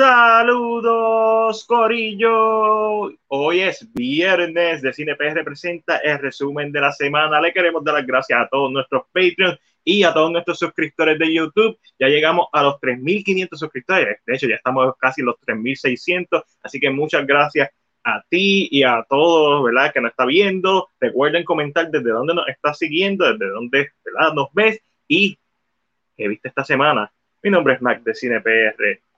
[0.00, 3.12] Saludos, Corillo.
[3.26, 7.38] Hoy es viernes de CinePR representa el resumen de la semana.
[7.38, 11.34] Le queremos dar las gracias a todos nuestros Patreons y a todos nuestros suscriptores de
[11.34, 11.78] YouTube.
[11.98, 14.20] Ya llegamos a los 3.500 suscriptores.
[14.24, 16.44] De hecho, ya estamos casi los 3.600.
[16.62, 17.68] Así que muchas gracias
[18.02, 19.92] a ti y a todos, ¿verdad?
[19.92, 20.88] Que nos está viendo.
[20.98, 24.32] Recuerden comentar desde dónde nos está siguiendo, desde dónde, ¿verdad?
[24.32, 25.38] Nos ves y
[26.16, 27.12] qué viste esta semana.
[27.42, 29.09] Mi nombre es Mac de CinePR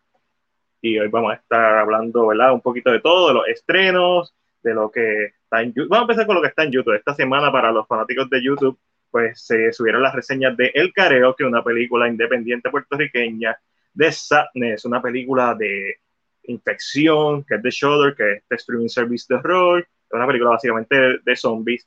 [0.83, 2.53] y hoy vamos a estar hablando, ¿verdad?
[2.53, 5.89] Un poquito de todo, de los estrenos, de lo que está en YouTube.
[5.89, 6.97] Vamos a empezar con lo que está en YouTube.
[6.97, 8.77] Esta semana, para los fanáticos de YouTube,
[9.09, 13.57] pues se subieron las reseñas de El Careo, que es una película independiente puertorriqueña,
[13.95, 15.99] de Sadness, una película de
[16.45, 20.51] infección, que es de Shudder, que es de streaming service de horror, es una película
[20.51, 21.87] básicamente de, de zombies.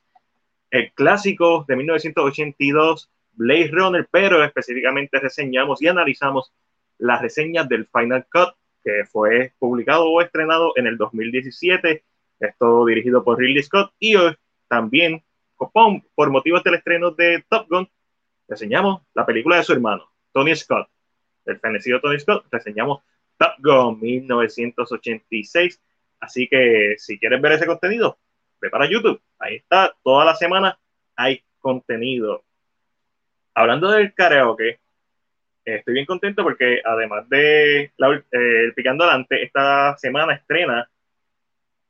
[0.70, 6.54] El clásico de 1982, Blade Runner, pero específicamente reseñamos y analizamos
[6.96, 8.54] las reseñas del Final Cut
[8.86, 12.04] que fue publicado o estrenado en el 2017.
[12.38, 14.36] Esto dirigido por Ridley Scott y hoy
[14.68, 15.24] también,
[16.14, 17.90] por motivos del estreno de Top Gun,
[18.46, 20.88] reseñamos la película de su hermano, Tony Scott,
[21.46, 23.02] el fenecido Tony Scott, reseñamos
[23.36, 25.82] Top Gun 1986.
[26.20, 28.18] Así que si quieres ver ese contenido,
[28.60, 29.20] ve para YouTube.
[29.40, 30.78] Ahí está, toda la semana
[31.16, 32.44] hay contenido.
[33.52, 34.78] Hablando del karaoke,
[35.66, 37.90] estoy bien contento porque además de eh,
[38.30, 40.88] el Picando Adelante, esta semana estrena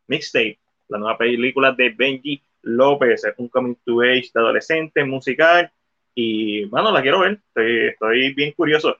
[0.08, 5.70] Mixtape, la nueva película de Benji López, un coming to age de adolescente, musical,
[6.14, 8.96] y bueno, la quiero ver, estoy, bien curioso.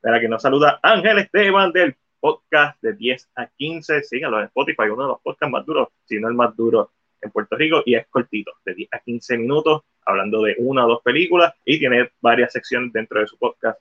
[0.00, 4.84] Para que nos saluda Ángel Esteban del podcast de 10 a 15, síganlo en Spotify,
[4.84, 7.96] uno de los podcasts más duros, si no el más duro en Puerto Rico, y
[7.96, 12.10] es cortito, de 10 a 15 minutos, hablando de una o dos películas, y tiene
[12.20, 13.78] varias secciones dentro de su podcast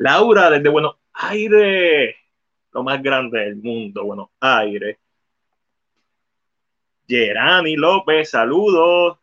[0.00, 2.16] Laura desde Buenos Aires,
[2.72, 4.96] lo más grande del mundo, Buenos Aires.
[7.06, 9.18] Gerani López, saludos.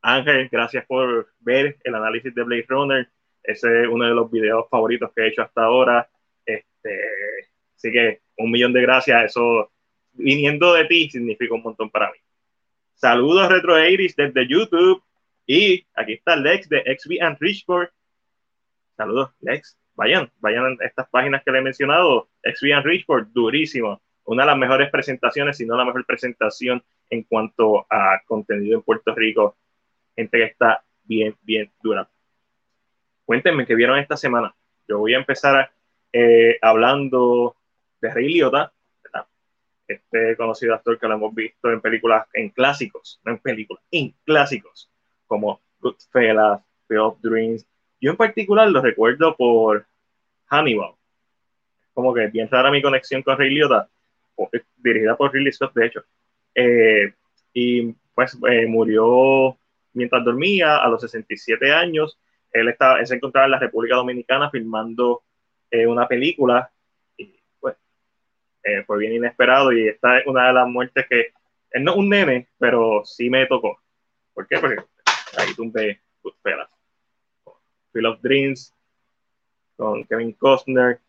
[0.00, 3.10] Ángel, gracias por ver el análisis de Blade Runner.
[3.42, 6.08] Ese es uno de los videos favoritos que he hecho hasta ahora.
[6.46, 7.00] Este,
[7.74, 9.24] así que un millón de gracias.
[9.24, 9.72] Eso,
[10.12, 12.18] viniendo de ti, significa un montón para mí.
[12.94, 15.02] Saludos Retro Iris desde YouTube.
[15.48, 17.88] Y aquí está Lex de XB and Richford
[19.00, 19.78] Saludos, Lex.
[19.94, 22.28] Vayan, vayan a estas páginas que le he mencionado.
[22.44, 24.02] XB Richford, durísimo.
[24.24, 28.82] Una de las mejores presentaciones, si no la mejor presentación en cuanto a contenido en
[28.82, 29.56] Puerto Rico.
[30.14, 32.10] Gente que está bien, bien dura.
[33.24, 34.54] Cuéntenme qué vieron esta semana.
[34.86, 35.72] Yo voy a empezar
[36.12, 37.56] eh, hablando
[38.02, 38.70] de Rey Liotta,
[39.88, 44.14] este conocido actor que lo hemos visto en películas, en clásicos, no en películas, en
[44.26, 44.90] clásicos,
[45.26, 47.66] como Goodfellas, Field of Dreams,
[48.00, 49.86] yo en particular lo recuerdo por
[50.46, 50.94] Hannibal.
[51.92, 53.88] Como que bien rara mi conexión con Ray Liotta,
[54.52, 56.04] eh, dirigida por Ridley Scott, de hecho.
[56.54, 57.12] Eh,
[57.52, 59.56] y pues eh, murió
[59.92, 62.18] mientras dormía a los 67 años.
[62.52, 65.22] Él, estaba, se encontraba en la República Dominicana filmando
[65.86, 66.68] una película
[67.16, 67.76] y pues
[68.86, 71.28] fue bien inesperado y esta es una de las muertes que
[71.70, 73.80] él no es un nene, pero sí me tocó.
[74.34, 74.58] ¿Por qué?
[74.58, 74.82] Porque
[75.36, 76.00] ahí tumbé
[76.42, 76.68] pelas.
[77.92, 78.74] Field of Dreams,
[79.76, 81.00] con Kevin Costner,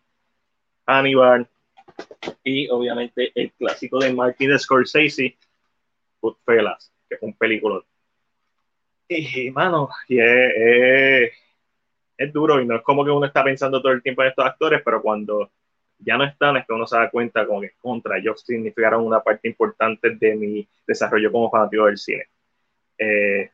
[0.85, 1.47] Hannibal
[2.43, 5.37] y obviamente el clásico de Martin Scorsese,
[6.21, 7.81] Goodfellas, que es un película.
[9.07, 11.33] Y, mano, y es,
[12.17, 14.45] es, duro y no es como que uno está pensando todo el tiempo en estos
[14.45, 15.51] actores, pero cuando
[15.99, 19.21] ya no están es que uno se da cuenta como que contra ellos significaron una
[19.21, 22.27] parte importante de mi desarrollo como fanático del cine.
[22.97, 23.51] Eh,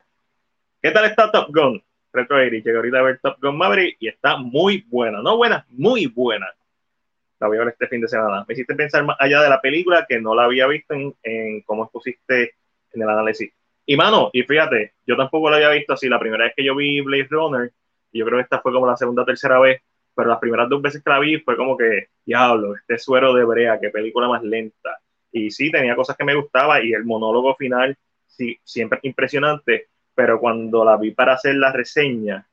[0.80, 1.82] ¿Qué tal está Top Gun?
[2.12, 5.22] Retro y Llegué ahorita a ver Top Gun Maverick y está muy buena.
[5.22, 6.46] No buena, muy buena.
[7.40, 8.44] La voy a ver este fin de semana.
[8.46, 11.62] Me hiciste pensar más allá de la película que no la había visto en, en
[11.62, 12.54] cómo expusiste
[12.92, 13.52] en el análisis.
[13.86, 16.08] Y mano, y fíjate, yo tampoco la había visto así.
[16.08, 17.72] La primera vez que yo vi Blade Runner,
[18.12, 19.80] yo creo que esta fue como la segunda o tercera vez,
[20.14, 23.44] pero las primeras dos veces que la vi fue como que, diablo, este suero de
[23.44, 24.98] brea, qué película más lenta.
[25.30, 27.96] Y sí, tenía cosas que me gustaba y el monólogo final,
[28.26, 32.44] sí, siempre impresionante pero cuando la vi para hacer la reseña,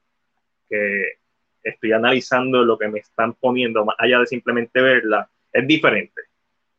[0.70, 1.14] que
[1.64, 6.22] estoy analizando lo que me están poniendo, más allá de simplemente verla, es diferente.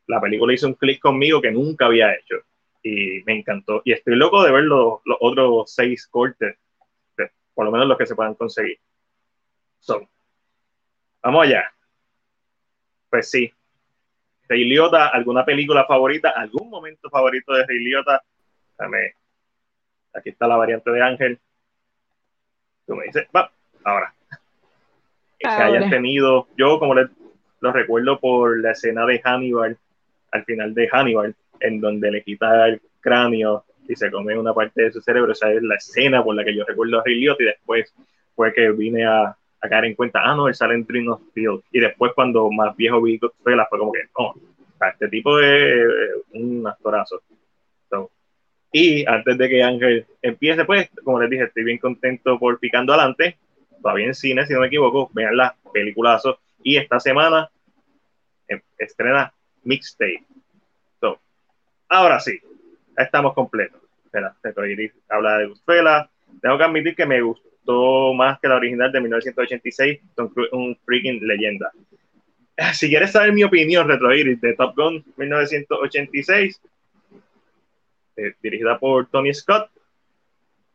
[0.05, 2.37] La película hizo un clic conmigo que nunca había hecho
[2.81, 3.81] y me encantó.
[3.83, 6.55] Y estoy loco de ver los, otros seis cortes,
[7.53, 8.79] por lo menos los que se puedan conseguir.
[9.79, 10.07] So,
[11.21, 11.65] vamos allá.
[13.09, 13.51] Pues sí.
[14.47, 16.29] Rey Liotta, ¿alguna película favorita?
[16.29, 18.23] ¿Algún momento favorito de Rey Liotta?
[18.77, 19.15] Dame,
[20.17, 21.39] Aquí está la variante de Ángel.
[22.85, 23.51] Tú me dices, va,
[23.83, 24.13] ahora.
[25.39, 27.09] Que hayan tenido, yo como les,
[27.59, 29.77] lo recuerdo por la escena de Hannibal,
[30.31, 34.83] al final de Hannibal, en donde le quita el cráneo y se come una parte
[34.83, 35.31] de su cerebro.
[35.31, 37.93] Esa es la escena por la que yo recuerdo a Liotta y después
[38.35, 41.21] fue que vine a, a caer en cuenta, ah, no, él sale en Dream of
[41.33, 41.61] Field.
[41.71, 44.33] Y después cuando más viejo vi fue como que, no,
[44.91, 45.87] este tipo es
[46.33, 47.21] un actorazo.
[48.71, 52.93] Y antes de que Ángel empiece, pues, como les dije, estoy bien contento por Picando
[52.93, 53.37] Adelante,
[53.81, 56.39] todavía en cine, si no me equivoco, vean la peliculazo.
[56.63, 57.49] Y esta semana
[58.47, 59.33] em, estrena
[59.63, 60.23] Mixtape.
[60.99, 61.19] So,
[61.87, 62.39] ahora sí,
[62.97, 63.81] estamos completos.
[64.05, 64.35] Espera,
[65.09, 66.09] habla de Goodfellas.
[66.41, 69.99] Tengo que admitir que me gustó más que la original de 1986,
[70.51, 71.71] un freaking leyenda.
[72.73, 76.59] Si quieres saber mi opinión, Retroiris, de Top Gun 1986,
[78.17, 79.69] eh, dirigida por Tony Scott,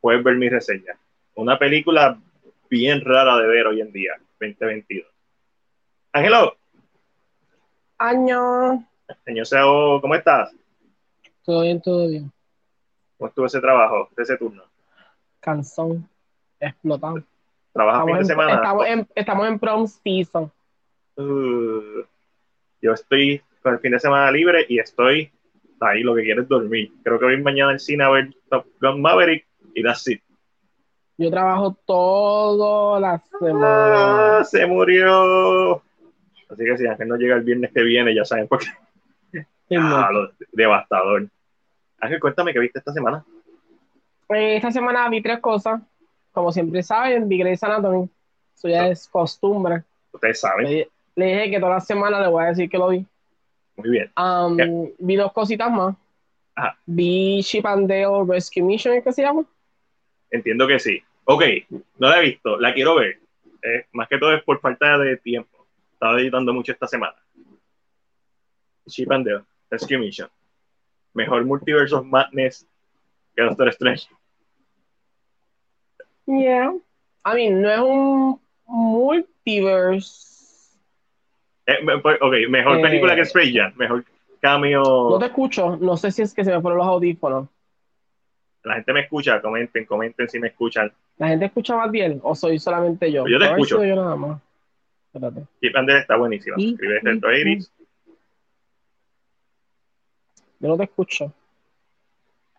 [0.01, 0.97] puedes ver mi reseña.
[1.35, 2.19] Una película
[2.71, 5.07] bien rara de ver hoy en día, 2022.
[6.13, 6.57] Ángelo.
[7.99, 8.87] Año.
[9.25, 10.55] Señor Seo, ¿cómo estás?
[11.45, 12.33] Todo bien, todo bien.
[13.19, 14.63] ¿Cómo estuvo ese trabajo, ese turno?
[15.41, 16.09] Cansón,
[16.61, 17.23] explotado.
[17.73, 18.55] ¿Trabajas fin de semana?
[18.55, 20.53] Estamos en, estamos en prom season.
[21.17, 22.03] Uh,
[22.81, 25.33] yo estoy con el fin de semana libre y estoy
[25.83, 26.93] ahí, lo que quiero es dormir.
[27.03, 30.23] Creo que voy mañana al cine a ver Top Gun Maverick y that's it.
[31.19, 34.39] Yo trabajo toda la semana.
[34.39, 35.83] Ah, se murió.
[36.49, 39.47] Así que si Ángel no llega el viernes que viene, ya saben por qué.
[39.77, 40.11] Ah,
[40.53, 41.29] devastador.
[41.99, 43.25] Ángel, cuéntame qué viste esta semana.
[44.29, 45.81] Eh, esta semana vi tres cosas.
[46.33, 48.09] Como siempre saben, vi Grey's Anatomy.
[48.57, 49.85] Eso ya es costumbre.
[50.13, 50.87] Ustedes saben.
[51.15, 53.07] Le, dije que toda la semana le voy a decir que lo vi.
[53.83, 54.11] Muy bien.
[54.17, 55.97] Um, vi dos cositas más.
[56.87, 59.45] Vi Chip and Dale Rescue Mission, ¿qué se llama?
[60.31, 61.03] Entiendo que sí.
[61.25, 63.19] Ok, no la he visto, la quiero ver.
[63.63, 65.67] Eh, más que todo es por falta de tiempo.
[65.93, 67.17] Estaba editando mucho esta semana.
[68.89, 70.29] Chip and Dale Rescue Mission.
[71.15, 72.67] Mejor Multiverse of Madness
[73.35, 74.09] que Doctor Strange.
[76.27, 76.73] Yeah.
[77.25, 80.32] I mean, no es un multiverse.
[81.67, 83.73] Eh, pues, ok, mejor película que Space Jam.
[83.77, 84.05] Mejor
[84.41, 84.83] cameo.
[84.83, 85.77] No te escucho.
[85.77, 87.49] No sé si es que se me fueron los audífonos.
[88.65, 89.41] La gente me escucha.
[89.41, 90.93] Comenten, comenten si me escuchan.
[91.19, 93.27] ¿La gente escucha más bien o soy solamente yo?
[93.27, 93.85] Yo te escucho.
[93.85, 94.41] Yo nada más.
[95.13, 95.47] Espérate.
[95.61, 96.57] Chip and está buenísima.
[96.59, 97.71] Escribe Reto Iris.
[100.59, 101.33] Yo no te escucho.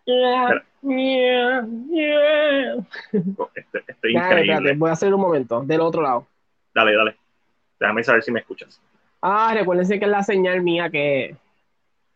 [0.06, 2.74] Yeah, yeah, yeah.
[3.54, 4.74] Este, este increíble.
[4.74, 6.26] voy a hacer un momento, del otro lado.
[6.74, 7.16] Dale, dale.
[7.80, 8.80] Déjame saber si me escuchas.
[9.26, 11.34] Ah, recuérdense que es la señal mía que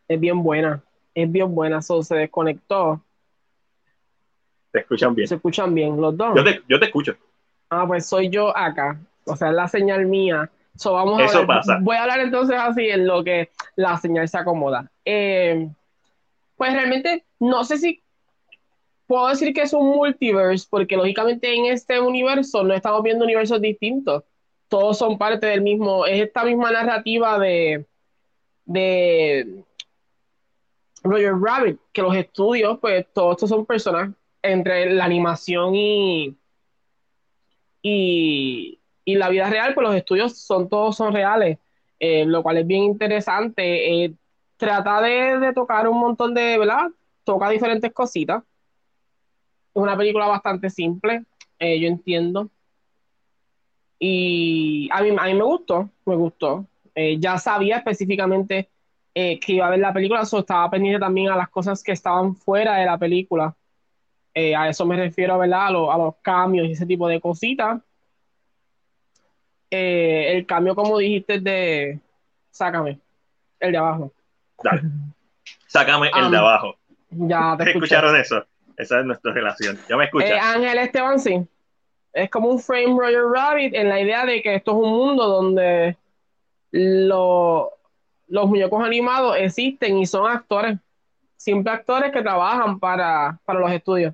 [0.07, 0.83] es bien buena.
[1.15, 1.81] Es bien buena.
[1.81, 3.01] So, se desconectó.
[4.71, 5.27] ¿Te escuchan bien?
[5.27, 6.35] ¿Se escuchan bien los dos?
[6.35, 7.17] Yo te, yo te escucho.
[7.71, 8.99] Ah, pues soy yo acá.
[9.25, 10.51] O sea, es la señal mía.
[10.75, 11.79] So, vamos Eso pasa.
[11.81, 14.91] Voy a hablar entonces así en lo que la señal se acomoda.
[15.03, 15.67] Eh,
[16.57, 18.03] pues realmente no sé si
[19.07, 23.59] puedo decir que es un multiverse, porque lógicamente en este universo no estamos viendo universos
[23.59, 24.25] distintos.
[24.69, 27.85] Todos son parte del mismo, es esta misma narrativa de,
[28.65, 29.63] de
[31.03, 34.11] Roger Rabbit, que los estudios, pues todos estos son personas
[34.41, 36.37] entre la animación y,
[37.81, 41.57] y, la vida real, pues los estudios son todos son reales,
[41.99, 44.05] eh, lo cual es bien interesante.
[44.05, 44.13] Eh,
[44.57, 46.89] trata de, tocar un montón de, ¿verdad?
[47.23, 48.43] Toca diferentes cositas.
[49.73, 51.23] Es una película bastante simple,
[51.57, 52.49] eh, yo entiendo.
[53.99, 56.65] Y a mí, a mí me gustó, me gustó.
[56.95, 58.69] Eh, ya sabía específicamente
[59.13, 61.91] eh, que iba a ver la película, so estaba pendiente también a las cosas que
[61.91, 63.55] estaban fuera de la película.
[64.35, 65.63] a eso me refiero, ¿verdad?
[65.63, 67.81] A, a los cambios y ese tipo de cositas.
[69.69, 71.99] el cambio, como dijiste, de...
[72.51, 72.99] Sácame,
[73.59, 74.13] el de abajo.
[74.63, 74.81] Dale.
[75.67, 76.75] Sácame el de abajo.
[77.09, 78.45] Ya te ¿Escucharon eso?
[78.77, 79.77] Esa es nuestra relación.
[79.89, 80.31] ¿Ya me escuchas?
[80.31, 81.45] Eh, Ángel Esteban, sí.
[82.13, 85.27] Es como un frame Roger Rabbit en la idea de que esto es un mundo
[85.27, 85.97] donde
[86.71, 87.69] los
[88.47, 90.77] muñecos animados existen y son actores.
[91.37, 94.13] Siempre actores que trabajan para, los estudios.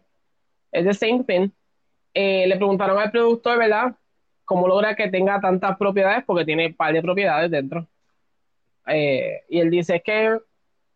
[0.72, 1.50] Es the same thing.
[2.14, 3.96] Eh, le preguntaron al productor, ¿verdad?
[4.46, 6.24] ¿Cómo logra que tenga tantas propiedades?
[6.26, 7.88] Porque tiene un par de propiedades dentro.
[8.88, 10.38] Eh, y él dice que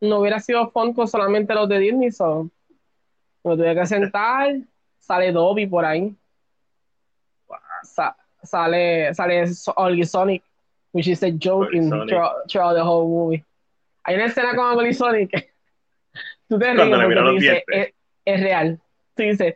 [0.02, 2.50] no hubiera sido fun con solamente los de Disney, so
[3.44, 4.56] me tuve que sentar,
[5.00, 6.16] sale Dobby por ahí.
[8.50, 10.44] Sale, sale Ollie Sonic,
[10.92, 13.44] which is a joke in throughout, the whole movie.
[14.04, 15.32] Hay una escena con Ollie Sonic.
[16.50, 17.94] Tú te ríes porque dices, es,
[18.26, 18.80] es, real.
[19.16, 19.56] Tú dices,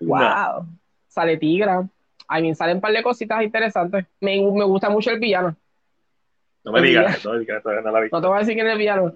[0.00, 0.66] wow.
[1.08, 1.88] Sale Tigra.
[2.28, 4.06] A mí salen un par de cositas interesantes.
[4.20, 5.56] Me, me gusta mucho el villano.
[6.62, 8.08] No me digas, no me digas, todavía no la vi.
[8.12, 9.14] No te voy a decir quién es el villano,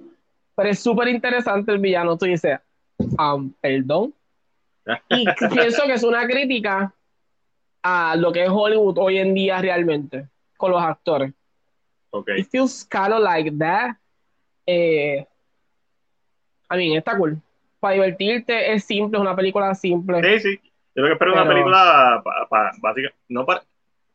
[0.56, 2.16] pero es súper interesante el villano.
[2.16, 2.58] Tú dices,
[2.98, 4.14] um, perdón.
[5.08, 6.92] Y pienso que es una crítica
[7.86, 10.26] a lo que es Hollywood hoy en día realmente,
[10.56, 11.32] con los actores.
[12.10, 13.96] Ok, It feels kind of like that.
[14.66, 15.26] Eh,
[16.70, 17.36] I mean, está cool.
[17.80, 20.22] Para divertirte, es simple, es una película simple.
[20.40, 20.60] sí, sí.
[20.94, 23.62] Yo lo que espero es una película pa- pa- básica, no, para,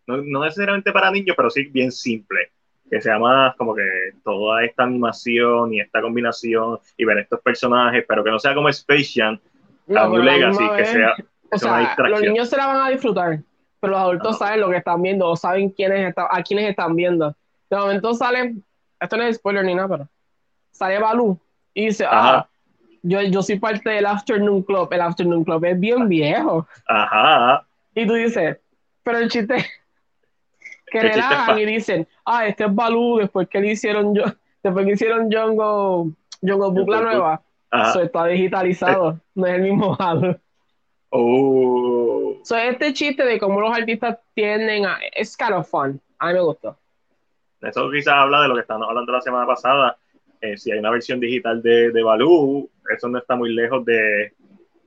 [0.08, 2.52] no, no necesariamente para niños, pero sí bien simple.
[2.90, 3.84] Que sea más como que
[4.24, 8.70] toda esta animación y esta combinación y ver estos personajes, pero que no sea como
[8.70, 9.40] Space Jam,
[9.86, 11.14] No, a New Legacy, que sea,
[11.52, 12.12] o sea una distracción.
[12.12, 13.40] los niños se la van a disfrutar,
[13.79, 16.95] pero los adultos saben lo que están viendo o saben quiénes está- a quiénes están
[16.95, 17.36] viendo.
[17.69, 18.55] De momento sale,
[19.00, 20.07] esto no es spoiler ni nada, pero
[20.71, 21.39] sale Balú
[21.74, 22.48] y dice, ah,
[23.03, 24.89] yo, yo soy parte del Afternoon Club.
[24.91, 26.67] El Afternoon Club es bien viejo.
[26.88, 28.57] Ajá, Y tú dices,
[29.03, 29.55] pero el chiste
[30.91, 34.24] que relajan pa- y dicen, ah, este es Balú después que le hicieron yo,
[34.63, 37.41] después que hicieron Jungle, Jungle Book la nueva.
[37.91, 40.38] Eso está digitalizado, no es el mismo Balú.
[41.12, 45.00] Oh, So, este chiste de cómo los artistas tienden a.
[45.16, 46.00] Es kind of fun.
[46.20, 46.78] A mí me gustó.
[47.62, 49.98] eso quizás habla de lo que estábamos hablando la semana pasada.
[50.42, 54.34] Eh, si hay una versión digital de, de Baloo, eso no está muy lejos de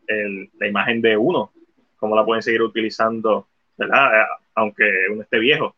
[0.06, 1.52] el- la imagen de uno,
[1.96, 4.20] cómo la pueden seguir utilizando, ¿verdad?
[4.22, 4.24] Eh,
[4.54, 5.74] Aunque uno esté viejo.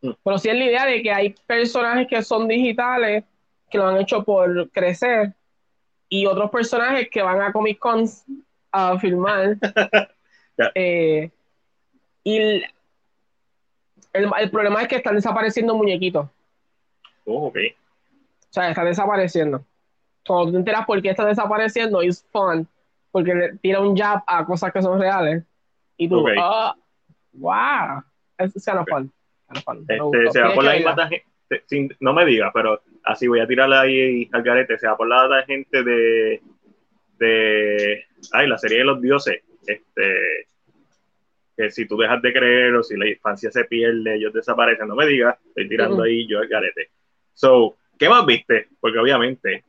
[0.00, 3.24] Pero sí es la idea de que hay personajes que son digitales,
[3.70, 5.32] que lo han hecho por crecer,
[6.08, 8.24] y otros personajes que van a Comic Cons
[8.72, 9.56] a filmar.
[10.74, 11.30] Eh,
[12.24, 12.64] y el,
[14.14, 16.30] el, el problema es que están desapareciendo muñequitos.
[17.26, 17.58] Oh, ok.
[17.58, 19.66] O sea, están desapareciendo.
[20.26, 22.66] Cuando tú te enteras por qué están desapareciendo, es fun.
[23.10, 25.44] Porque le tira un jab a cosas que son reales.
[25.98, 26.30] Y tú, Ok.
[26.40, 26.74] ah,
[27.34, 28.02] wow.
[28.38, 29.12] Es kind of fun.
[29.48, 29.84] Kind of fun.
[29.86, 30.96] Me Este, se va por la misma
[32.00, 35.42] no me digas, pero así voy a tirarle ahí al garete, se va por la
[35.46, 36.42] gente de,
[37.18, 40.46] de, ay, la serie de los dioses, este,
[41.56, 44.94] que si tú dejas de creer o si la infancia se pierde, ellos desaparecen, no
[44.94, 46.04] me digas, estoy tirando Ujú.
[46.04, 46.90] ahí yo al garete.
[47.32, 48.68] So, ¿qué más viste?
[48.80, 49.64] Porque obviamente,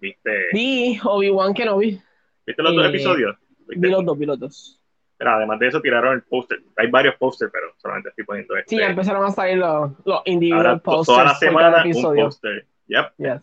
[0.00, 2.00] viste, Vi Obi-Wan Kenobi.
[2.46, 3.36] ¿viste los dos eh, episodios?
[3.66, 3.86] ¿Viste?
[3.86, 4.74] Vi los dos, vi los dos.
[5.16, 8.76] Pero además de eso tiraron el póster, hay varios pósters, pero solamente estoy poniendo este.
[8.76, 12.66] Sí, empezaron a salir los, los individual posters toda la semana un póster.
[12.86, 13.06] Yep.
[13.18, 13.42] Yes.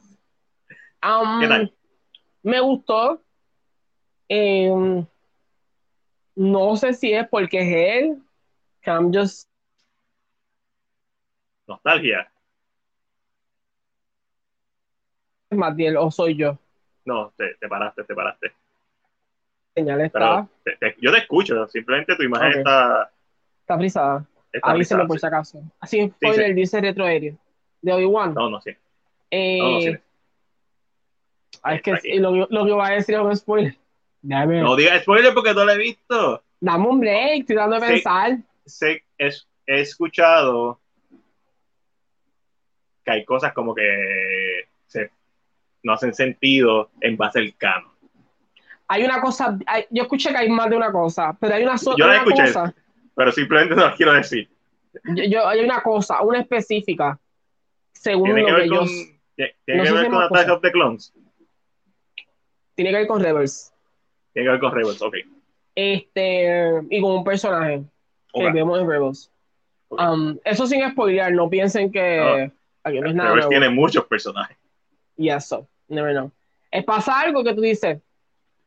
[1.04, 1.74] Um, ¿Qué tal?
[2.44, 3.25] Me gustó.
[4.28, 5.06] Em,
[6.36, 8.22] no sé si es porque es él.
[8.86, 9.50] I'm just
[11.68, 12.32] Nostalgia.
[15.52, 16.58] Matiel o soy yo.
[17.06, 18.52] No, te, te paraste, te paraste.
[19.76, 23.12] Señal está, Pero te- te- yo te escucho, simplemente tu imagen está,
[23.62, 24.26] está frisada.
[24.52, 25.22] está Avísenme frisada, por sí.
[25.22, 25.64] si acaso.
[25.80, 27.38] Así, spoiler, dice retro aéreo.
[27.82, 28.34] De Obi-Wan.
[28.34, 28.72] No, no, sí.
[29.32, 29.98] Eh, No, no, sí.
[31.64, 33.78] ah, es que lo, lo que voy a decir es un spoiler.
[34.28, 36.44] Dame, No digas spoiler porque no lo he visto.
[36.60, 37.86] dame un break, estoy dando a Sí.
[37.86, 38.38] pensar.
[38.66, 40.80] Sé, es- he escuchado
[43.04, 45.12] que hay cosas como que se,
[45.84, 47.92] no hacen sentido en base al canon.
[48.88, 51.78] Hay una cosa, hay- yo escuché que hay más de una cosa, pero hay una
[51.78, 52.42] sola Yo la escuché.
[52.46, 52.74] cosa.
[53.16, 54.50] Pero simplemente no lo quiero decir.
[55.16, 57.20] Yo, yo- hay una cosa, una específica,
[57.94, 60.72] según Tiene lo que que yo con, tiene no que ver con Attack of the
[60.72, 61.14] Clones.
[62.74, 63.72] tiene que ver con Rebels.
[64.36, 65.16] Tiene que ver con Rebels, ok.
[65.74, 67.84] Este, y con un personaje
[68.34, 68.54] que Ok.
[68.54, 69.32] vemos en Rebels.
[69.90, 72.52] Um, eso sin spoilear, no piensen que
[72.84, 73.50] aquí no es nada Rebels nuevo.
[73.50, 74.58] tiene muchos personajes.
[75.16, 76.30] Y eso, never know.
[76.70, 78.02] Es pasa algo que tú dices,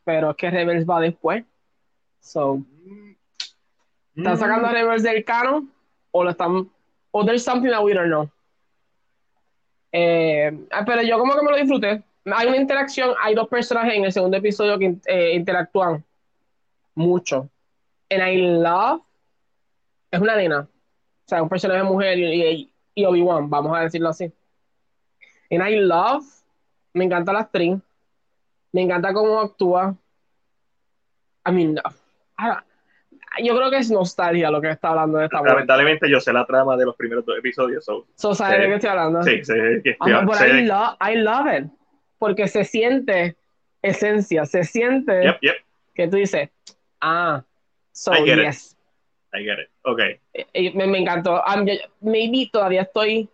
[0.04, 1.44] pero es que Rebels va después.
[2.20, 2.62] So,
[4.16, 4.38] ¿están Mm.
[4.38, 5.70] sacando a Rebels del canon?
[6.12, 6.70] O lo están,
[7.10, 8.30] o there's something that we don't know.
[9.92, 12.02] Eh, ah, pero yo como que me lo disfruté.
[12.34, 16.04] Hay una interacción, hay dos personajes en el segundo episodio que eh, interactúan
[16.94, 17.48] mucho.
[18.10, 19.02] And I love,
[20.10, 20.68] es una nena, o
[21.28, 22.70] sea, un personaje mujer y,
[23.04, 24.32] Obi-Wan, vamos a decirlo así.
[25.50, 26.24] And I love,
[26.94, 27.76] me encanta la actriz,
[28.72, 29.94] me encanta cómo actúa.
[31.46, 31.76] I mean,
[32.36, 32.64] ah,
[33.42, 35.52] yo creo que es nostalgia lo que está hablando de esta mujer.
[35.52, 37.84] Lamentablemente yo sé la trama de los primeros dos episodios.
[37.84, 38.62] so, So, ¿sabes Sí.
[38.62, 39.22] de qué estoy hablando?
[39.22, 39.54] sí, sé
[39.84, 41.70] que estoy- sé- I, I love it.
[42.18, 43.36] Porque se siente
[43.82, 45.56] esencia, se siente Yep, yep,
[45.94, 46.50] que tú dices,
[47.00, 47.44] ah,
[47.92, 48.44] so I get it.
[48.44, 48.76] yes.
[49.32, 49.68] I get it.
[49.82, 50.00] Ok.
[50.34, 51.42] Eh, me, me encantó.
[51.44, 53.28] Um, yo- maybe todavía estoy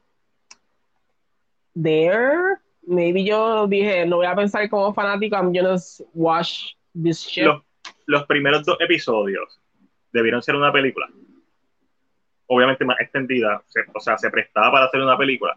[1.74, 2.58] there.
[2.86, 5.76] Maybe yo dije, no voy a pensar como fanático, I'm gonna
[6.12, 7.44] watch this shit.
[7.44, 7.62] Los,
[8.06, 9.58] los primeros dos episodios
[10.12, 11.08] debieron ser una película.
[12.46, 13.62] obviamente más extendida,
[13.94, 15.56] o sea, se prestaba para hacer una película.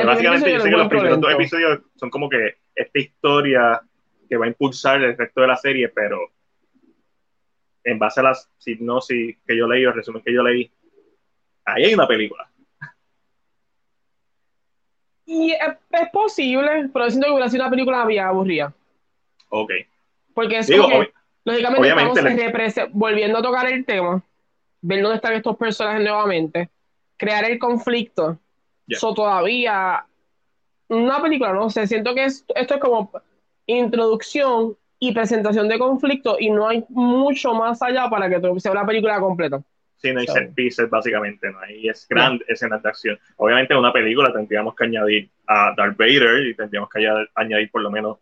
[0.00, 3.80] Pero básicamente yo sé que los primeros dos episodios son como que esta historia
[4.28, 6.18] que va a impulsar el resto de la serie, pero
[7.84, 10.70] en base a las hipnosis que yo leí, o el resumen que yo leí,
[11.64, 12.48] ahí hay una película.
[15.26, 18.72] Y es, es posible, pero siento que hubiera sido una película bien aburrida.
[19.48, 19.72] Ok.
[20.34, 21.12] Porque es Digo, que,
[21.44, 24.22] lógicamente, obviamente estamos volviendo a tocar el tema,
[24.80, 26.70] ver dónde están estos personajes nuevamente,
[27.16, 28.38] crear el conflicto.
[28.90, 28.96] Ya.
[28.96, 30.04] Eso todavía,
[30.88, 33.10] una película, no sé, siento que es- esto es como
[33.66, 38.84] introducción y presentación de conflicto y no hay mucho más allá para que sea una
[38.86, 39.62] película completa.
[39.96, 43.18] Sí, no hay So- set pieces, básicamente, no hay es grandes escenas de acción.
[43.36, 47.82] Obviamente, en una película tendríamos que añadir a Darth Vader y tendríamos que añadir, por
[47.82, 48.18] lo menos,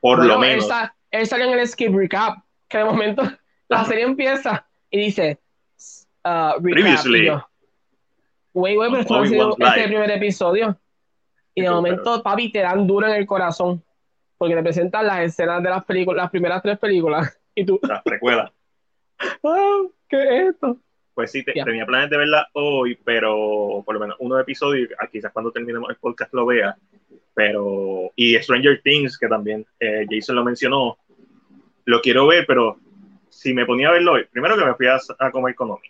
[0.00, 3.22] por Bueno, lo él, menos, sa- él salió en el skip recap, que de momento
[3.68, 5.38] la serie empieza y dice
[6.24, 6.62] uh, recap.
[6.62, 7.20] Previously.
[7.20, 7.46] Y yo,
[8.60, 9.84] Wait, wait, pero esto ha sido este es Live.
[9.84, 10.78] el primer episodio.
[11.54, 13.82] Y de momento, papi, te dan duro en el corazón.
[14.36, 17.34] Porque te presentan las escenas de las películas, las primeras tres películas.
[17.54, 18.52] Y tú, las precuelas.
[19.44, 20.76] ah, ¿qué es esto?
[21.12, 25.08] Pues sí, te- tenía planes de verla hoy, pero por lo menos uno episodio, ah,
[25.10, 26.76] quizás cuando terminemos el podcast lo vea.
[27.34, 30.98] Pero, y Stranger Things, que también eh, Jason lo mencionó,
[31.84, 32.76] lo quiero ver, pero
[33.28, 35.88] si me ponía a verlo hoy, primero que me fui a, a comer con Omi.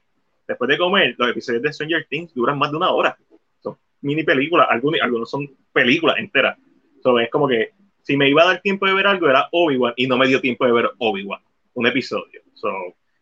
[0.49, 3.17] Después de comer, los episodios de Stranger Things duran más de una hora.
[3.62, 6.57] Son mini películas, algunos, algunos son películas enteras.
[7.02, 9.93] So, es como que si me iba a dar tiempo de ver algo, era Obi-Wan,
[9.97, 11.40] y no me dio tiempo de ver Obi-Wan,
[11.75, 12.40] un episodio.
[12.55, 12.69] So,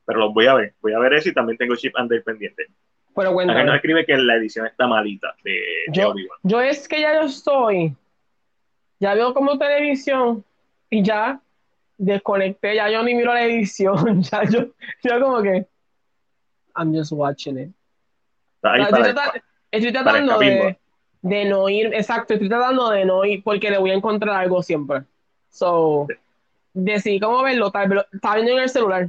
[0.05, 2.67] pero los voy a ver, voy a ver eso y también tengo Chip Dale pendiente.
[3.15, 5.61] Pero Ángel nos escribe que la edición está malita de, de
[5.93, 6.39] Yo- Obi-Wan.
[6.45, 7.93] Yo es que ya yo estoy,
[9.01, 10.45] ya veo como televisión
[10.91, 11.41] y ya
[11.99, 14.67] desconecté, ya yo ni miro la edición, ya yo,
[15.03, 15.67] yo como que
[16.77, 17.71] I'm just watching it.
[18.63, 23.91] Está estoy, tratando de, no ir, exacto, estoy tratando de no ir porque le voy
[23.91, 25.03] a encontrar algo siempre.
[25.51, 26.07] So,
[26.73, 29.09] decidí cómo verlo, tal vez estaba viendo en el celular.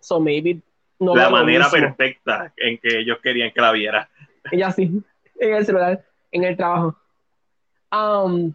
[0.00, 0.60] So maybe
[0.98, 4.08] no la manera perfecta en que ellos querían que la viera.
[4.50, 5.02] Ella sí,
[5.38, 6.96] en el celular, en el trabajo.
[7.90, 8.52] Um,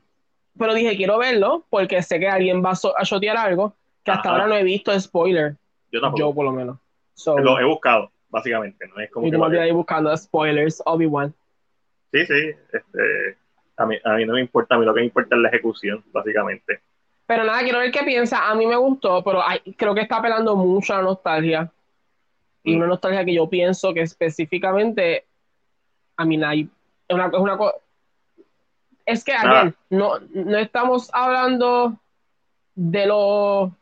[0.58, 4.12] pero dije, quiero verlo porque sé que alguien va a, so- a shotear algo que
[4.12, 4.32] hasta Ajá.
[4.32, 5.56] ahora no he visto spoiler.
[5.92, 6.20] Yo tampoco.
[6.20, 6.78] Yo por lo menos.
[7.16, 8.88] So, Lo he buscado, básicamente.
[8.88, 11.34] No es como y que tú ahí buscando spoilers, Obi-Wan.
[12.12, 12.50] Sí, sí.
[12.74, 13.38] Este,
[13.78, 15.50] a, mí, a mí no me importa, a mí lo que me importa es la
[15.50, 16.82] ejecución, básicamente.
[17.28, 18.50] Pero nada, quiero ver qué piensa.
[18.50, 21.72] A mí me gustó, pero hay- creo que está apelando mucho a la nostalgia.
[22.63, 22.78] Y Mm.
[22.78, 25.26] una nostalgia que yo pienso que específicamente,
[26.17, 26.67] a mí hay
[27.08, 27.74] es una, es una co-
[29.06, 32.00] Es que, again, no, no estamos hablando
[32.74, 33.76] de lo.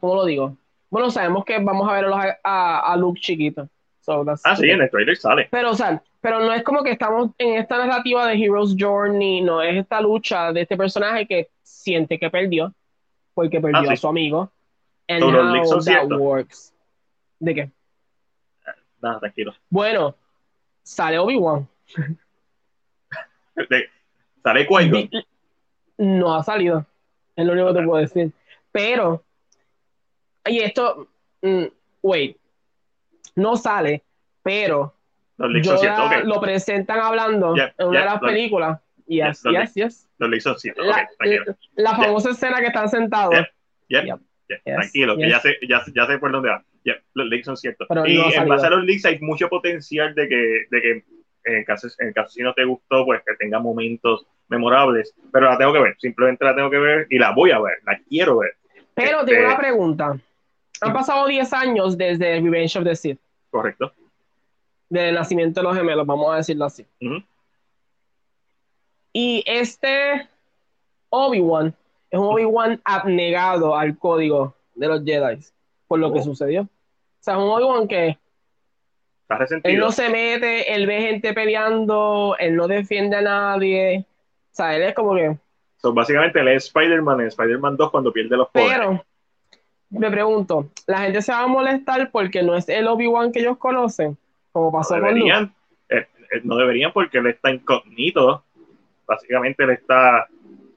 [0.00, 0.56] ¿Cómo lo digo?
[0.90, 3.68] Bueno, sabemos que vamos a ver a, a, a Luke chiquito.
[4.00, 5.48] So Ah, sí, en el trailer sale.
[5.50, 9.42] Pero, o sea, pero no es como que estamos en esta narrativa de Hero's Journey,
[9.42, 12.72] no es esta lucha de este personaje que siente que perdió,
[13.34, 13.92] porque perdió Ah, sí.
[13.92, 14.50] a su amigo.
[15.08, 16.74] And So, los how son that works.
[17.38, 17.70] ¿De qué?
[19.00, 19.54] Nada, tranquilo.
[19.68, 20.14] Bueno,
[20.82, 21.68] sale Obi-Wan.
[24.42, 25.10] Sale qui Vi-
[25.98, 26.86] No ha salido.
[27.36, 28.32] Es lo único que te puedo decir.
[28.72, 29.24] Pero,
[30.48, 31.08] y esto,
[31.42, 31.64] mm,
[32.02, 32.36] wait,
[33.36, 34.02] no sale,
[34.42, 34.94] pero
[35.36, 36.06] Los son Yoda ciertos.
[36.06, 36.24] ok.
[36.24, 38.80] lo presentan hablando en una yeah, de las películas.
[39.06, 40.08] Yes, los yes, yes.
[40.18, 40.84] Los leaks son ciertos.
[40.86, 41.56] La, ok, tranquilo.
[41.76, 43.34] la famosa escena que están sentados.
[43.34, 43.46] Yep,
[43.88, 44.04] Yep.
[44.04, 45.30] yep, Yes, tranquilo, que yes.
[45.30, 46.62] ya sé, ya, ya sé por dónde va.
[46.84, 47.86] Yep, los leaks son ciertos.
[47.88, 51.04] Pero y no en base a los leaks hay mucho potencial de que, de que
[51.44, 55.14] en, caso, en caso si no te gustó, pues que tenga momentos memorables.
[55.32, 57.74] Pero la tengo que ver, simplemente la tengo que ver y la voy a ver,
[57.86, 58.56] la quiero ver.
[58.94, 60.18] Pero Este- tengo una pregunta.
[60.80, 63.18] Han pasado 10 años desde Revenge of the Sith,
[63.50, 63.92] ¿Correcto?
[64.88, 66.86] desde el nacimiento de los gemelos, vamos a decirlo así.
[67.00, 67.22] Ujú.
[69.12, 70.28] Y este
[71.10, 71.74] Obi-Wan
[72.10, 75.38] es un Obi-Wan abnegado al código de los Jedi
[75.86, 76.24] por lo que Oh.
[76.24, 76.62] sucedió.
[76.62, 76.68] O
[77.20, 78.20] sea, es un Obi-Wan que ¿Estás
[79.30, 79.84] él resentido?
[79.86, 84.04] no se mete, él ve gente peleando, él no defiende a nadie.
[84.52, 85.36] O sea, él es como que.
[85.78, 88.72] So, básicamente él es Spider-Man en Spider-Man 2 cuando pierde los poderes.
[88.78, 89.04] Pero,
[89.90, 93.56] me pregunto, ¿la gente se va a molestar porque no es el Obi-Wan que ellos
[93.58, 94.16] conocen?
[94.52, 95.20] Como pasó no con Luke.
[95.24, 95.54] deberían,
[95.88, 98.44] eh, eh, no deberían porque él está incógnito.
[99.06, 100.26] Básicamente él está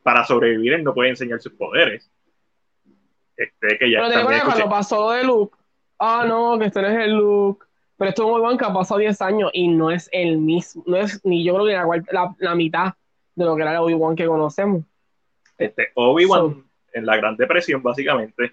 [0.04, 2.10] para sobrevivir, él no puede enseñar sus poderes.
[3.38, 5.58] Este, que ya Pero te acuerdas cuando pasó lo de Luke.
[6.00, 7.66] Ah, no, que este no es el Luke.
[7.98, 10.84] Pero esto es un Obi-Wan que ha pasado 10 años y no es el mismo.
[10.88, 12.94] No es ni yo creo que la, la, la mitad
[13.36, 14.84] de lo que era el Obi-Wan que conocemos.
[15.58, 18.52] este, Obi-Wan So- en la Gran Depresión, básicamente,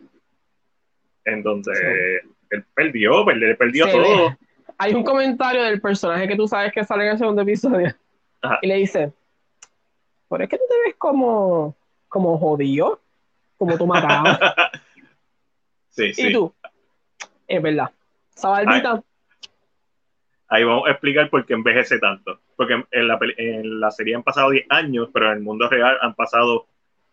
[1.29, 1.73] en donde
[2.51, 4.31] él perdió, perdió, él perdió Se todo.
[4.31, 4.37] ve.
[4.79, 7.95] hay un comentario del personaje que tú sabes que sale en el segundo episodio.
[8.43, 8.59] Ajá.
[8.63, 9.13] Y le dice,
[10.29, 11.77] pero es que tú te ves como,
[12.09, 13.01] como jodido,
[13.57, 14.39] como tú matado.
[15.91, 16.29] sí, sí.
[16.29, 16.53] y tú,
[17.47, 17.91] es verdad.
[18.35, 19.03] Esa barbita,
[20.51, 22.41] Ahí vamos a explicar por qué envejece tanto.
[22.57, 25.99] Porque en la, en la serie han pasado 10 años, pero en el mundo real
[26.01, 26.67] han pasado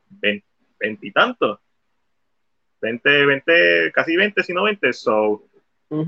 [0.10, 0.46] 20,
[0.80, 1.60] 20 y tantos.
[2.82, 4.94] 20, 20, casi 20, si no 20.
[4.94, 5.44] So,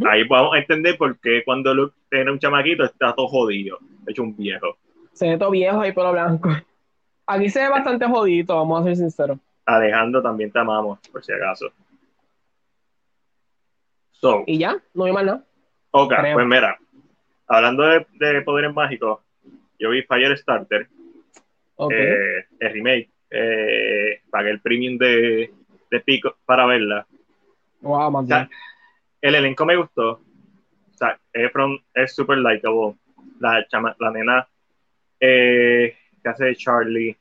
[0.10, 4.23] ahí vamos a entender por qué cuando Luke era un chamaquito está todo jodido, hecho
[4.23, 4.77] un viejo.
[5.13, 6.49] se ve todo viejo y pelo blanco.
[7.27, 9.38] Aquí se ve bastante jodito, vamos a ser sinceros.
[9.65, 11.71] Alejandro también te amamos, por si acaso.
[14.12, 15.43] So, Y ya, no hay más nada.
[15.91, 16.34] ok, creo.
[16.36, 16.77] pues mira,
[17.47, 19.19] hablando de, de poderes mágicos,
[19.80, 20.88] yo vi Firestarter,
[21.75, 21.91] Ok.
[21.95, 25.51] eh, el remake, eh, pagué el premium de,
[25.89, 27.06] de Pico para verla.
[27.82, 28.50] wow, O sea,
[29.21, 30.12] el elenco me gustó.
[30.13, 32.95] O sea, Efron es super likable.
[33.39, 34.47] La, chama- la nena
[35.19, 37.15] eh, que hace Charlie,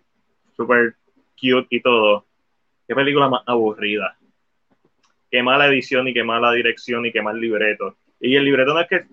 [0.56, 0.94] super
[1.40, 2.24] cute y todo.
[2.88, 4.16] Qué película más aburrida.
[5.30, 7.96] Qué mala edición y qué mala dirección y qué mal libreto.
[8.20, 9.04] Y el libreto no es que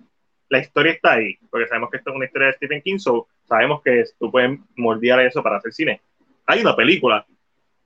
[0.48, 3.26] la historia está ahí, porque sabemos que esto es una historia de Stephen King, so
[3.44, 6.00] sabemos que tú puedes moldear eso para hacer cine.
[6.46, 7.26] Hay una película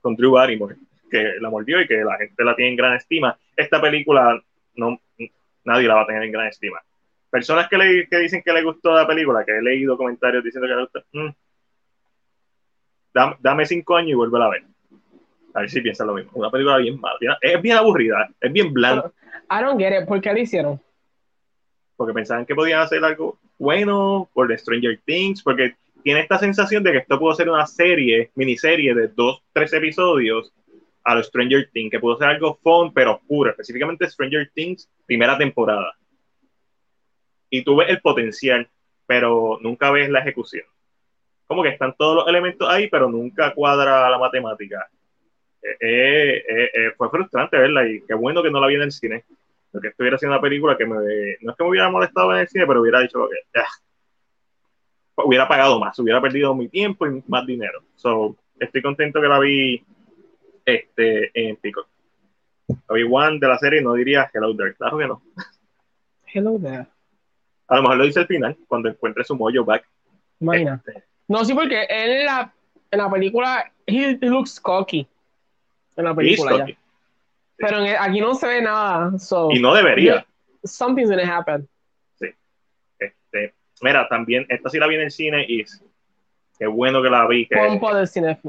[0.01, 0.75] con Drew Barrymore
[1.09, 3.37] que la mordió y que la gente la tiene en gran estima.
[3.55, 4.41] Esta película
[4.75, 4.99] no,
[5.65, 6.79] nadie la va a tener en gran estima.
[7.29, 10.67] Personas que, le, que dicen que le gustó la película, que he leído comentarios diciendo
[10.67, 11.29] que le gustó, mm,
[13.13, 14.63] dame, dame cinco años y vuelve a ver.
[15.53, 16.31] A ver si piensan lo mismo.
[16.35, 17.17] Una película bien mala.
[17.19, 19.11] bien- Es bien aburrida, es bien blanca,
[19.51, 20.07] I don't get it.
[20.07, 20.79] ¿Por qué lo hicieron?
[21.95, 26.81] porque pensaban que podían hacer algo bueno por The Stranger Things, porque tiene esta sensación
[26.81, 30.53] de que esto pudo ser una serie, miniserie de dos, tres episodios
[31.09, 35.35] a los Stranger Things, que pudo ser algo fun pero oscuro, específicamente Stranger Things, primera
[35.39, 35.95] temporada.
[37.49, 38.69] Y tú ves el potencial,
[39.07, 40.65] pero nunca ves la ejecución.
[41.47, 44.87] Como que están todos los elementos ahí, pero nunca cuadra la matemática.
[45.63, 48.91] Eh, eh, eh, fue frustrante verla y qué bueno que no la vi en el
[48.91, 49.25] cine.
[49.71, 50.95] Porque estuviera haciendo una película que me,
[51.41, 53.67] no es que me hubiera molestado en el cine, pero hubiera dicho que ah,
[55.15, 57.81] hubiera pagado más, hubiera perdido mi tiempo y más dinero.
[57.95, 59.83] So, estoy contento que la vi
[60.75, 61.87] este, en Pico.
[62.87, 65.21] Obi-Wan de la serie no diría Hello there, claro que no.
[66.33, 66.87] Hello there.
[67.67, 69.87] A lo mejor lo dice al final, cuando encuentre su mojo back.
[70.39, 70.81] Imagina.
[70.85, 72.53] Este, No, sí, porque él en la,
[72.91, 75.07] en la película, he, looks cocky.
[75.95, 76.77] En la película ya.
[77.57, 79.17] Pero en aquí no se ve nada.
[79.19, 80.25] So, Y no debería.
[80.63, 81.67] something's gonna happen.
[82.97, 85.65] Este, mira, también, esta sí la vi en el cine y
[86.57, 87.47] qué bueno que la vi.
[87.47, 88.39] Que, Pompo del cine.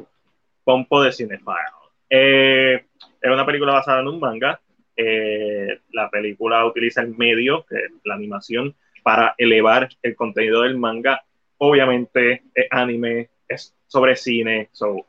[0.64, 1.79] Pompo de Cinephile.
[2.11, 2.85] Eh,
[3.20, 4.61] es una película basada en un manga.
[4.96, 7.64] Eh, la película utiliza el medio,
[8.05, 11.23] la animación, para elevar el contenido del manga.
[11.59, 15.07] Obviamente es anime, es sobre cine, so,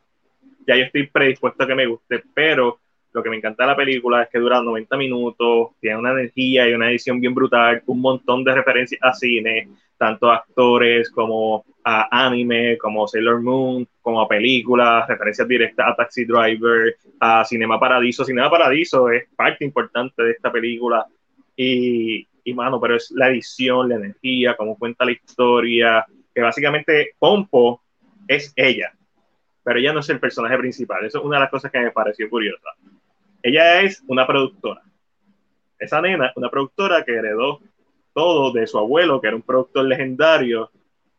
[0.67, 2.79] ya yo estoy predispuesto a que me guste, pero
[3.13, 6.69] lo que me encanta de la película es que dura 90 minutos, tiene una energía
[6.69, 12.25] y una edición bien brutal, un montón de referencias a cine, tanto actores como a
[12.25, 18.25] anime, como Sailor Moon, como a películas, referencias directas a Taxi Driver, a Cinema Paradiso.
[18.25, 21.05] Cinema Paradiso es parte importante de esta película.
[21.55, 27.11] Y, y mano, pero es la edición, la energía, cómo cuenta la historia, que básicamente
[27.19, 27.81] Pompo
[28.27, 28.93] es ella,
[29.63, 31.05] pero ella no es el personaje principal.
[31.05, 32.69] Eso es una de las cosas que me pareció curiosa.
[33.43, 34.81] Ella es una productora.
[35.77, 37.59] Esa nena, una productora que heredó
[38.13, 40.71] todo de su abuelo, que era un productor legendario,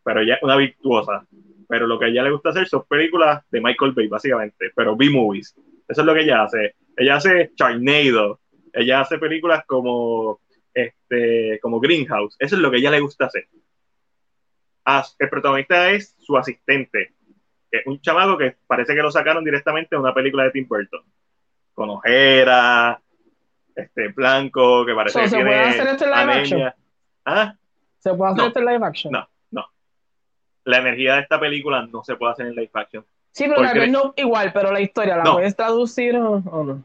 [0.05, 1.27] pero ella es una virtuosa.
[1.69, 4.95] Pero lo que a ella le gusta hacer son películas de Michael Bay, básicamente, pero
[4.97, 5.55] B-movies.
[5.89, 6.75] Eso es lo que ella hace.
[6.97, 8.41] Ella hace Charnado.
[8.75, 10.41] Ella hace películas como,
[10.75, 12.37] este, como Greenhouse.
[12.39, 13.47] Eso es lo que a ella le gusta hacer.
[15.19, 17.13] El protagonista es su asistente,
[17.71, 21.03] es un chamaco que parece que lo sacaron directamente de una película de Tim Burton.
[21.73, 22.99] Con ojeras,
[23.77, 26.41] este, blanco, que parece So, que ¿se tiene puede hacer esto en live anemia.
[26.41, 26.73] action?
[27.25, 27.55] ¿Ah?
[27.99, 28.49] ¿Se puede hacer No.
[28.49, 29.13] este live action?
[29.13, 29.29] No.
[30.65, 33.05] La energía de esta película no se puede hacer en live action.
[33.33, 35.33] Sí, pero vez no igual, pero la historia, ¿la No.
[35.35, 36.85] puedes traducir o, o no?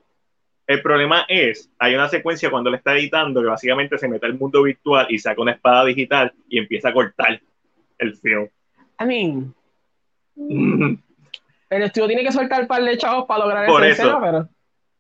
[0.66, 4.38] El problema es, hay una secuencia cuando él está editando que básicamente se mete al
[4.38, 7.40] mundo virtual y saca una espada digital y empieza a cortar
[7.98, 8.48] el film.
[9.00, 9.54] I mean,
[10.40, 10.96] Mm.
[11.72, 14.12] el estudio tiene que soltar un par de chavos para lograr Por esa eso.
[14.12, 14.50] escena, pero...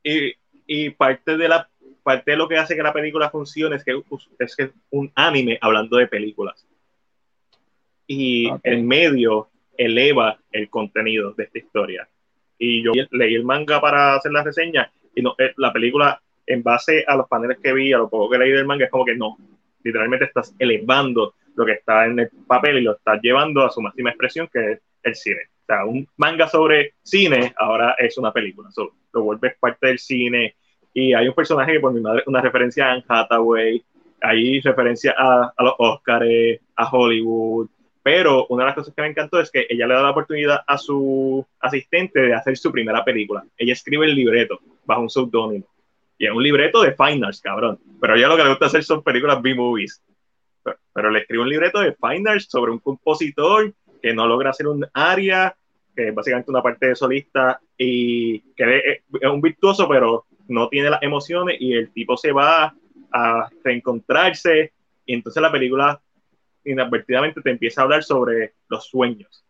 [0.04, 0.34] Y,
[0.66, 1.70] y parte de la
[2.04, 4.02] parte de lo que hace que la película funcione es que
[4.40, 6.66] es que es un anime hablando de películas.
[8.08, 8.62] Y Ok.
[8.63, 12.08] el medio eleva el contenido de esta historia.
[12.58, 16.63] Y yo leí el manga para hacer la reseña y no, eh, la película, en
[16.63, 19.06] base a los paneles que vi, a lo poco que leí del manga, es como
[19.06, 19.38] que no,
[19.84, 23.82] literalmente estás elevando lo que está en el papel y lo estás llevando a su
[23.82, 25.41] máxima expresión, que es el cine.
[25.63, 28.70] O sea, un manga sobre cine ahora es una película,
[29.13, 30.56] lo vuelves parte del cine.
[30.93, 33.84] Y hay un personaje que por mi madre, una referencia a Anne Hathaway,
[34.22, 37.70] hay referencia a, a los Oscars, a Hollywood,
[38.08, 40.62] pero una de las cosas que me encantó es que ella le da la oportunidad
[40.65, 43.43] a su asistente de hacer su primera película.
[43.58, 45.67] Ella escribe el libreto bajo un seudónimo.
[46.17, 47.78] Y es un libreto de finals, cabrón.
[48.00, 50.02] Pero ella lo que le gusta hacer son películas B-movies.
[50.93, 54.88] Pero, le escribe un libreto de finals sobre un compositor que no logra hacer un
[54.93, 55.54] área,
[55.93, 60.91] que es básicamente una parte de solista, y que es un virtuoso, pero no tiene
[60.91, 62.74] las emociones, y el tipo se va
[63.12, 64.72] a reencontrarse,
[65.06, 66.00] y entonces la película
[66.71, 69.43] inadvertidamente te empieza a hablar sobre los sueños.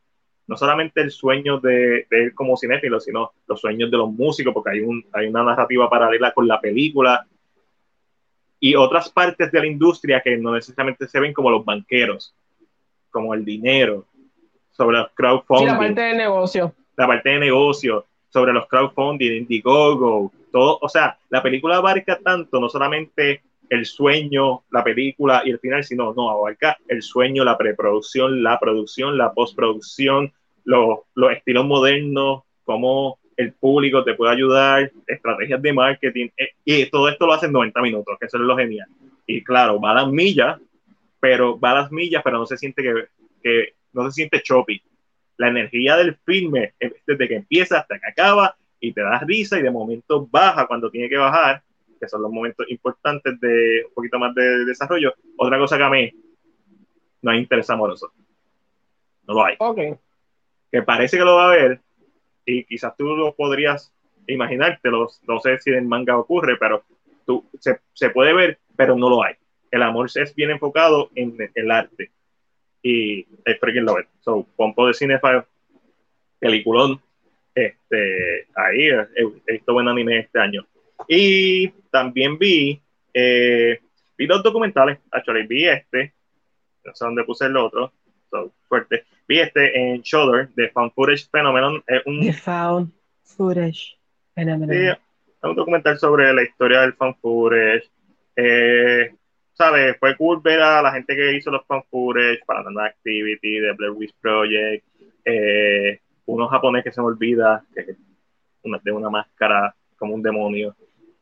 [0.48, 4.72] No solamente el sueño de, él como cinéfilo, sino los sueños de los músicos, porque
[4.72, 7.28] hay, un, hay una narrativa paralela con la película
[8.60, 12.34] y otras partes de la industria que no necesariamente se ven como los banqueros,
[13.10, 14.06] como el dinero,
[14.72, 15.68] sobre los crowdfunding.
[15.68, 16.74] Sí, la parte de negocio.
[16.96, 20.80] La parte de negocio, sobre los crowdfunding, Indiegogo, todo.
[20.82, 25.84] O sea, la película abarca tanto, no solamente el sueño, la película y el final,
[25.84, 30.32] sino no, abarca el sueño, la preproducción, la producción, la postproducción,
[30.64, 36.90] los, los estilos modernos, cómo el público te puede ayudar, estrategias de marketing, eh, y
[36.90, 38.88] todo esto lo hace en 90 minutos, que eso es lo genial.
[39.26, 40.60] Y claro, va a las millas,
[41.20, 42.94] pero va a las millas, pero no se siente que,
[43.44, 44.82] que no se siente choppy.
[45.38, 46.74] La energía del filme,
[47.06, 50.90] desde que empieza hasta que acaba, y te das risa y de momento baja cuando
[50.90, 51.62] tiene que bajar,
[52.00, 55.14] que son los momentos importantes de un poquito más de desarrollo.
[55.38, 56.12] Otra cosa que a mí
[57.22, 58.12] no hay interés amoroso.
[59.28, 59.56] No lo hay.
[59.60, 59.96] Okay.
[60.72, 61.82] Que parece que lo va a haber
[62.46, 63.94] y quizás tú lo podrías
[64.28, 65.10] imaginártelo.
[65.28, 66.84] No sé si en manga ocurre, pero
[67.26, 69.36] tú, se, se puede ver, pero no lo hay.
[69.72, 72.12] El amor es bien enfocado en el arte
[72.82, 74.08] y es freaking love it.
[74.22, 75.46] So, Pompo de Cinefa,
[76.40, 77.02] peliculón.
[77.54, 80.66] Este, ahí he visto buen anime este año.
[81.08, 82.82] Y también vi,
[83.14, 83.80] eh,
[84.18, 86.14] vi dos documentales, actually vi este,
[86.84, 87.92] no sé dónde puse el otro,
[88.30, 89.06] so, fuerte.
[89.28, 91.84] Vi este en Shoulder, de Found Footage Phenomenon.
[91.86, 92.92] Es un, The Found
[93.24, 93.98] Footage
[94.34, 94.76] Phenomenon.
[94.76, 97.90] Sí, es un documental sobre la historia del Found Footage.
[98.36, 99.14] Eh,
[99.54, 99.98] ¿Sabes?
[100.00, 103.92] Fue cool ver a la gente que hizo los Found Footage, Paranormal Activity, The Blair
[103.92, 104.86] Witch Project,
[105.26, 107.96] eh, uno japonés que se me olvida, que
[108.64, 110.76] una, de una máscara como un demonio.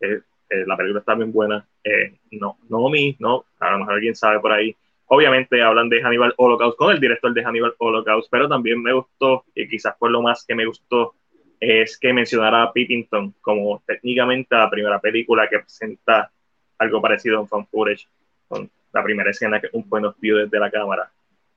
[0.06, 1.66] Eh, eh, la película está bien buena.
[1.84, 4.76] Eh, no, no mi, no, a lo mejor alguien sabe por ahí.
[5.08, 9.46] Obviamente hablan de Hannibal Holocaust con el director de Hannibal Holocaust, pero también me gustó,
[9.54, 11.14] y quizás fue lo más que me gustó,
[11.60, 16.32] es que mencionara a Pippington como técnicamente la primera película que presenta
[16.78, 18.08] algo parecido a un fan footage,
[18.48, 21.12] con la primera escena que un of view desde la cámara.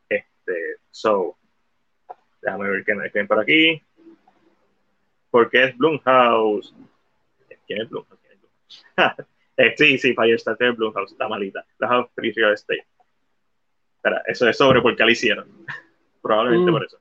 [0.09, 1.37] Este, so,
[2.43, 3.83] déjame ver qué me por aquí.
[5.31, 6.75] Porque es Blumhouse.
[7.67, 8.18] ¿Quién es Blumhouse?
[9.57, 11.65] eh, sí, sí, Firestarter Blumhouse está malita.
[11.79, 12.87] La House Real Estate.
[13.97, 15.49] Espera, eso es sobre por qué la hicieron.
[16.23, 16.75] Probablemente mm.
[16.75, 16.99] por eso.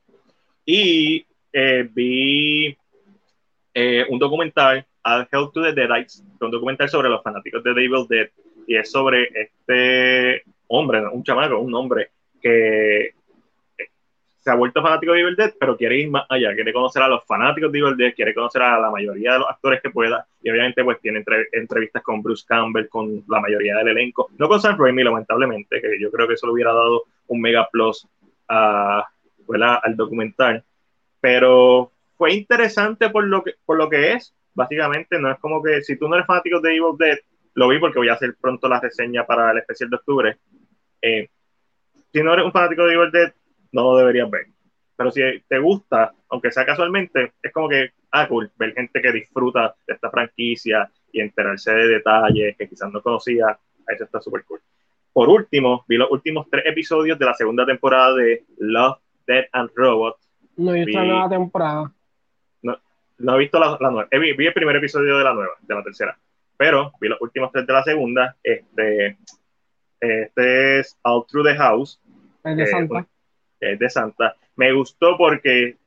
[0.66, 2.78] Y eh, vi
[3.74, 8.06] eh, un documental, I'll Help to the Deadites, un documental sobre los fanáticos de Devil
[8.10, 8.30] Dead.
[8.68, 13.14] Y es sobre este hombre, un chamaco, un hombre que
[14.48, 17.10] se ha vuelto fanático de Evil Dead, pero quiere ir más allá, quiere conocer a
[17.10, 20.26] los fanáticos de Evil Dead, quiere conocer a la mayoría de los actores que pueda,
[20.42, 24.62] y obviamente pues tiene entrevistas con Bruce Campbell, con la mayoría del elenco, no con
[24.62, 28.08] Sam Raimi lamentablemente, que yo creo que eso le hubiera dado un mega plus
[28.48, 29.06] a,
[29.50, 30.64] al documental,
[31.20, 35.82] pero fue interesante por lo, que, por lo que es, básicamente no es como que
[35.82, 37.18] si tú no eres fanático de Evil Dead,
[37.56, 40.38] lo vi porque voy a hacer pronto la reseña para el especial de octubre,
[41.02, 41.28] eh,
[42.14, 43.34] si no eres un fanático de Evil Dead,
[43.72, 44.48] no lo deberías ver.
[44.98, 49.12] Pero si te gusta, aunque sea casualmente, es como que, ah, cool, ver gente que
[49.12, 54.44] disfruta de esta franquicia y enterarse de detalles que quizás no conocía, eso está súper
[54.46, 54.60] cool.
[55.14, 59.70] Por último, vi los últimos tres episodios de la segunda temporada de Love, Dead and
[59.76, 60.28] Robots.
[60.58, 61.94] No he visto la nueva temporada.
[62.64, 62.78] No,
[63.20, 64.08] no he visto la, nueva.
[64.12, 66.18] Vi, vi, el primer episodio de la nueva, de la tercera.
[66.58, 68.36] Pero vi los últimos tres de la segunda.
[68.44, 69.18] Este,
[70.00, 72.02] este es All Through the House.
[72.44, 73.08] El de eh, Santa
[73.60, 74.36] es de Santa.
[74.56, 75.78] Me gustó porque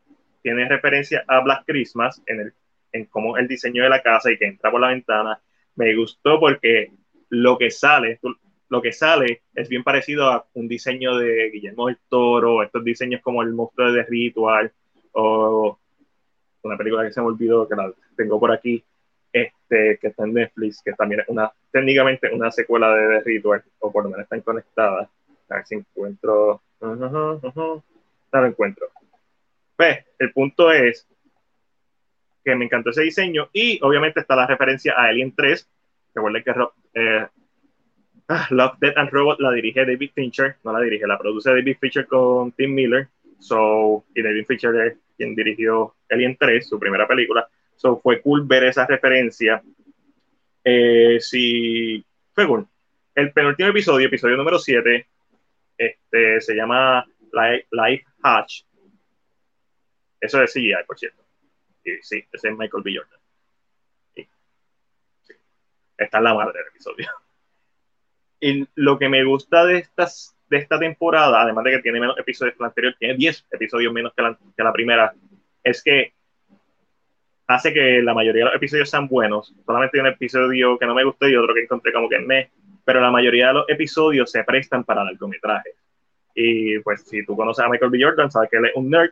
[0.43, 2.53] tiene referencia a Black Christmas en, el,
[2.93, 5.41] en cómo el diseño de la casa y que entra por la ventana.
[5.77, 6.93] Me gustó porque
[7.29, 8.21] lo que sale,
[8.69, 13.21] lo que sale es bien parecido a un diseño de Guillermo del Toro, estos diseños
[13.23, 14.73] como el monstruo de Ritual,
[15.13, 15.79] o
[16.63, 18.85] una película que se me olvidó, que la tengo por aquí,
[19.33, 23.63] este, que está en Netflix, que también es una, técnicamente una secuela de The Ritual,
[23.79, 25.09] o por lo menos están conectadas.
[25.49, 26.63] A ver si encuentro.
[26.81, 27.83] No
[28.33, 28.89] lo encuentro.
[29.77, 31.07] Pues, el punto es
[32.45, 35.69] que me encantó ese diseño y obviamente está la referencia a Alien 3.
[36.15, 36.51] Recuerden que
[36.95, 37.27] eh,
[38.29, 41.77] ah, Love, Death and Robot la dirige David Fincher, no la dirige, la produce David
[41.81, 43.09] Fincher con Tim Miller.
[43.39, 47.49] So, y David Fincher es quien dirigió Alien 3, su primera película.
[47.77, 49.63] So, fue cool ver esa referencia.
[50.63, 52.67] Eh, sí, fue cool.
[53.15, 55.07] El penúltimo episodio, episodio número 7,
[55.81, 58.65] este, se llama Life Hatch.
[60.21, 61.25] Eso es CGI, por cierto.
[61.83, 62.95] Y, sí, ese es Michael B.
[62.97, 63.21] Jordan.
[64.15, 64.29] Sí.
[65.97, 67.09] Esta es la madre del episodio.
[68.43, 72.17] Y lo que me gusta de, estas, de esta temporada, además de que tiene menos
[72.17, 75.13] episodios que la anterior, tiene 10 episodios menos que la, que la primera,
[75.63, 76.15] es que
[77.55, 79.53] hace que la mayoría de los episodios sean buenos.
[79.67, 82.51] Solamente hay un episodio que no me gustó y otro que encontré como que me,
[82.85, 85.75] pero la mayoría de los episodios se prestan para largometrajes.
[86.35, 87.99] Y pues si tú conoces a Michael B.
[88.01, 89.11] Jordan, sabes que él es un nerd,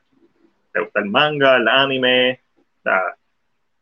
[0.72, 2.40] te gusta el manga, el anime,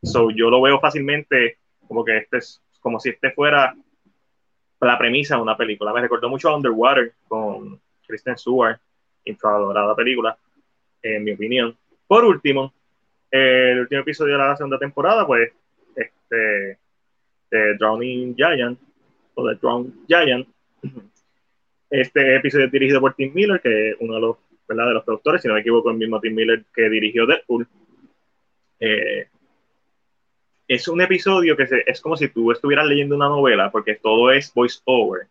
[0.03, 3.77] so yo lo veo fácilmente como que este es como si este fuera
[4.81, 5.93] la premisa de una película.
[5.93, 8.79] Me recordó mucho a Underwater con Kristen Stewart,
[9.25, 10.37] infravalorada película,
[11.03, 11.77] en mi opinión.
[12.07, 12.73] Por último,
[13.37, 15.53] el último episodio de la segunda temporada, pues,
[15.95, 16.79] este,
[17.79, 18.79] Drowning Giant,
[19.35, 20.49] o de Drown Giant.
[21.89, 24.37] Este episodio es dirigido por Tim Miller, que es uno de los,
[24.69, 27.67] de los productores, si no me equivoco, el mismo Tim Miller que dirigió Deadpool.
[28.81, 29.29] Eh,
[30.69, 34.53] es un episodio que es como si tú estuvieras leyendo una novela, porque todo es
[34.53, 35.29] voice over.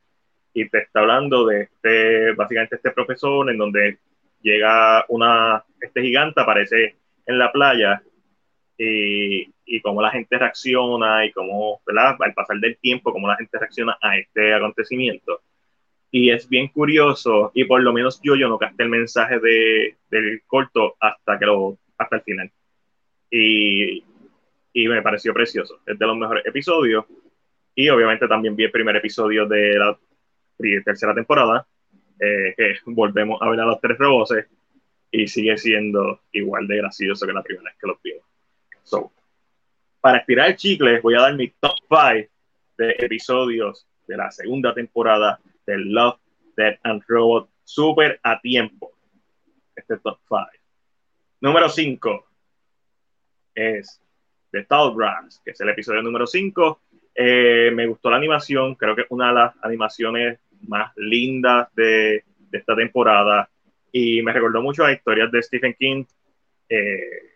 [0.54, 3.98] Y te está hablando de este, básicamente este profesor, en donde
[4.42, 8.02] llega una, este gigante, aparece en la playa
[8.78, 12.16] y, y cómo la gente reacciona y cómo, ¿verdad?
[12.20, 15.42] Al pasar del tiempo, cómo la gente reacciona a este acontecimiento.
[16.12, 19.98] Y es bien curioso, y por lo menos yo, yo no capté el mensaje de,
[20.10, 22.52] del corto hasta, que lo, hasta el final.
[23.30, 24.04] Y,
[24.72, 25.80] y me pareció precioso.
[25.86, 27.06] Es de los mejores episodios.
[27.74, 29.98] Y obviamente también vi el primer episodio de la
[30.86, 31.68] tercera temporada,
[32.20, 34.36] eh, que volvemos a ver a los tres robots
[35.18, 38.24] y sigue siendo igual de gracioso que la primera vez que los vimos.
[38.84, 39.14] So,
[40.02, 42.30] para estirar el chicle, voy a dar mi top 5
[42.78, 46.20] de episodios de la segunda temporada de Love,
[46.58, 48.92] Dead and Robot súper a tiempo.
[49.74, 50.46] Este top 5.
[51.40, 52.26] Número 5
[53.56, 54.02] es
[54.52, 56.82] The Tall Grass, que es el episodio número 5.
[57.16, 62.26] Eh, me gustó la animación, creo que es una de las animaciones más lindas de,
[62.38, 63.50] de esta temporada
[63.98, 66.04] y me recordó mucho a historias de Stephen King.
[66.68, 67.32] Eh,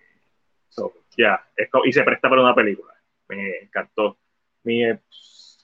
[1.18, 1.42] ya,
[1.86, 2.94] y se presta para una película.
[3.30, 4.18] Me encantó.
[4.64, 4.84] Mi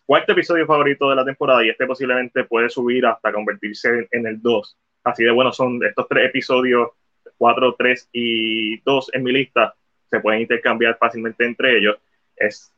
[0.05, 4.41] cuarto episodio favorito de la temporada y este posiblemente puede subir hasta convertirse en, el
[4.41, 4.77] 2.
[5.03, 6.91] Así de bueno son estos tres episodios,
[7.37, 9.75] 4, 3 y 2 en mi lista,
[10.09, 11.97] se pueden intercambiar fácilmente entre ellos.
[12.37, 12.73] Es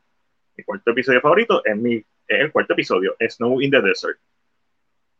[0.55, 4.17] mi cuarto episodio favorito, es, mi, es el cuarto episodio, Snow in the Desert,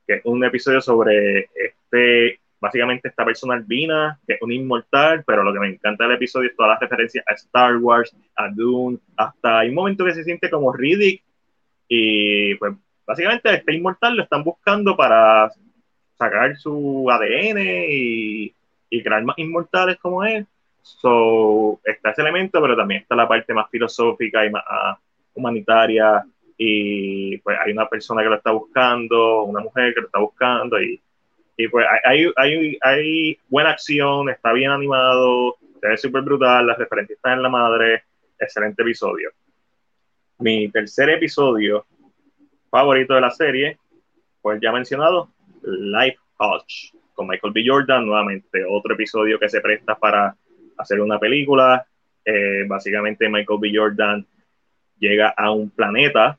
[0.08, 5.44] que es un episodio sobre este básicamente esta persona albina, que es un inmortal, pero
[5.44, 9.00] lo que me encanta del episodio es todas las referencias a Star Wars, a Dune,
[9.16, 11.24] hasta hay un momento que se siente como Riddick,
[11.88, 12.74] y pues
[13.06, 15.52] básicamente este inmortal lo están buscando para
[16.18, 18.54] sacar su ADN y,
[18.90, 20.46] y crear más inmortales como él.
[20.82, 24.98] So, está ese elemento, pero también está la parte más filosófica y más ah,
[25.34, 26.26] humanitaria.
[26.58, 30.82] Y pues hay una persona que lo está buscando, una mujer que lo está buscando,
[30.82, 31.00] y
[31.58, 36.78] y pues hay, hay, hay buena acción, está bien animado, se ve súper brutal, las
[36.78, 38.04] referencias están en la madre,
[38.40, 39.32] excelente episodio.
[40.38, 41.88] Mi tercer episodio
[42.70, 43.80] favorito de la serie,
[44.40, 45.30] pues ya mencionado,
[45.64, 47.64] Life Hodge, con Michael B.
[47.66, 50.36] Jordan, nuevamente otro episodio que se presta para
[50.78, 51.88] hacer una película.
[52.24, 53.72] Eh, básicamente Michael B.
[53.74, 54.26] Jordan
[55.00, 56.38] llega a un planeta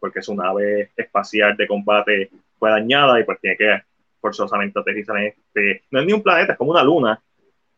[0.00, 3.82] porque su nave espacial de combate fue dañada y pues tiene que
[4.24, 7.22] forzosamente aterrizan en este, no es ni un planeta, es como una luna,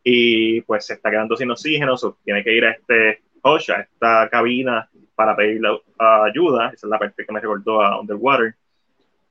[0.04, 4.28] y pues se está quedando sin oxígeno, tiene que ir a este Hosh, a esta
[4.30, 5.60] cabina para pedir
[5.98, 8.54] ayuda, esa es la parte que me recordó a Underwater,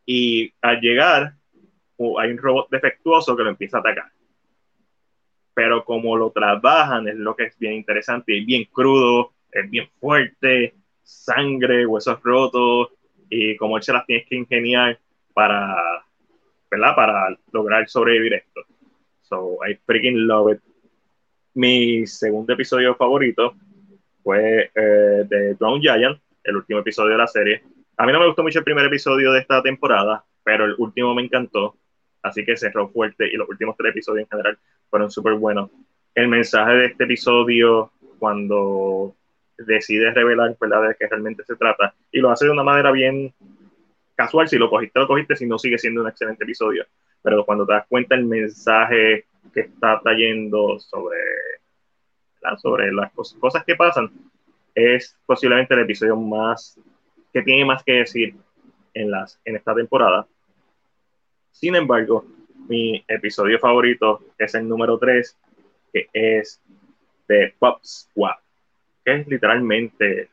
[0.06, 1.36] y al llegar
[2.20, 4.12] hay un robot defectuoso que lo empieza a atacar.
[5.54, 9.88] Pero como lo trabajan es lo que es bien interesante, es bien crudo, es bien
[10.02, 12.90] fuerte, sangre, huesos rotos,
[13.30, 15.00] y como se las tienes que ingeniar
[15.34, 16.04] para
[16.70, 18.62] para lograr sobrevivir esto.
[19.22, 20.62] So, I freaking love it.
[21.54, 23.56] Mi segundo episodio favorito
[24.24, 27.64] fue eh, de Drone Giant, el último episodio de la serie.
[27.98, 31.16] A mí no me gustó mucho el primer episodio de esta temporada, pero el último
[31.16, 31.78] me encantó,
[32.22, 34.60] así que cerró fuerte y los últimos tres episodios en general
[34.90, 35.72] fueron súper buenos.
[36.14, 39.16] El mensaje de este episodio, cuando
[39.58, 40.90] decide revelar ¿verdad?
[40.90, 43.34] de qué realmente se trata, y lo hace de una manera bien
[44.16, 46.86] casual, si lo cogiste, lo cogiste, si no sigue siendo un excelente episodio,
[47.22, 51.18] pero cuando te das cuenta el mensaje que está trayendo sobre,
[52.58, 54.12] sobre las cosas que pasan,
[54.74, 56.80] es posiblemente el episodio más
[57.32, 58.36] que tiene más que decir
[58.94, 60.28] en, las, en esta temporada.
[61.52, 62.26] Sin embargo,
[62.68, 65.38] mi episodio favorito es el número 3,
[65.94, 66.62] que es
[67.28, 68.36] de Pop Squad,
[69.04, 70.30] que es literalmente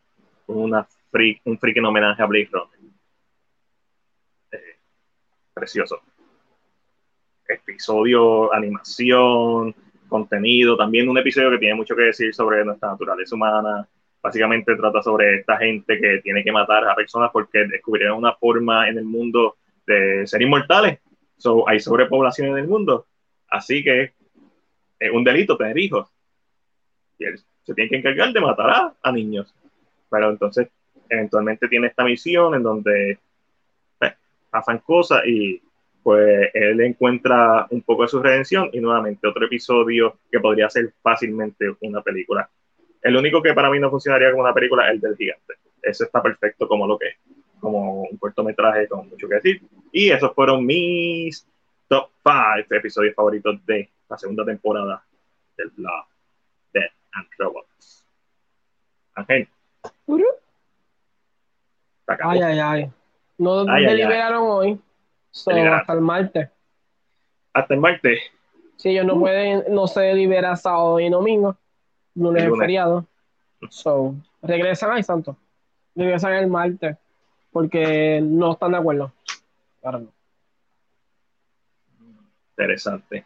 [0.46, 2.81] una freak, un freak en homenaje a Blade Runner.
[5.54, 6.00] Precioso.
[7.46, 9.74] Episodio, animación,
[10.08, 13.88] contenido, también un episodio que tiene mucho que decir sobre nuestra naturaleza humana.
[14.22, 18.88] Básicamente trata sobre esta gente que tiene que matar a personas porque descubrieron una forma
[18.88, 21.00] en el mundo de ser inmortales.
[21.36, 23.06] So, hay sobrepoblación en el mundo.
[23.48, 24.12] Así que
[24.98, 26.08] es un delito tener hijos.
[27.18, 29.54] Y él se tiene que encargar de matar a, niños.
[30.08, 30.68] Pero entonces,
[31.08, 33.18] eventualmente tiene esta misión en donde
[34.52, 35.60] pasan cosas y
[36.02, 40.92] pues él encuentra un poco de su redención y nuevamente otro episodio que podría ser
[41.00, 42.48] fácilmente una película.
[43.00, 45.54] El único que para mí no funcionaría como una película es el del gigante.
[45.80, 47.16] Eso está perfecto como lo que es,
[47.60, 49.62] como un cortometraje con mucho que decir.
[49.90, 51.46] Y esos fueron mis
[51.88, 55.02] top 5 episodios favoritos de la segunda temporada
[55.56, 56.06] del Love,
[56.74, 58.04] Dead and Robots.
[59.14, 59.48] Ángel.
[62.06, 62.92] Ay, ay, ay.
[63.42, 64.80] No deliberaron hoy.
[65.32, 66.48] hasta el martes.
[67.52, 68.20] Hasta el martes.
[68.76, 69.20] Sí, ellos no uh.
[69.20, 71.56] pueden, no se delibera sábado y domingo.
[72.14, 73.04] Lunes es feriado.
[73.68, 75.36] So, regresan ahí, Santo.
[75.96, 76.96] Regresan el martes.
[77.50, 79.12] Porque no están de acuerdo.
[79.80, 80.06] Claro
[82.50, 83.24] Interesante.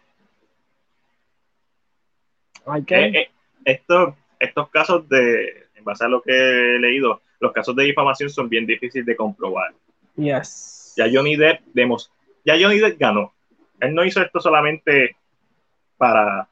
[2.88, 3.30] Eh, eh,
[3.64, 8.30] estos, estos casos de, en base a lo que he leído, los casos de difamación
[8.30, 9.74] son bien difíciles de comprobar.
[10.16, 10.94] Yes.
[10.96, 12.10] Ya Johnny Depp demos,
[12.44, 13.32] ya Johnny Depp ganó.
[13.80, 15.16] Él no hizo esto solamente
[15.96, 16.48] para,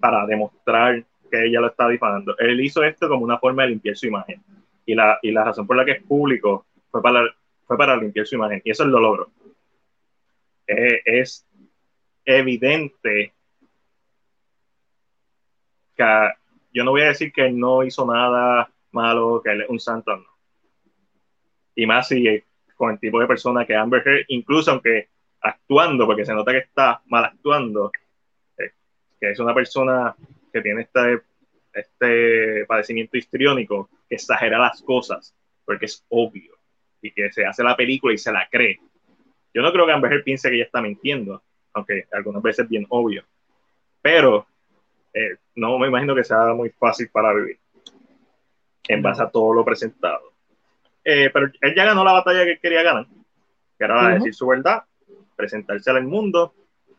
[0.00, 2.36] para demostrar que ella lo está difamando.
[2.38, 4.42] Él hizo esto como una forma de limpiar su imagen.
[4.86, 7.24] Y la, y la razón por la que es público fue para,
[7.66, 8.60] fue para limpiar su imagen.
[8.64, 9.30] Y eso es lo logro.
[10.66, 11.46] Eh, es
[12.24, 13.32] evidente
[15.96, 16.28] que
[16.72, 20.16] yo no voy a decir que no hizo nada malo, que él es un santo,
[20.16, 20.24] no.
[21.76, 22.42] Y más si
[22.74, 25.08] con el tipo de persona que Amber Heard, incluso aunque
[25.40, 27.92] actuando, porque se nota que está mal actuando,
[28.58, 28.72] eh,
[29.20, 30.14] que es una persona
[30.52, 31.20] que tiene este,
[31.72, 36.56] este padecimiento histriónico, que exagera las cosas, porque es obvio,
[37.00, 38.80] y que se hace la película y se la cree.
[39.52, 42.70] Yo no creo que Amber Heard piense que ella está mintiendo, aunque algunas veces es
[42.70, 43.24] bien obvio.
[44.02, 44.46] Pero
[45.12, 47.58] eh, no me imagino que sea muy fácil para vivir
[48.88, 50.33] en base a todo lo presentado.
[51.04, 53.06] Eh, pero él ya ganó la batalla que quería ganar,
[53.78, 54.84] que era decir su verdad,
[55.36, 56.54] presentarse al mundo.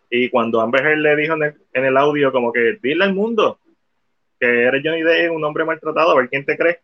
[0.09, 3.59] Y cuando Amber Heard le dijo en el, audio, como que dile al mundo
[4.39, 6.81] que eres Johnny Depp, un hombre maltratado, a ver quién te cree.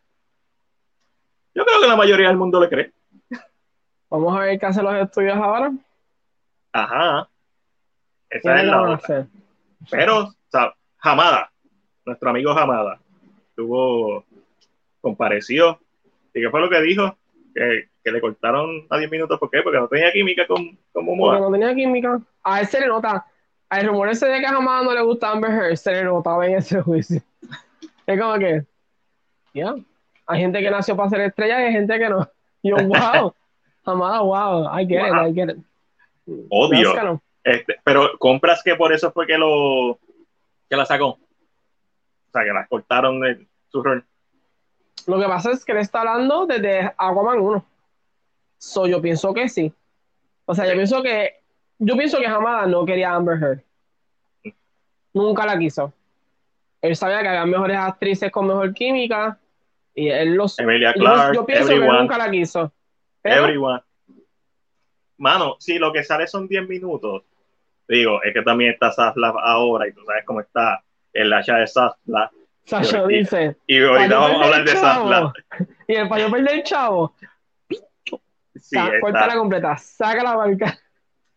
[1.53, 2.91] Yo creo que la mayoría del mundo le cree.
[4.09, 5.72] Vamos a ver qué hacen los estudios ahora.
[6.72, 7.30] Ajá.
[8.30, 9.28] Esa es la otra.
[9.89, 11.51] Pero, o sea, Jamada,
[12.05, 12.99] nuestro amigo Jamada,
[13.55, 14.26] tuvo,
[15.01, 15.80] compareció.
[16.34, 17.17] ¿Y qué fue lo que dijo?
[17.53, 19.39] Que, que le cortaron a 10 minutos.
[19.39, 19.61] ¿Por qué?
[19.61, 21.38] Porque no tenía química con, con Momoa.
[21.38, 22.21] Porque no tenía química.
[22.43, 23.25] A él se le nota.
[23.69, 26.57] Al rumor ese de que Jamada no le gusta Amber Heard, se le notaba en
[26.57, 27.21] ese juicio.
[28.05, 28.65] es como que,
[29.53, 29.75] ya.
[30.27, 32.29] Hay gente que nació para ser estrella y hay gente que no.
[32.63, 33.34] Yo, wow.
[33.86, 34.77] Jamada, wow.
[34.77, 35.57] I get it, I get it.
[36.49, 37.21] Odio.
[37.43, 39.99] Este, pero compras que por eso fue que lo
[40.69, 41.07] que la sacó.
[41.07, 44.05] O sea, que la cortaron de su rol.
[45.08, 47.66] Lo que pasa es que él está hablando desde Aquaman 1.
[48.58, 49.74] So, yo pienso que sí.
[50.45, 51.36] O sea, yo pienso que
[51.80, 53.62] yo pienso que Hamada no quería a Amber Heard.
[55.14, 55.93] Nunca la quiso.
[56.82, 59.38] Él sabía que había mejores actrices con mejor química
[59.93, 62.72] y él los Emilia Clark, yo, pienso que nunca la quiso.
[63.24, 63.82] everyone.
[65.18, 67.24] Mano, si lo que sale son 10 minutos,
[67.91, 70.82] Digo, es que también está Sasla ahora y tú sabes cómo está
[71.12, 71.68] el hacha de
[72.66, 73.57] Sasha dice.
[73.68, 75.34] Y ahorita vamos a hablar de Sasla.
[75.88, 77.14] Y el payo perder chavo.
[78.55, 80.80] Sí, Corta la completa, saca la barca.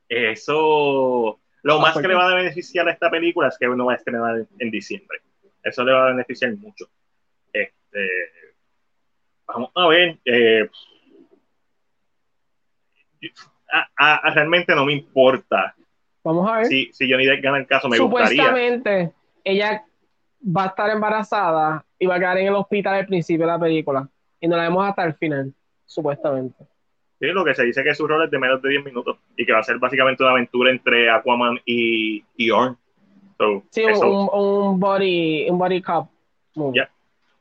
[0.09, 1.41] Eso.
[1.63, 3.97] Lo más que le va a beneficiar a esta película es que uno va a
[3.97, 5.23] estrenar en diciembre.
[5.63, 6.87] Eso le va a beneficiar mucho.
[7.53, 8.09] Este,
[9.47, 10.19] vamos a ver.
[10.25, 10.69] Eh,
[13.73, 15.75] a, a, realmente no me importa.
[16.23, 16.67] Vamos a ver.
[16.67, 18.45] Si, si Johnny Depp gana el caso, me gustaría.
[18.45, 19.13] Supuestamente,
[19.43, 19.85] ella
[20.45, 23.59] va a estar embarazada y va a quedar en el hospital al principio de la
[23.59, 24.09] película.
[24.41, 25.53] Y no la vemos hasta el final,
[25.87, 26.65] supuestamente.
[27.19, 29.47] Sí, lo que se dice que su rol es de menos de 10 minutos y
[29.47, 32.77] que va a ser básicamente una aventura entre Aquaman y, y Orn.
[33.71, 36.09] sí, un, un, body, un body cup.
[36.75, 36.91] Ya,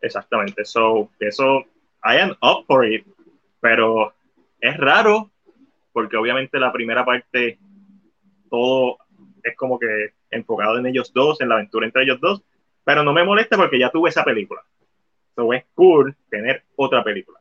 [0.01, 0.63] exactamente.
[0.63, 1.65] So, eso,
[2.03, 3.05] I am up for it,
[3.59, 4.13] pero
[4.61, 5.29] es raro
[5.91, 7.59] porque obviamente la primera parte
[8.49, 8.97] todo
[9.43, 12.43] es como que enfocado en ellos dos, en la aventura entre ellos dos,
[12.83, 14.61] pero no me molesta porque ya tuve esa película.
[15.35, 17.39] So es cool tener otra película.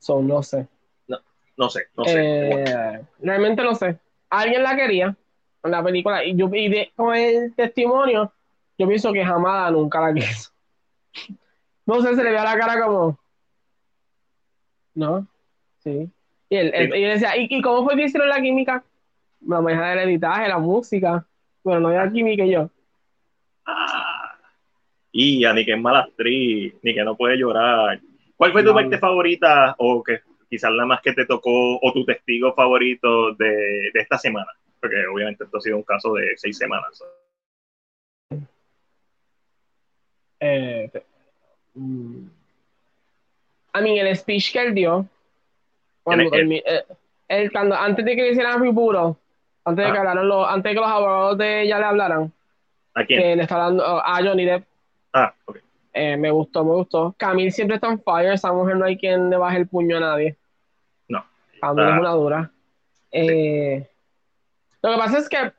[0.00, 0.66] So, no sé.
[1.06, 1.18] No,
[1.56, 2.14] no sé, no sé.
[2.18, 3.98] Eh, realmente no sé.
[4.30, 5.16] Alguien la quería
[5.62, 8.32] en la película y yo y con el testimonio,
[8.78, 10.50] yo pienso que jamás nunca la quiso.
[11.86, 13.18] No sé, se le ve a la cara como.
[14.94, 15.26] No,
[15.80, 16.08] sí.
[16.48, 18.84] Y él, decía, ¿y, cómo fue que hicieron la química?
[19.40, 21.26] La maneja del editaje, la música.
[21.64, 22.70] Bueno, no había química y yo.
[23.72, 24.36] Ah,
[25.12, 28.00] y a ni que es mala actriz, ni que no puede llorar.
[28.36, 32.04] ¿Cuál fue tu parte favorita o que quizás la más que te tocó o tu
[32.04, 34.50] testigo favorito de, de esta semana?
[34.80, 37.02] Porque obviamente esto ha sido un caso de seis semanas.
[40.40, 40.90] Eh,
[41.74, 42.26] mm,
[43.74, 45.06] a mí el speech que él dio
[46.02, 49.18] cuando, eh, cuando, antes de que le hicieran puro,
[49.64, 52.32] antes de que hablaran los, antes de que los abogados de ella le hablaran,
[52.94, 53.36] ¿A quién?
[53.36, 54.64] le está hablando a Johnny Depp.
[55.12, 55.58] Ah, ok.
[55.92, 57.14] Eh, me gustó, me gustó.
[57.18, 60.00] Camille siempre está en fire, esa mujer no hay quien le baje el puño a
[60.00, 60.36] nadie.
[61.08, 61.24] No.
[61.60, 62.50] Camille es una dura.
[63.10, 63.88] Eh,
[64.82, 65.52] lo que pasa es que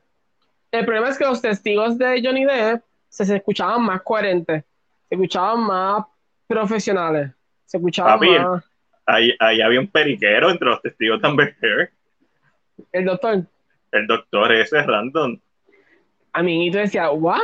[0.70, 4.64] el problema es que los testigos de Johnny Depp se, se escuchaban más coherentes,
[5.08, 6.04] se escuchaban más
[6.46, 7.30] profesionales,
[7.66, 8.64] se escuchaban más
[9.06, 11.54] ahí, había un periquero entre los testigos también.
[12.92, 13.44] El doctor.
[13.90, 15.38] El doctor ese random.
[16.32, 17.40] A mí, y tú decías, ¿what?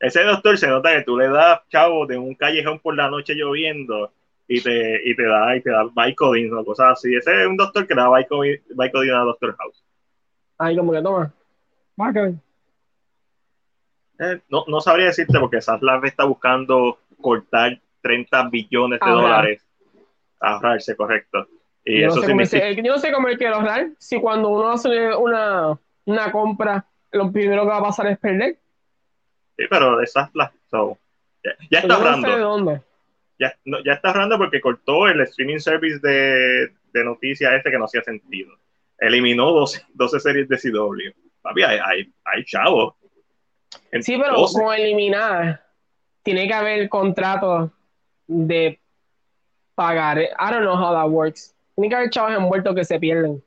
[0.00, 3.34] Ese doctor se nota que tú le das, chavo, de un callejón por la noche
[3.34, 4.12] lloviendo
[4.46, 7.14] y te, y te da, y te da Vicodin o cosas así.
[7.14, 9.84] Ese es un doctor que le da Vicodin a Doctor House.
[10.58, 11.32] Ahí como que toma.
[14.20, 19.64] Eh, no, no sabría decirte porque Sattler está buscando cortar 30 billones de dólares
[20.40, 21.46] ahorrarse, correcto.
[21.84, 22.70] Y yo, eso no significa...
[22.70, 27.32] yo no sé cómo él quiere ahorrar, si cuando uno hace una, una compra, lo
[27.32, 28.58] primero que va a pasar es perder.
[29.56, 30.52] Sí, pero esas las...
[30.70, 30.98] So,
[31.70, 32.30] ya, está ahorrando.
[32.30, 32.82] de dónde.
[33.38, 37.78] Ya, no, ya está ahorrando porque cortó el streaming service de, de noticias este que
[37.78, 38.52] no hacía sentido.
[38.98, 41.14] Eliminó 12, 12 series de CW.
[41.40, 42.94] Papi, hay, hay, hay chavos.
[44.00, 45.64] Sí, pero como eliminar,
[46.22, 47.72] tiene que haber contrato
[48.26, 48.80] de
[49.74, 50.18] pagar.
[50.18, 51.54] I don't know how that works.
[51.74, 53.42] Tiene que haber chavos envueltos que se pierden.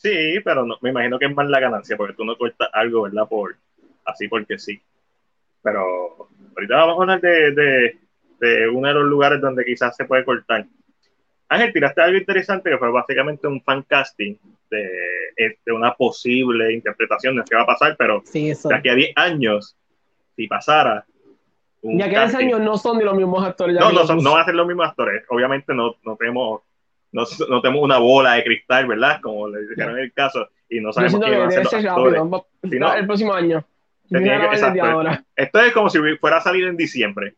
[0.00, 3.02] Sí, pero no, me imagino que es más la ganancia, porque tú no cortas algo,
[3.02, 3.28] ¿verdad?
[3.28, 3.56] Por,
[4.06, 4.80] así porque sí.
[5.62, 7.98] Pero ahorita vamos a hablar de, de,
[8.40, 10.64] de uno de los lugares donde quizás se puede cortar.
[11.50, 14.36] Ángel, tiraste algo interesante que fue básicamente un fan casting
[14.70, 14.88] de,
[15.66, 19.12] de una posible interpretación de qué va a pasar, pero sí, de aquí a 10
[19.16, 19.76] años,
[20.34, 21.04] si pasara,
[21.82, 23.76] ya que hace años no son ni los mismos actores.
[23.78, 25.24] No, no, son, no van a ser los mismos actores.
[25.28, 26.62] Obviamente no, no tenemos
[27.12, 29.20] no, no, tenemos una bola de cristal, ¿verdad?
[29.20, 32.22] Como le dijeron en el caso, y no sabemos quién va a ser los actores.
[32.62, 33.64] no, el próximo año.
[34.08, 37.34] Que, Esto es como si fuera a salir en diciembre,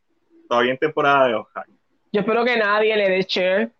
[0.48, 1.66] todavía en temporada de Oscar.
[2.12, 3.70] Yo espero que nadie le dé share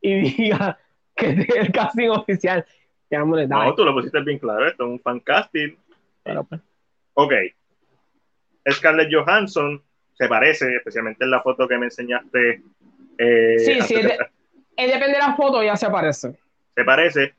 [0.00, 0.78] y diga
[1.16, 2.64] que es el casting oficial.
[3.10, 5.76] No, tú lo pusiste bien claro, esto es un fan casting.
[6.22, 6.60] Pero, pues.
[7.14, 7.32] Ok.
[8.70, 9.82] Scarlett Johansson
[10.14, 12.62] se parece, especialmente en la foto que me enseñaste.
[13.18, 14.18] Eh, sí, sí, de,
[14.76, 16.38] depende de la foto, ya se parece.
[16.74, 17.34] Se parece.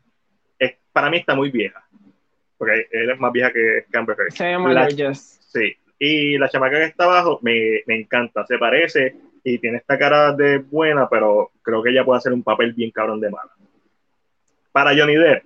[0.60, 1.84] Es, para mí está muy vieja.
[2.58, 4.32] Porque él es más vieja que, Amber Heard.
[4.32, 5.76] Se llama Sí.
[6.00, 8.46] Y la chamaca que está abajo me, me, encanta.
[8.46, 12.44] Se parece y tiene esta cara de buena, pero creo que ella puede hacer un
[12.44, 13.52] papel bien cabrón de mala.
[14.72, 15.44] Para Johnny Depp.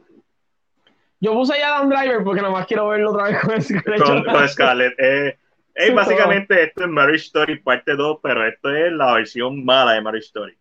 [1.20, 4.04] Yo puse ya Dan Driver porque nada más quiero verlo otra vez con Scarlett.
[4.04, 4.94] Con, con Scarlett.
[5.00, 5.38] Eh,
[5.74, 10.02] es básicamente esto es Marriage Story parte 2, pero esto es la versión mala de
[10.02, 10.58] Marriage Story.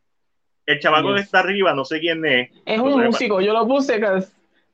[0.66, 2.50] El chamaco que está arriba, no sé quién es.
[2.64, 4.00] Es un músico, yo lo puse,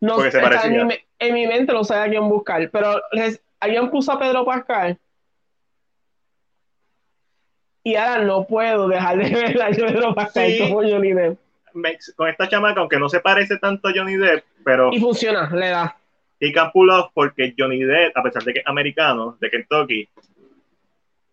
[0.01, 3.01] no sé, en, mi, en mi, mente no sabía quién buscar, pero
[3.61, 4.99] alguien puso a Pedro Pascal
[7.85, 11.39] y ahora no puedo dejar de ver a Pedro Pascal como Johnny Depp.
[12.17, 14.91] Con esta chamaca, aunque no se parece tanto a Johnny Depp, pero...
[14.93, 15.97] Y funciona, le da.
[16.39, 20.09] Y can pull off porque Johnny Depp, a pesar de que es americano, de Kentucky,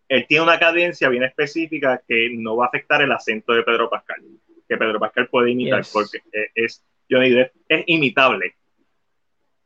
[0.08, 3.90] él tiene una cadencia bien específica que no va a afectar el acento de Pedro
[3.90, 4.22] Pascal,
[4.70, 5.92] que Pedro Pascal puede imitar Yes.
[5.92, 8.56] porque es, es Johnny Depp es imitable.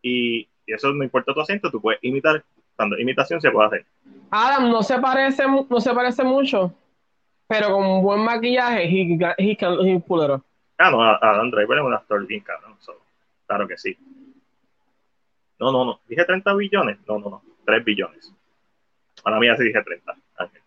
[0.01, 2.43] Y, y eso no importa tu acento, tú puedes imitar,
[2.75, 3.85] cuando imitación se puede hacer.
[4.31, 6.73] Adam no se parece, no se parece mucho,
[7.47, 10.41] pero con un buen maquillaje, he, he can he pull it off.
[10.77, 12.99] Ah, no, Adam Driver es un actor bien cabrón, so,
[13.45, 13.95] claro que sí.
[15.59, 18.33] No, no, no, dije 30 billones, no, no, no, 3 billones.
[19.21, 20.61] Para mí así dije 30, Ángel.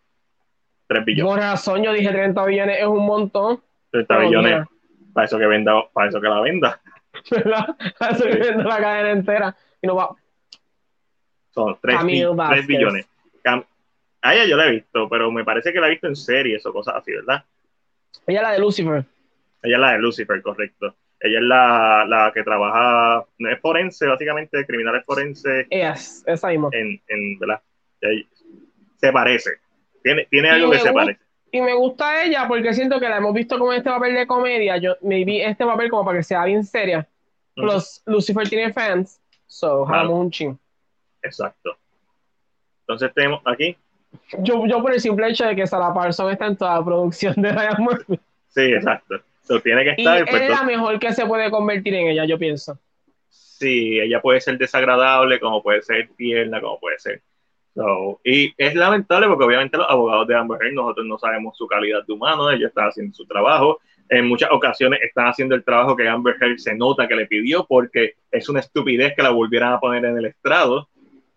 [0.86, 1.32] 3 billones.
[1.32, 3.60] Con razón, yo dije 30 billones, es un montón,
[4.04, 4.68] 30 Oh, billones, mira.
[5.12, 6.80] para eso que venda, para eso que la venda.
[7.30, 7.76] ¿verdad?
[8.10, 9.56] Estoy viendo la cadena entera.
[9.80, 10.14] Y no va.
[11.50, 12.66] Son 3, Camille Vázquez.
[12.66, 13.08] billones.
[14.22, 16.64] A ella yo la he visto, pero me parece que la he visto en series
[16.66, 17.44] o cosas así, ¿verdad?
[18.26, 19.04] Ella es la de Lucifer.
[19.62, 20.96] Ella es la de Lucifer, correcto.
[21.20, 26.70] Ella es la, la que trabaja, no es forense, básicamente, criminal forense Yes, esa misma.
[26.72, 27.62] en, en ¿verdad?
[28.96, 29.50] Se parece.
[30.02, 31.20] Tiene, tiene algo que se parece.
[31.56, 34.26] Y me gusta ella porque siento que la hemos visto como en este papel de
[34.26, 34.76] comedia.
[34.76, 37.08] Yo me vi este papel como para que sea bien seria.
[37.54, 39.18] Plus, Lucifer tiene fans.
[39.46, 40.10] So, Claro.
[40.10, 40.58] un chin.
[41.22, 41.78] Exacto.
[42.80, 43.74] Entonces tenemos aquí,
[44.40, 47.34] Yo, yo por el simple hecho de que Sarah Parsons está en toda la producción
[47.36, 48.20] de Ryan Murphy.
[48.48, 49.16] sí, exacto.
[49.42, 52.24] So, tiene que Y estar, es pues, la mejor que se puede convertir en ella,
[52.26, 52.78] yo pienso.
[53.30, 57.22] Sí, ella puede ser desagradable, como puede ser tierna, como puede ser.
[57.76, 61.66] So, y es lamentable porque obviamente los abogados de Amber Heard, nosotros no sabemos su
[61.66, 63.80] calidad de humano, ellos están haciendo su trabajo.
[64.08, 67.66] En muchas ocasiones están haciendo el trabajo que Amber Heard se nota que le pidió
[67.68, 70.88] porque es una estupidez que la volvieran a poner en el estrado.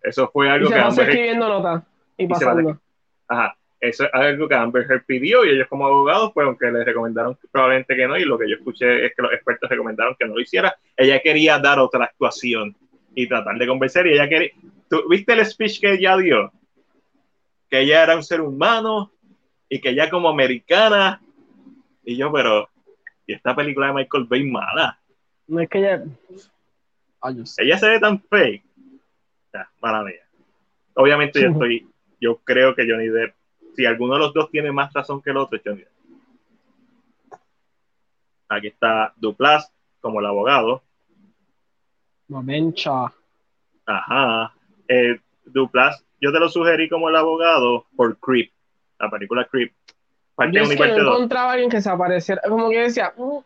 [0.02, 1.84] Eso fue Y algo se que Amber escribiendo notas
[2.18, 2.80] y va pasando.
[3.28, 6.86] ajá, eso es algo que Amber Heard pidió y ellos como abogados, pues aunque les
[6.86, 10.26] recomendaron probablemente que no, y lo que yo escuché es que los expertos recomendaron que
[10.26, 12.74] no lo hiciera, ella quería dar otra actuación
[13.14, 14.52] y tratar de convencer y ella quería,
[14.90, 16.52] ¿tú viste el speech que ella dio?
[17.70, 19.12] Que ella era un ser humano
[19.70, 21.22] y que ella como americana
[22.04, 22.68] y yo, pero
[23.28, 25.00] y esta película de Michael Bay mala,
[25.48, 26.04] No es que ella.
[27.22, 27.64] Ay, yo sé.
[27.64, 28.64] ella se ve tan fake,
[29.54, 30.26] ya, mala mía.
[30.96, 31.88] Obviamente yo estoy,
[32.20, 33.36] yo creo que Johnny Depp,
[33.76, 37.40] si alguno de los dos tiene más razón que el otro, es Johnny Depp.
[38.48, 39.72] Aquí está Duplas
[40.02, 40.82] como el abogado.
[42.30, 43.14] Momencha.
[43.86, 44.54] Ajá.
[44.90, 48.52] Eh, Duplas, yo te lo sugerí como el abogado por Creep,
[49.00, 49.72] la película Creep.
[50.36, 51.16] Parte Yo 1 es que no parte 2.
[51.16, 52.42] encontraba a alguien que se apareciera.
[52.48, 53.38] Como que decía, "Mm,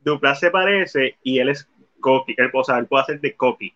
[0.00, 1.68] Duplas se parece y él es
[2.00, 3.72] cocky, él, o sea, él puede hacer de cocky.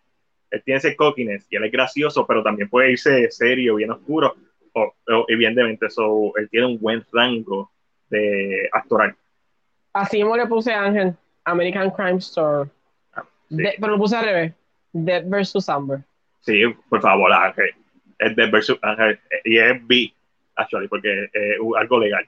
[0.50, 4.34] Él tiene ese cockiness y él es gracioso, pero también puede irse serio, bien oscuro,
[4.72, 7.70] o, o- evidentemente, so, él tiene un buen rango
[8.08, 9.14] de actoral.
[9.92, 11.14] así mismo le puse a Ángel,
[11.44, 12.68] American Crime Story.
[13.14, 13.56] Ah, sí.
[13.56, 14.52] De- pero lo puse al revés.
[14.92, 16.00] Dead versus Amber.
[16.40, 17.70] Sí, por favor, Ángel.
[18.18, 19.18] Es de versus Ángel.
[19.30, 20.12] eh, Y es B,
[20.56, 22.26] actually, porque es algo legal.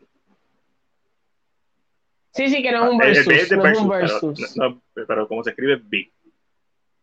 [2.33, 3.27] Sí, sí, que no es un Ah, el- el versus.
[3.27, 4.55] B es de no es un versus, versus.
[4.57, 6.11] Pero, no, pero como se escribe es B.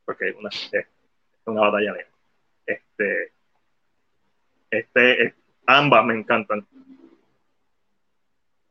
[0.06, 0.88] Porque es una, es
[1.46, 2.08] una batalla legal.
[2.66, 3.32] Este,
[4.72, 5.34] este, es-
[5.68, 6.66] ambas me encantan.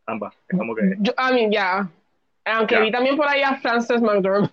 [0.07, 0.35] Ambas.
[0.49, 1.89] Es como que Yo, a mí, ya.
[2.45, 4.51] Aunque vi también por ahí a Frances McDormand.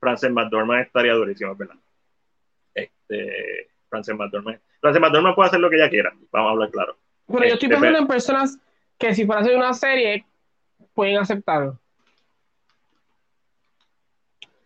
[0.00, 1.76] Frances McDormand estaría durísimo, ¿verdad?
[3.12, 4.58] Este, Frances McDormand.
[4.80, 6.12] Frances McDormand puede hacer lo que ella quiera.
[6.30, 6.96] Vamos a hablar claro.
[7.26, 8.58] Pero yo estoy Este, pensando en personas
[8.98, 10.24] que si fuera a hacer una serie,
[10.94, 11.78] pueden aceptarlo.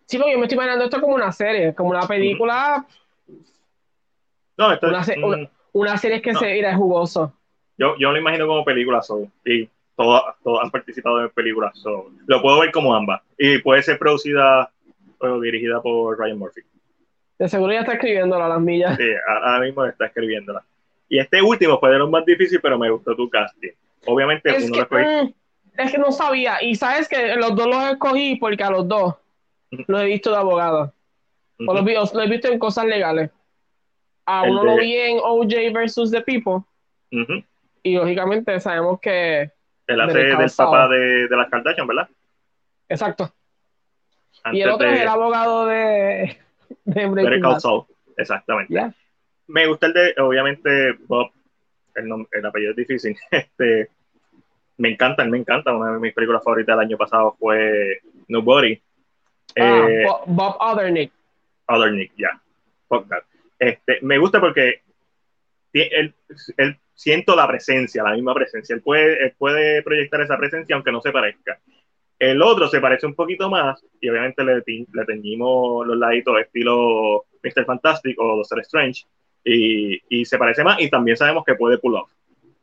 [0.07, 2.86] Sí, porque yo me estoy imaginando esto como una serie, como una película,
[4.59, 6.38] No, esto Una se- una- una serie que No.
[6.38, 7.34] se es jugoso.
[7.76, 12.11] yo, yo lo imagino como películas, so, y todos, todos han participado en películas, so,
[12.26, 13.20] lo puedo ver como ambas.
[13.36, 14.70] Y puede ser producida
[15.18, 16.62] o dirigida por Ryan Murphy.
[17.39, 18.97] De seguro ya está escribiéndola las millas.
[18.97, 20.64] Sí, ahora mismo está escribiéndola.
[21.09, 23.70] Y este último fue de los más difíciles, pero me gustó tu casting.
[24.07, 25.32] Obviamente Es uno que, lo mm,
[25.78, 26.62] es que no sabía.
[26.62, 29.14] Y sabes que los dos los escogí porque a los dos
[29.70, 30.93] los he visto de abogado.
[31.66, 33.30] O los, vi- los he visto en cosas legales.
[34.26, 36.62] A El uno de- lo vi en OJ versus The People.
[37.82, 39.51] Y lógicamente sabemos que.
[39.87, 42.09] Él hace del papá de, de las Kardashian, ¿verdad?
[42.89, 43.32] Exacto.
[44.53, 46.39] y el otro de es el abogado de,
[46.87, 47.61] de Breaking Bad.
[47.61, 47.84] Saul.
[48.16, 48.72] Exactamente.
[49.49, 51.30] Me gusta el de, obviamente, Bob,
[51.95, 53.16] el, nom- el apellido es difícil.
[53.30, 53.89] Este,
[54.78, 55.74] me encanta, me encanta.
[55.74, 58.80] Una de mis películas favoritas del año pasado fue Nobody.
[59.59, 61.12] Ah, Eh, Bob, Bob Othernick.
[61.68, 62.41] Other Nick, ya.
[62.89, 63.24] That.
[63.59, 64.82] Este, me gusta porque
[65.72, 66.14] él,
[66.59, 68.74] él siento la presencia, la misma presencia.
[68.74, 71.59] Él puede, él puede proyectar esa presencia aunque no se parezca.
[72.18, 77.26] El otro se parece un poquito más y obviamente le, le teñimos los laditos estilo
[77.42, 77.64] Mr.
[77.66, 79.04] Fantastic o Doctor Strange
[79.44, 82.10] y, y, se parece más y también sabemos que puede pull off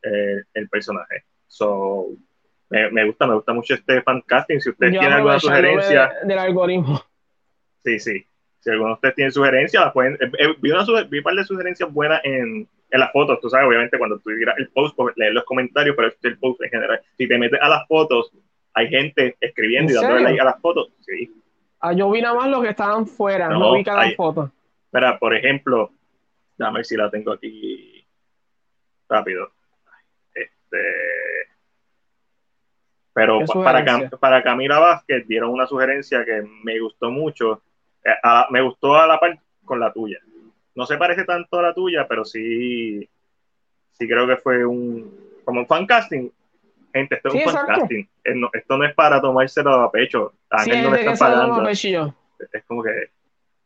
[0.02, 1.24] eh, el personaje.
[1.46, 2.08] So,
[2.68, 4.58] me, me, gusta, me gusta mucho este fan casting.
[4.58, 6.12] Si ustedes tienen alguna sugerencia.
[6.24, 7.02] del algoritmo.
[7.84, 8.26] Sí, sí.
[8.58, 10.14] Si alguno de ustedes tiene sugerencias, pueden.
[10.14, 13.40] Eh, eh, vi, una, vi un par de sugerencias buenas en, en las fotos.
[13.40, 16.62] Tú sabes, obviamente, cuando tú tiras el post, pues, leer los comentarios, pero el post
[16.62, 17.00] en general.
[17.16, 18.32] Si te metes a las fotos,
[18.74, 20.88] hay gente escribiendo y dándole like a las fotos.
[21.00, 21.32] Sí.
[21.80, 24.50] Ah, yo vi nada más los que estaban fuera, no, no vi cada hay, foto.
[24.92, 25.90] Mira, por ejemplo,
[26.56, 28.04] déjame ver si la tengo aquí
[29.08, 29.50] rápido.
[30.34, 30.78] Este,
[33.12, 37.62] pero para, Cam, para Camila Vázquez dieron una sugerencia que me gustó mucho.
[38.04, 40.18] Eh, a, me gustó a la par con la tuya.
[40.74, 43.08] No se parece tanto a la tuya, pero sí,
[43.92, 46.28] sí creo que fue un, como un fan casting.
[46.94, 48.04] Gente, esto es sí, un fan casting.
[48.52, 50.32] Esto no es para tomárselo a pecho.
[50.48, 51.68] A sí, no me están pagando.
[51.68, 53.10] Es como que.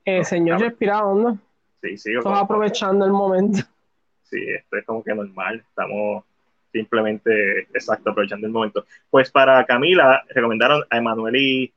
[0.06, 1.38] El señor respirado, ¿no?
[1.82, 2.14] Sí, sí.
[2.16, 3.60] Estamos aprovechando el momento.
[4.22, 5.62] Sí, esto es como que normal.
[5.68, 6.24] Estamos
[6.72, 8.86] simplemente, exacto, aprovechando el momento.
[9.10, 11.72] Pues para Camila recomendaron a Emanuel y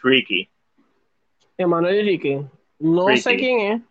[0.00, 0.46] Tricky.
[1.56, 2.46] Emanuel y Ricky.
[2.78, 3.20] No Ricky.
[3.20, 3.82] sé quién es,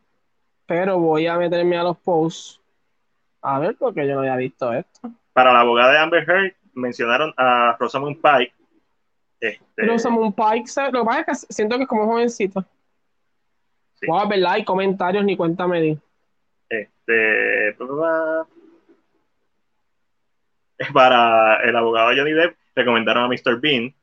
[0.68, 2.62] pero voy a meterme a los posts.
[3.42, 5.12] A ver, porque yo no había visto esto.
[5.40, 8.54] Para la abogada de Amber Heard mencionaron a Rosamund Pike.
[9.40, 9.86] Este...
[9.86, 12.68] Rosamund Pike, lo que pasa es que siento que es como jovencita.
[13.94, 14.06] Sí.
[14.06, 15.98] Voy a ver like, comentarios, ni cuenta me di.
[16.68, 17.74] Este
[20.94, 23.62] para el abogado Johnny Depp recomendaron a Mr.
[23.62, 23.96] Bean.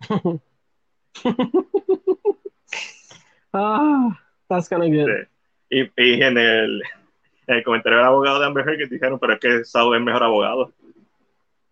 [3.52, 4.18] ah,
[4.48, 5.06] that's kind of good.
[5.06, 5.12] Sí.
[5.68, 6.82] Y, y, en, el,
[7.46, 10.02] en el comentario del abogado de Amber Heard que dijeron, pero es que Saul es
[10.02, 10.72] mejor abogado.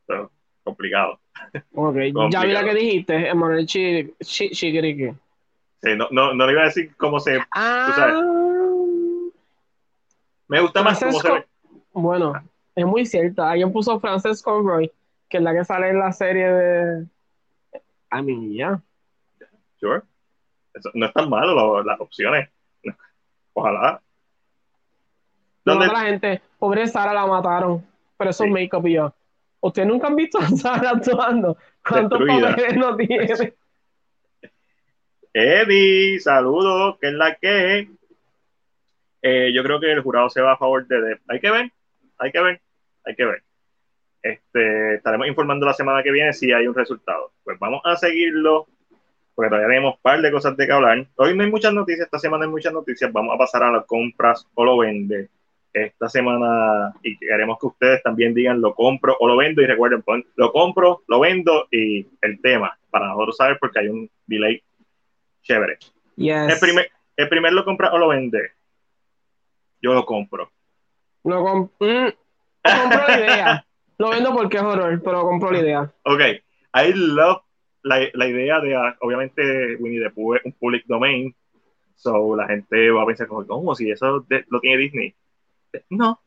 [0.07, 0.31] So,
[0.65, 1.21] complicado.
[1.73, 2.29] Ok, complicado.
[2.31, 5.11] ya vi la que dijiste, Emanuel Chiquiriqui.
[5.83, 7.39] Sí, no, no, no le iba a decir cómo se...
[7.53, 8.41] Ah, sabes.
[10.49, 11.47] Me gusta más cómo se ve.
[11.93, 12.33] Bueno,
[12.75, 13.43] es muy cierto.
[13.43, 14.91] Alguien puso Frances Conroy,
[15.29, 17.07] que es la que sale en la serie de.
[18.13, 18.83] I mean, yeah.
[19.79, 20.03] Sure.
[20.75, 22.49] Eso, no es tan malo lo, las opciones.
[23.55, 24.01] Ojalá.
[25.65, 25.87] ¿Dónde?
[25.87, 27.85] No, la gente, pobre Sara la mataron,
[28.17, 29.15] pero eso es make-up y yo.
[29.61, 31.57] ¿Ustedes nunca han visto a Sara actuando?
[31.87, 33.55] ¿Cuántos papeles no tiene?
[35.33, 37.89] Eddie, saludos, que es la que.
[39.23, 41.21] Eh, yo creo que el jurado se va a favor de Depp.
[41.29, 41.71] Hay que ver,
[42.19, 42.61] hay que ver,
[43.05, 43.43] hay que ver.
[44.23, 47.33] Este, estaremos informando la semana que viene si hay un resultado.
[47.45, 48.67] Pues vamos a seguirlo,
[49.35, 51.07] porque todavía tenemos un par de cosas de que hablar.
[51.17, 53.13] Hoy no hay muchas noticias, esta semana hay muchas noticias.
[53.13, 55.29] Vamos a pasar a las compras o lo vende.
[55.73, 59.63] Esta semana, y queremos que ustedes también digan lo compro o lo vendo.
[59.63, 63.89] Y recuerden, pon, lo compro, lo vendo y el tema, para nosotros saber, porque hay
[63.89, 64.63] un delay
[65.43, 65.79] chévere.
[66.17, 66.53] Yes.
[66.53, 68.53] El, primer, el primer lo compra o lo vende.
[69.81, 70.51] Yo lo compro.
[71.25, 72.09] Lo, comp mm,
[72.63, 73.67] compro la idea.
[73.99, 75.93] Lo vendo porque es horror, pero compro la idea.
[76.05, 76.21] Ok.
[76.73, 77.43] I love
[77.83, 81.35] la, la idea de, uh, obviamente, Winnie the Pooh es un public domain.
[81.97, 83.75] So la gente va a pensar como, ¿cómo?
[83.75, 85.15] Si eso de, lo tiene Disney.
[85.91, 86.21] No.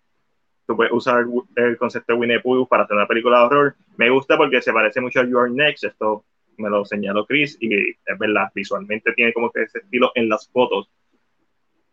[0.66, 1.26] Tú puedes usar
[1.56, 3.76] el concepto de Winnie Pooh para hacer una película de horror.
[3.98, 5.84] Me gusta porque se parece mucho a You Are Next.
[5.84, 6.24] Esto
[6.58, 10.48] me lo señaló Chris y es verdad, visualmente tiene como que ese estilo en las
[10.50, 10.90] fotos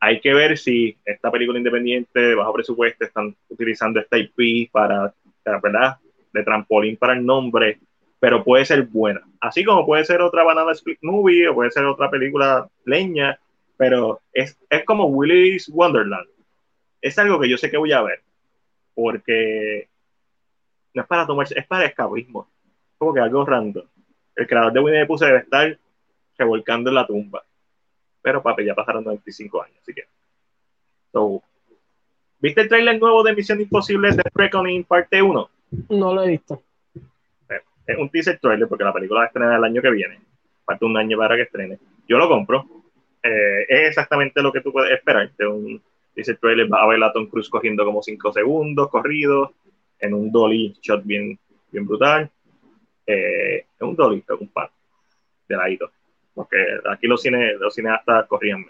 [0.00, 5.14] hay que ver si esta película independiente de bajo presupuesto están utilizando esta IP para,
[5.62, 5.98] ¿verdad?
[6.32, 7.78] De trampolín para el nombre,
[8.18, 9.20] pero puede ser buena.
[9.40, 13.38] Así como puede ser otra Banana Split Movie o puede ser otra película leña,
[13.76, 16.26] pero es, es como Willy's Wonderland.
[17.00, 18.22] Es algo que yo sé que voy a ver,
[18.94, 19.88] porque
[20.94, 22.48] no es para tomarse, es para escapismo.
[22.98, 23.86] Como que algo random.
[24.36, 25.78] El creador de Winnie the Pooh debe estar
[26.36, 27.44] revolcando en la tumba
[28.22, 30.04] pero papi, ya pasaron 95 años, así que.
[31.12, 31.42] So,
[32.38, 35.50] ¿Viste el trailer nuevo de Misión Imposible de Reckoning parte 1?
[35.90, 36.62] No lo he visto.
[37.86, 40.20] Es un teaser trailer porque la película va a estrenar el año que viene.
[40.64, 41.78] Falta un año para que estrene.
[42.08, 42.66] Yo lo compro.
[43.22, 45.82] Eh, es exactamente lo que tú puedes esperar de un
[46.14, 46.72] teaser trailer.
[46.72, 49.50] Va a ver a Tom Cruise cogiendo como 5 segundos corridos
[49.98, 51.38] en un dolly shot bien,
[51.70, 52.30] bien brutal.
[53.06, 54.68] Eh, es un dolly, un pan
[55.48, 55.90] de ladito
[56.34, 56.56] porque
[56.90, 58.64] aquí los, cine, los cineastas corrían.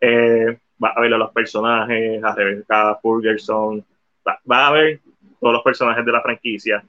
[0.00, 3.84] Eh, va a ver a los personajes, a Rebecca Ferguson,
[4.26, 5.00] va, va, a ver
[5.40, 6.84] todos los personajes de la franquicia.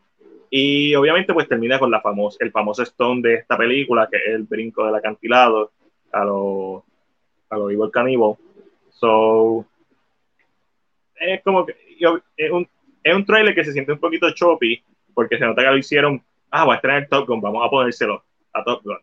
[0.50, 4.28] Y obviamente pues termina con la famosa, el famoso stone de esta película, que es
[4.28, 5.72] el brinco del acantilado
[6.12, 6.86] a lo,
[7.50, 8.36] a lo Evil Cannibal.
[8.92, 9.66] So,
[11.16, 11.76] es como que
[12.38, 12.68] es un,
[13.04, 16.24] es un trailer que se siente un poquito choppy, porque se nota que lo hicieron,
[16.52, 18.98] ah, va a estrenar Top Gun, vamos a ponérselo a Top Gun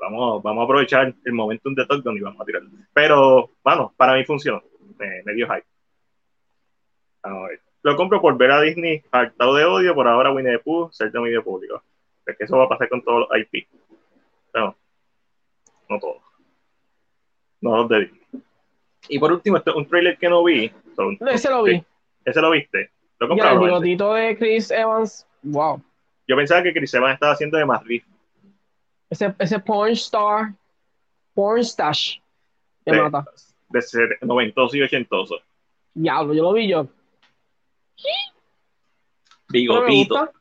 [0.00, 2.70] vamos, vamos a aprovechar el momentum de Top Gun y vamos a tirarlo.
[2.92, 4.62] Pero, bueno, para mí funcionó.
[4.98, 5.66] me, me dio hype.
[7.82, 11.12] Lo compro por ver a Disney hartado de odio, por ahora Winnie the Pooh, ser
[11.12, 11.82] medio público.
[12.26, 13.68] Es que eso va a pasar con todos los IP.
[14.54, 14.76] No,
[15.88, 16.22] no todos.
[17.60, 18.19] No los de Disney.
[19.10, 20.72] Y por último, esto es un trailer que no vi.
[21.30, 21.82] Ese lo vi.
[22.24, 22.90] ¿Ese lo viste?
[23.18, 23.64] ¿Lo Y el compraron?
[23.64, 25.26] bigotito de Chris Evans.
[25.42, 25.82] Wow.
[26.28, 28.02] Yo pensaba que Chris Evans estaba haciendo de Madrid.
[29.10, 30.52] Ese, ese porn star.
[31.34, 32.18] Porn stash.
[32.86, 33.24] Me de, mata.
[33.68, 35.36] de ser noventoso y ochentoso.
[35.94, 36.86] Diablo, yo lo vi yo.
[39.48, 40.14] Bigotito.
[40.18, 40.32] gusta.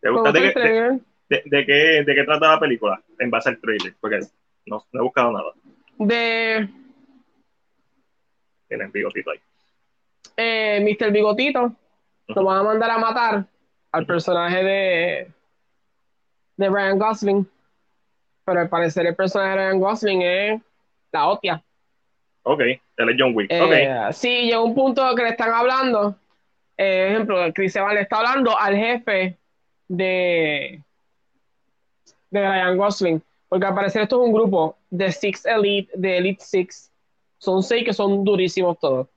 [0.00, 0.92] ¿Te gusta de, qué, de, trailer.
[1.28, 3.02] de- de qué, de qué trata la película?
[3.18, 3.94] En base al trailer.
[4.00, 4.20] Porque
[4.66, 5.52] no, no he buscado nada.
[5.98, 6.68] De
[8.70, 9.38] Tienen bigotito ahí.
[10.38, 11.10] eh, Mr.
[11.10, 11.72] Bigotito.
[12.28, 13.44] Lo van a mandar a matar
[13.92, 15.30] al personaje de
[16.56, 17.46] de Ryan Gosling.
[18.44, 20.62] Pero al parecer el personaje de Ryan Gosling es
[21.12, 21.62] la hostia.
[22.44, 23.50] Ok, él es John Wick.
[23.50, 23.60] Eh,
[24.06, 24.12] ok.
[24.12, 26.16] Sí, llega un punto que le están hablando.
[26.76, 29.36] Eh, ejemplo, Chris Evans le está hablando al jefe
[29.88, 30.80] de,
[32.30, 33.22] de Ryan Gosling.
[33.48, 36.89] Porque al parecer esto es un grupo de Six Elite, de Elite Six.
[37.40, 39.08] Son seis que son durísimos todos.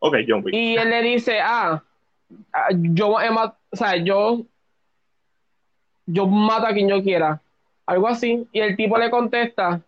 [0.00, 0.54] Ok, John Wick.
[0.54, 1.82] Y él le dice, ah,
[2.52, 4.42] ah, yo, he mat- o sea, yo,
[6.06, 7.40] yo mato a quien yo quiera.
[7.86, 8.46] Algo así.
[8.52, 9.80] Y el tipo le contesta,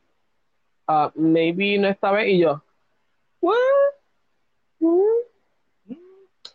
[0.87, 2.29] ah, maybe no esta vez.
[2.29, 2.63] Y yo,
[3.41, 3.57] what?
[4.79, 5.97] Mm.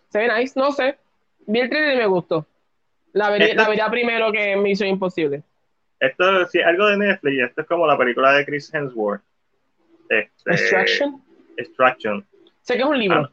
[0.10, 0.98] Se ve nice, no sé.
[1.46, 2.46] Vi el trailer y me gustó.
[3.12, 5.44] La vería, Esto- la vería primero que me hizo imposible.
[6.00, 7.50] Esto sí, algo de Netflix.
[7.50, 9.24] Esto es como la película de Chris Hemsworth.
[10.10, 11.22] Este, Extraction.
[11.58, 12.26] Extraction.
[12.62, 13.32] Sé que es un libro.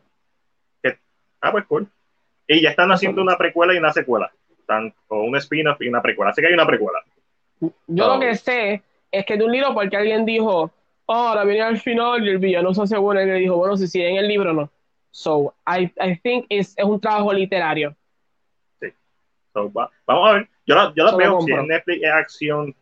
[1.41, 1.87] Ah, pues cool.
[2.47, 4.33] Y ya están haciendo una precuela y una secuela.
[4.67, 6.31] Con un spin-off y una precuela.
[6.31, 7.01] Así que hay una precuela.
[7.87, 8.15] Yo Oh.
[8.15, 10.73] lo que sé es que de un libro porque alguien dijo,
[11.07, 14.09] oh, ahora viene al final y el villano se y le dijo, bueno, si sigue
[14.09, 14.71] en el libro no.
[15.11, 17.95] So, I, I think es, un trabajo literario.
[19.53, 20.49] So, va- vamos a ver.
[20.67, 21.41] Yo la, yo la veo.
[21.43, 22.75] Si en Netflix es acción,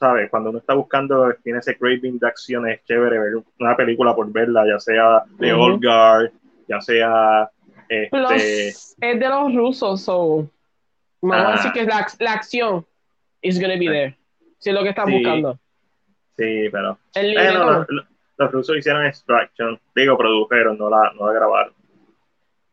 [0.00, 0.30] ¿sabes?
[0.30, 4.32] Cuando uno está buscando, tiene ese craving de acción, es chévere ver una película por
[4.32, 5.62] verla, ya sea de Ujú.
[5.62, 6.32] Old Guard,
[6.66, 7.50] ya sea.
[7.88, 10.48] Este, es de los rusos, so,
[11.20, 12.86] vamos a decir que la, la acción
[13.42, 14.16] is gonna be there.
[14.58, 15.12] Si es lo que estás Sí.
[15.12, 15.58] buscando.
[16.36, 16.98] sí, pero.
[17.14, 17.34] El
[18.38, 19.78] los, rusos hicieron Extraction.
[19.94, 21.74] Digo, produjeron, no la, no la grabaron.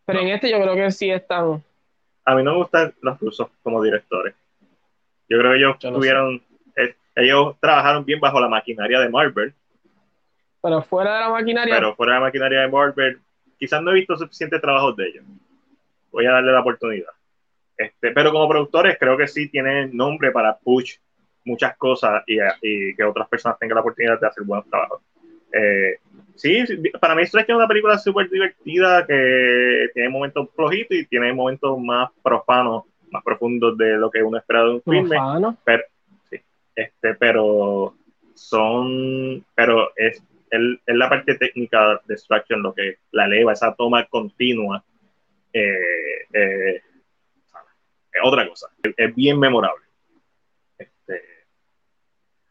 [0.05, 1.61] pero en este yo creo que sí están.
[2.23, 4.33] A mí no me gustan los rusos como directores.
[5.27, 6.41] Yo creo que ellos Yo no tuvieron.
[7.17, 9.53] Ellos trabajaron bien bajo la maquinaria de Marvel,
[10.61, 13.19] Pero fuera de la maquinaria, pero fuera de la maquinaria de Marvel,
[13.57, 15.25] quizás no he visto suficientes trabajos de ellos.
[16.11, 17.11] Voy a darle la oportunidad.
[17.75, 20.97] Este, pero como productores, creo que sí tienen nombre para push
[21.45, 25.01] muchas cosas y, y que otras personas tengan la oportunidad de hacer buenos trabajos.
[25.51, 25.99] Eh,
[26.35, 26.63] sí,
[26.99, 31.79] para mí Stretch es una película súper divertida que tiene momentos flojitos y tiene momentos
[31.79, 35.57] más profanos, más profundos de lo que uno espera de un filme profano.
[35.63, 35.83] pero
[36.77, 37.95] este pero
[38.35, 43.73] son pero es el, es la parte técnica de Extraction lo que la eleva esa
[43.75, 44.83] toma continua
[45.51, 46.81] eh, eh,
[48.11, 48.69] es otra cosa.
[48.83, 49.85] Es, es bien memorable.
[50.77, 51.21] Este,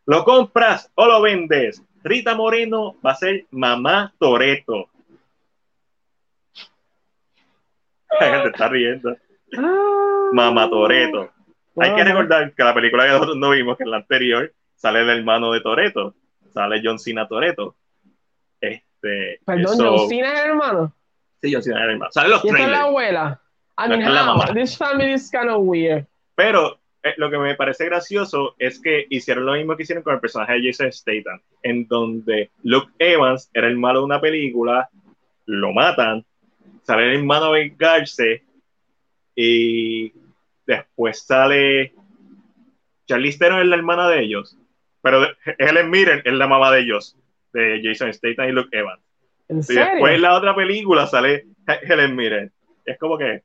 [0.07, 1.83] lo compras o lo vendes.
[2.03, 4.89] Rita Moreno va a ser mamá Toreto.
[8.21, 9.17] La gente está riendo.
[9.57, 10.31] Ah.
[10.33, 11.36] mamá Toreto
[11.79, 15.01] hay que recordar que la película que nosotros no vimos, que es la anterior, sale
[15.01, 16.15] el hermano de Toreto,
[16.53, 17.77] sale John Cena Toreto.
[18.61, 20.93] Este, Perdón, eso- John Cena es el hermano.
[21.43, 22.13] Sí, John Cena es el hermano.
[22.13, 22.81] Sale los es la trailers.
[22.81, 23.41] abuela.
[23.79, 24.47] I mean, la mamá.
[24.55, 26.07] This family is kind of weird.
[26.35, 30.15] Pero eh, lo que me parece gracioso es que hicieron lo mismo que hicieron con
[30.15, 34.89] el personaje de Jason Statham, en donde Luke Evans era el malo de una película,
[35.45, 36.25] lo matan,
[36.83, 38.43] sale el hermano a vengarse
[39.35, 40.13] y
[40.67, 41.93] después sale
[43.07, 44.59] Charlize Theron es la hermana de ellos,
[45.01, 45.27] pero
[45.59, 47.17] Helen Mirren es la mamá de ellos,
[47.53, 49.03] de Jason Statham y Luke Evans.
[49.49, 49.85] ¿En Y serio?
[49.85, 52.53] después en la otra película sale He- Helen Mirren.
[52.85, 53.43] Es como que,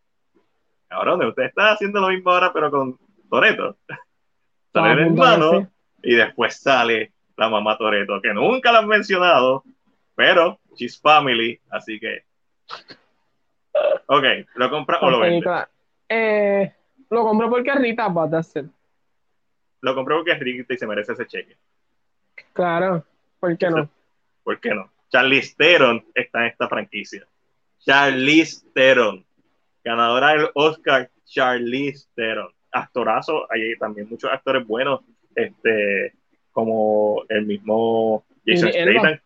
[0.88, 2.97] cabrón, usted está haciendo lo mismo ahora, pero con
[3.30, 3.78] Toreto.
[4.74, 9.63] Sale el hermano y después sale la mamá Toreto, que nunca la han mencionado,
[10.15, 12.24] pero she's family, así que.
[14.07, 14.24] Ok,
[14.55, 15.45] lo compra o lo vende.
[16.09, 16.74] Eh,
[17.12, 18.66] lo compré porque Rita, but that's it.
[19.82, 21.57] Lo compré porque es riquita y se merece ese cheque.
[22.53, 23.05] Claro,
[23.39, 23.89] ¿por qué no?
[24.43, 24.89] ¿Por qué no?
[25.09, 27.26] Charlize Theron está en esta franquicia.
[27.80, 29.26] Charlize Theron,
[29.84, 32.51] ganadora del Oscar, Charlize Theron.
[32.72, 35.01] Actorazo, hay también muchos actores buenos,
[35.36, 36.14] este,
[36.51, 38.70] como el mismo Jason.
[38.70, 39.20] Statham,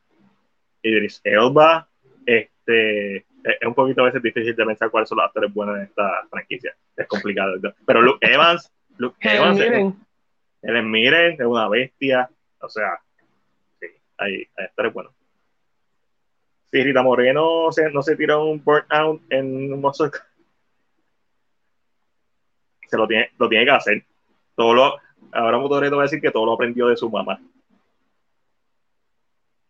[0.82, 1.88] Idris Elba,
[2.26, 5.84] Este, es un poquito a veces difícil de pensar cuáles son los actores buenos en
[5.84, 6.76] esta franquicia.
[6.96, 7.54] Es complicado.
[7.86, 9.60] Pero Luke Evans, Luke Evans,
[10.62, 12.28] Helen Mirren es una bestia.
[12.60, 13.00] O sea,
[13.80, 13.88] sí,
[14.18, 15.14] hay, hay actores buenos.
[16.72, 20.10] Si Rita Moreno se, no se tira un burnout en un Monster
[22.88, 24.04] se lo tiene, lo tiene que hacer.
[24.56, 24.96] Todo lo,
[25.32, 27.40] ahora Motoreto va a decir que todo lo aprendió de su mamá.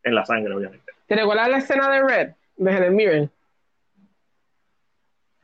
[0.04, 0.92] En la sangre, obviamente.
[1.08, 2.34] ¿Te recuerdas la escena de Red?
[2.58, 3.32] De Helen Mirren.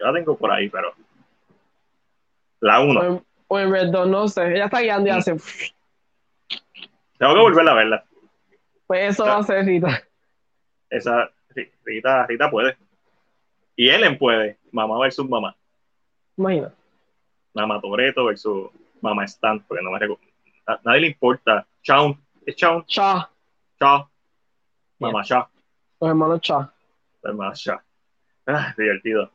[0.01, 0.93] Yo la tengo por ahí, pero.
[2.59, 3.23] La 1.
[3.47, 4.55] O, en Red 2, no sé.
[4.55, 5.15] Ella está guiando y mm.
[5.15, 5.37] hace.
[7.19, 8.05] Tengo que volverla a verla.
[8.87, 10.01] Pues eso va a ser Rita.
[10.89, 11.29] Esa,
[11.85, 12.75] Rita, Rita puede.
[13.75, 14.57] Y Ellen puede.
[14.71, 15.55] Mamá versus mamá.
[16.35, 16.73] Imagina.
[17.53, 18.71] Mamá Toreto versus
[19.01, 20.23] Mamá Stan, porque no me recuerdo.
[20.65, 21.67] A nadie le importa.
[21.83, 22.17] Chao.
[22.45, 22.83] ¿Es Chao?
[22.87, 23.29] Chao.
[23.79, 24.09] Chao.
[24.97, 25.47] Mamá Chao.
[25.99, 26.71] Los hermanos Chao.
[27.21, 27.79] Los hermanos Chao.
[28.47, 29.31] Ah, divertido.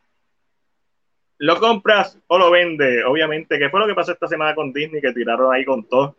[1.39, 3.05] ¿Lo compras o lo vende?
[3.05, 6.16] Obviamente, ¿qué fue lo que pasó esta semana con Disney que tiraron ahí con todo?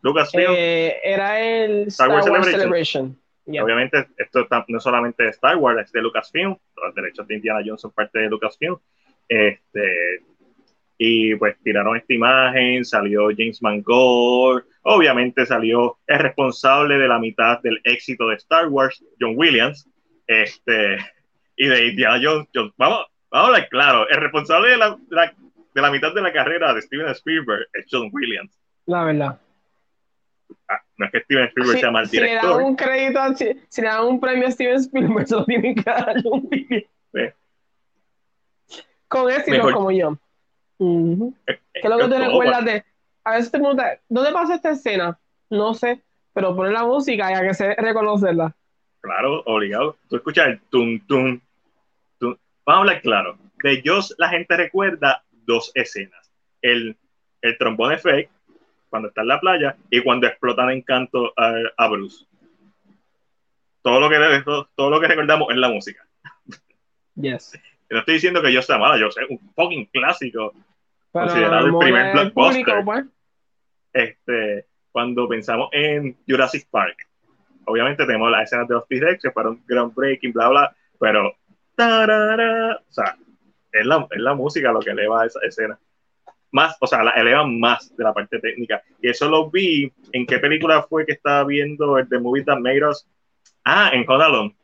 [0.00, 0.52] Lucasfilm.
[0.56, 3.16] Eh, era el Star, Wars, Celebration.
[3.46, 6.56] Obviamente, esto no solamente de Star Wars, es de Lucasfilm.
[6.76, 8.76] Los derechos de Indiana Jones son parte de Lucasfilm.
[9.28, 10.22] Este,
[10.98, 17.60] y pues tiraron esta imagen, salió James Mangold, obviamente salió el responsable de la mitad
[17.60, 19.88] del éxito de Star Wars, John Williams,
[20.26, 20.98] este,
[21.56, 24.98] y de Indiana Jones, vamos, vamos a hablar claro, el responsable de la,
[25.74, 28.52] de la, mitad de la carrera de Steven Spielberg es John Williams.
[28.86, 29.40] La verdad.
[30.68, 32.40] Ah, no es que Steven Spielberg sea mal director.
[32.40, 33.34] Si le dan un crédito,
[33.68, 36.46] si, le dan un premio a Steven Spielberg, se lo tienen que dar a John
[36.50, 36.86] Williams.
[39.08, 40.16] Con éxito como yo.
[40.78, 42.84] ¿Qué es lo que te recuerdas de?
[43.24, 45.18] A veces te preguntas, ¿dónde pasa esta escena?
[45.48, 46.02] No sé,
[46.32, 48.54] pero poner la música y hay que reconocerla.
[49.00, 49.96] Claro, obligado.
[50.08, 51.40] Tú escuchas el tum, tum.
[52.64, 53.38] Vamos a hablar claro.
[53.62, 56.32] De ellos la gente recuerda dos escenas.
[56.60, 56.96] El,
[57.40, 58.30] el trombón effect,
[58.88, 62.24] cuando está en la playa, y cuando explotan en canto a, Bruce.
[63.82, 66.06] Todo lo, que, todo, todo lo que recordamos es la música.
[67.14, 67.58] Yes.
[67.90, 70.54] No estoy diciendo que yo sea mala, yo sé, un fucking clásico
[71.12, 72.82] considerado el primer blockbuster.
[72.86, 73.04] Pues.
[73.92, 77.06] Este, cuando pensamos en Jurassic Park,
[77.66, 81.36] obviamente tenemos las escenas de los T-Rex que fueron groundbreaking, bla, bla, pero
[81.74, 83.16] tarara, o sea,
[83.72, 85.78] es la, es la música lo que eleva esa escena.
[86.50, 88.82] Más, o sea, la elevan más de la parte técnica.
[89.00, 92.58] Y eso lo vi, ¿en qué película fue que estaba viendo el de Movie That
[92.58, 93.06] Made Us?
[93.64, 94.54] Ah, en Home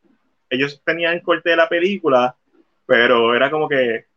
[0.50, 2.36] Ellos tenían corte de la película,
[2.84, 4.08] pero era como que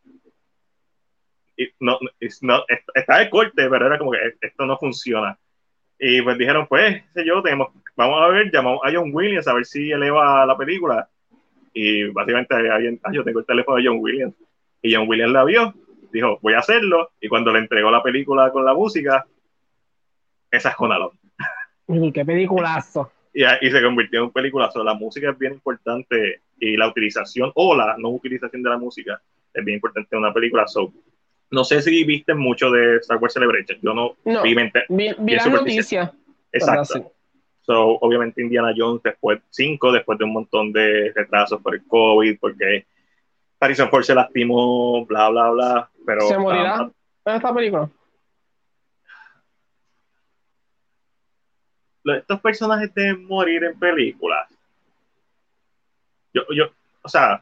[1.79, 1.99] no,
[2.41, 5.37] no, está el corte, pero era como que esto no funciona.
[5.99, 9.65] Y pues dijeron, pues, yo, tenemos, vamos a ver, llamamos a John Williams a ver
[9.65, 11.07] si eleva la película.
[11.73, 14.35] Y básicamente alguien, ah, yo tengo el teléfono de John Williams.
[14.81, 15.73] Y John Williams la vio,
[16.11, 17.11] dijo, voy a hacerlo.
[17.19, 19.25] Y cuando le entregó la película con la música,
[20.49, 21.11] esa es con Alon.
[22.13, 23.11] ¡Qué peliculazo!
[23.33, 24.83] Y, y, se convirtió en un peliculazo.
[24.83, 29.21] La música es bien importante y la utilización o la no utilización de la música
[29.53, 30.67] es bien importante en una película.
[30.67, 30.91] So,
[31.49, 33.79] no sé si viste mucho de Star Wars Celebration.
[33.81, 34.53] Yo no, vi,
[34.89, 36.13] vi, la noticia.
[36.51, 37.13] Exacto.
[37.71, 42.37] So, obviamente Indiana Jones después 5, después de un montón de retrasos por el COVID,
[42.37, 42.85] porque
[43.61, 45.89] Harrison Ford se lastimó, bla, bla, bla.
[46.05, 46.91] Pero, ¿Se morirá
[47.23, 47.89] en esta película?
[52.03, 54.49] Estos personajes deben morir en películas.
[56.33, 56.65] Yo, yo,
[57.03, 57.41] o sea,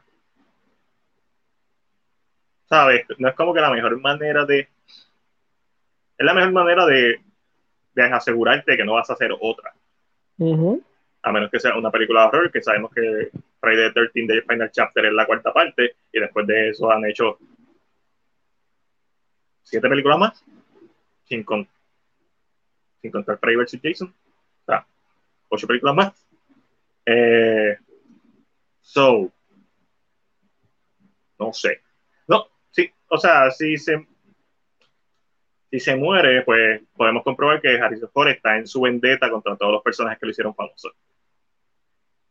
[2.68, 3.04] ¿sabes?
[3.18, 4.60] No es como que la mejor manera de...
[4.60, 7.20] Es la mejor manera de,
[7.94, 9.74] de asegurarte que no vas a hacer otra.
[11.22, 13.30] A menos que sea una película de horror, que sabemos que
[13.60, 17.04] Friday the 13 The Final Chapter es la cuarta parte, y después de eso han
[17.04, 17.38] hecho
[19.62, 20.44] siete películas más,
[21.24, 21.68] sin, con,
[23.02, 23.80] sin contar Friday vs.
[23.82, 24.08] Jason.
[24.08, 24.86] O sea,
[25.48, 26.26] ocho películas más.
[27.04, 27.76] Eh,
[28.80, 29.30] so,
[31.38, 31.82] no sé
[33.10, 34.06] o sea, si se,
[35.70, 39.72] si se muere, pues podemos comprobar que Harrison Ford está en su vendetta contra todos
[39.72, 40.90] los personajes que lo hicieron famoso.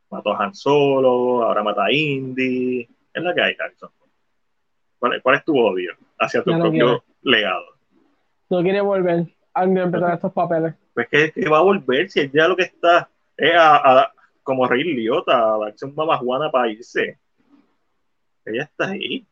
[0.10, 2.88] Mató a Han Solo, ahora mata a Indy.
[3.14, 4.10] Es la que hay, Harrison Ford.
[5.22, 7.66] ¿Cuál, es tu odio hacia tu propio legado?
[8.50, 10.74] No quiere volver a interpretar estos papeles.
[10.94, 14.12] Pues que, que, va a volver si ya lo que está es a,
[14.44, 17.18] como Rey Liotta, a darse un mamajuana para irse.
[18.44, 19.26] Ella está ahí.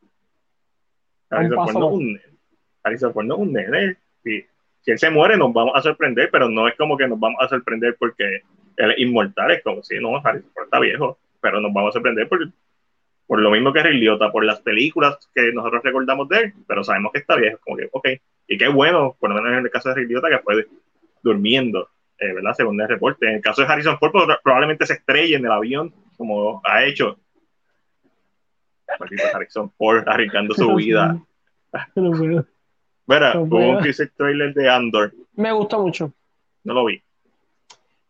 [1.29, 2.36] Harrison Ford no es un
[3.51, 3.97] nene.
[4.23, 4.45] Si,
[4.85, 7.49] él se muere, nos vamos a sorprender, pero no es como que nos vamos a
[7.49, 8.41] sorprender porque
[8.77, 9.51] él es inmortal.
[9.51, 12.45] Es como si no, Harrison Ford está viejo, pero nos vamos a sorprender porque
[13.27, 16.83] por lo mismo que Ray Liotta, por las películas que nosotros recordamos de él, pero
[16.85, 18.07] sabemos que está viejo, como que, ok,
[18.47, 20.65] y qué bueno, por lo menos en el caso de Ray Liotta, que fue
[21.21, 22.53] durmiendo, eh, ¿verdad?
[22.53, 23.27] Según el reporte.
[23.27, 26.85] En el caso de Harrison Ford, pues, probablemente se estrelle en el avión, como ha
[26.85, 27.19] hecho.
[29.33, 31.19] Harrison Ford arriesgando su vida.
[31.95, 32.13] No
[33.07, 35.13] Mira, hubo un teaser trailer de Andor.
[35.35, 36.13] Me gustó mucho.
[36.63, 37.01] No lo vi.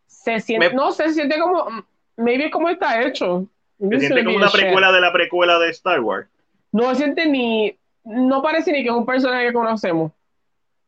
[0.06, 1.86] Se siente, no, se siente como,
[2.16, 3.46] maybe como está hecho.
[3.78, 6.28] Se siente como una precuela de la precuela de Star Wars.
[6.72, 10.12] No se siente ni, no parece ni que es un personaje que conocemos.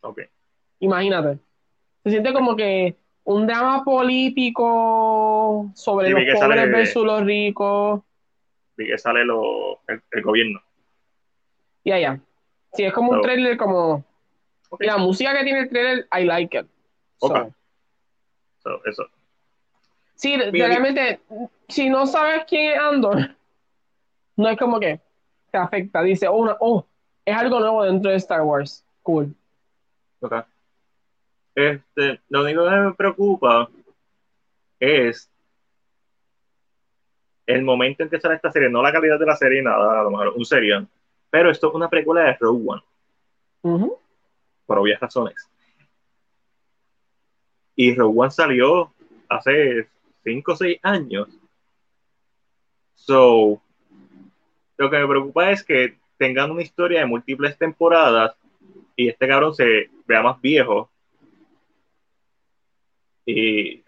[0.00, 0.22] Ok.
[0.80, 1.38] Imagínate.
[2.02, 8.02] Se siente como que un drama político sobre los pobres versus los ricos.
[8.76, 10.60] Y que sale lo, el, gobierno.
[11.84, 12.20] Ya, ya.
[12.72, 14.04] Sí, es como un trailer como...
[14.78, 16.66] la música que tiene el trailer, I like it.
[17.20, 17.50] Okay.
[18.62, 18.84] So.
[18.84, 19.04] eso.
[20.14, 21.20] Sí, realmente,
[21.68, 23.34] si no sabes quién es Andor,
[24.36, 25.00] no es como que
[25.50, 26.02] te afecta.
[26.02, 26.86] Dice, oh, oh,
[27.24, 28.84] es algo nuevo dentro de Star Wars.
[29.02, 29.34] Cool.
[30.20, 30.44] Ok.
[31.54, 33.68] Este, lo único que me preocupa
[34.78, 35.30] es
[37.46, 40.04] el momento en que sale esta serie, no la calidad de la serie, nada, a
[40.04, 40.86] lo mejor un serial,
[41.30, 42.82] pero esto es una precuela de Rogue One.
[44.66, 45.48] Por obvias razones.
[47.76, 48.92] Y Rogue One salió
[49.28, 49.88] hace
[50.24, 51.28] 5 o 6 años.
[52.94, 53.62] So,
[54.76, 58.34] lo que me preocupa es que tengan una historia de múltiples temporadas
[58.94, 60.90] y este cabrón se vea más viejo.
[63.24, 63.82] Y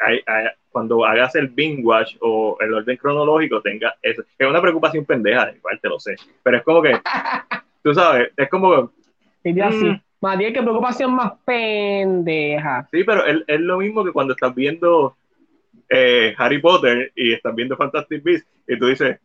[0.73, 4.23] cuando hagas el binge watch o el orden cronológico tenga eso.
[4.39, 6.17] Es una preocupación pendeja, igual te lo sé.
[6.43, 6.99] Pero es como que,
[7.83, 8.91] tú sabes, es como...
[9.45, 9.85] Y así.
[9.85, 10.03] Mm.
[10.21, 12.89] Más bien que preocupación más pendeja.
[12.93, 15.17] Sí, pero es, es lo mismo que cuando estás viendo
[15.89, 19.19] eh, Harry Potter y estás viendo Fantastic Beasts y tú dices,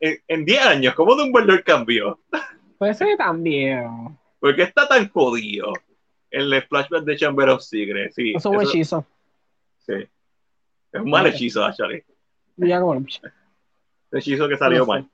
[0.00, 2.18] en 10 años, ¿cómo Dumbledore cambió?
[2.78, 4.18] Pues sí, también.
[4.40, 5.72] ¿Por qué está tan jodido?
[6.32, 8.16] El flashback de Chamber of Secrets.
[8.16, 9.06] Sí, eso es un hechizo.
[9.86, 9.92] Sí.
[10.92, 12.04] Es un mal hechizo, actually.
[12.56, 13.04] Ya como
[14.12, 15.08] hechizo que salió mal.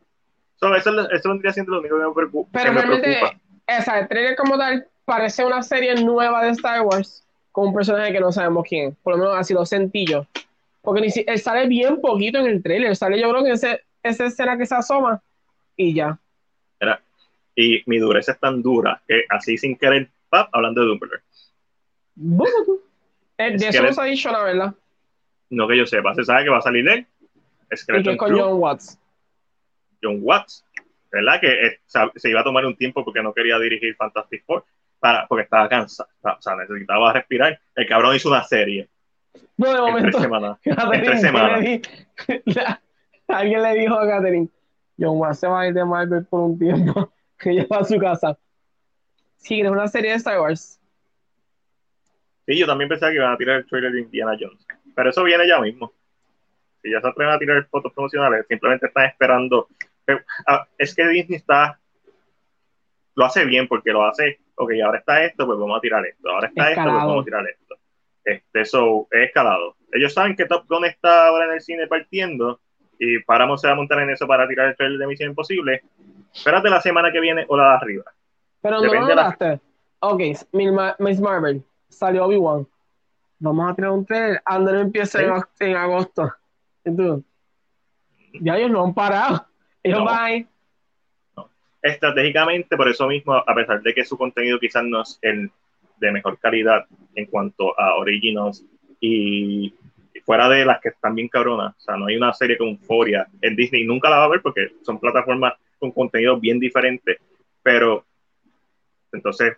[0.76, 2.50] eso, eso vendría siendo lo único que me preocupa.
[2.52, 3.18] Pero realmente,
[3.66, 8.12] esa, el trailer como tal parece una serie nueva de Star Wars con un personaje
[8.12, 8.96] que no sabemos quién.
[9.02, 10.26] Por lo menos así lo sentí yo.
[10.82, 12.96] Porque ni si, él sale bien poquito en el trailer.
[12.96, 15.22] Sale yo creo que ese, esa escena que se asoma
[15.76, 16.18] y ya.
[17.54, 21.22] y mi dureza es tan dura que así sin querer, pap, hablando de Dumbledore.
[23.36, 24.74] De eso no se ha dicho la verdad.
[25.50, 27.06] No que yo sepa, se sabe que va a salir él.
[27.70, 28.98] ¿Y qué con John Watts?
[30.02, 30.64] John Watts,
[31.10, 31.40] ¿verdad?
[31.40, 34.64] Que eh, se iba a tomar un tiempo porque no quería dirigir Fantastic Four
[34.98, 37.60] para, porque estaba cansado, o sea, necesitaba respirar.
[37.74, 38.88] El cabrón hizo una serie.
[39.56, 39.98] No, de momento.
[39.98, 40.58] En tres semanas.
[40.64, 41.64] en tres semanas.
[43.28, 44.48] alguien le dijo a Catherine,
[44.98, 47.98] John Watts se va a ir de Marvel por un tiempo, que lleva a su
[47.98, 48.38] casa.
[49.36, 50.80] Sí, es una serie de Star Wars.
[52.46, 54.66] Sí, yo también pensaba que iban a tirar el trailer de Indiana Jones.
[54.98, 55.92] Pero eso viene ya mismo.
[56.82, 59.68] Si ya se atreven a tirar fotos promocionales, simplemente están esperando.
[60.44, 61.78] Ah, es que Disney está.
[63.14, 66.28] Lo hace bien porque lo hace ok, ahora está esto, pues vamos a tirar esto,
[66.28, 67.76] ahora está esto, pues vamos a tirar esto.
[68.24, 69.76] Este, so, es escalado.
[69.92, 72.58] Ellos saben que Top Gun está ahora en el cine partiendo
[72.98, 75.82] y va a montar en eso para tirar el trailer de Misión Imposible.
[76.34, 78.04] Espérate la semana que viene o la de arriba.
[78.60, 79.60] Pero no lo notaste.
[80.00, 80.20] Ok,
[80.98, 82.66] Miss Marvel, salió Obi-Wan.
[83.38, 84.42] Vamos a tirar un trailer.
[84.44, 86.32] Andor empieza en, agosto.
[86.84, 87.24] Entonces,
[88.40, 89.46] ya ellos no han parado.
[89.82, 90.48] Ellos van
[91.82, 95.50] estratégicamente, por eso mismo, a pesar de que su contenido quizás no es el
[95.98, 98.64] de mejor calidad en cuanto a originals
[99.00, 99.74] y
[100.24, 103.26] fuera de las que están bien cabronas, o sea, no hay una serie con Euphoria
[103.40, 107.18] en Disney, nunca la va a ver porque son plataformas con contenido bien diferente,
[107.62, 108.04] pero
[109.12, 109.56] entonces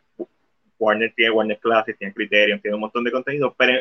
[0.81, 3.81] Warner tiene Warner Classic, tiene Criterion, tiene un montón de contenido, pero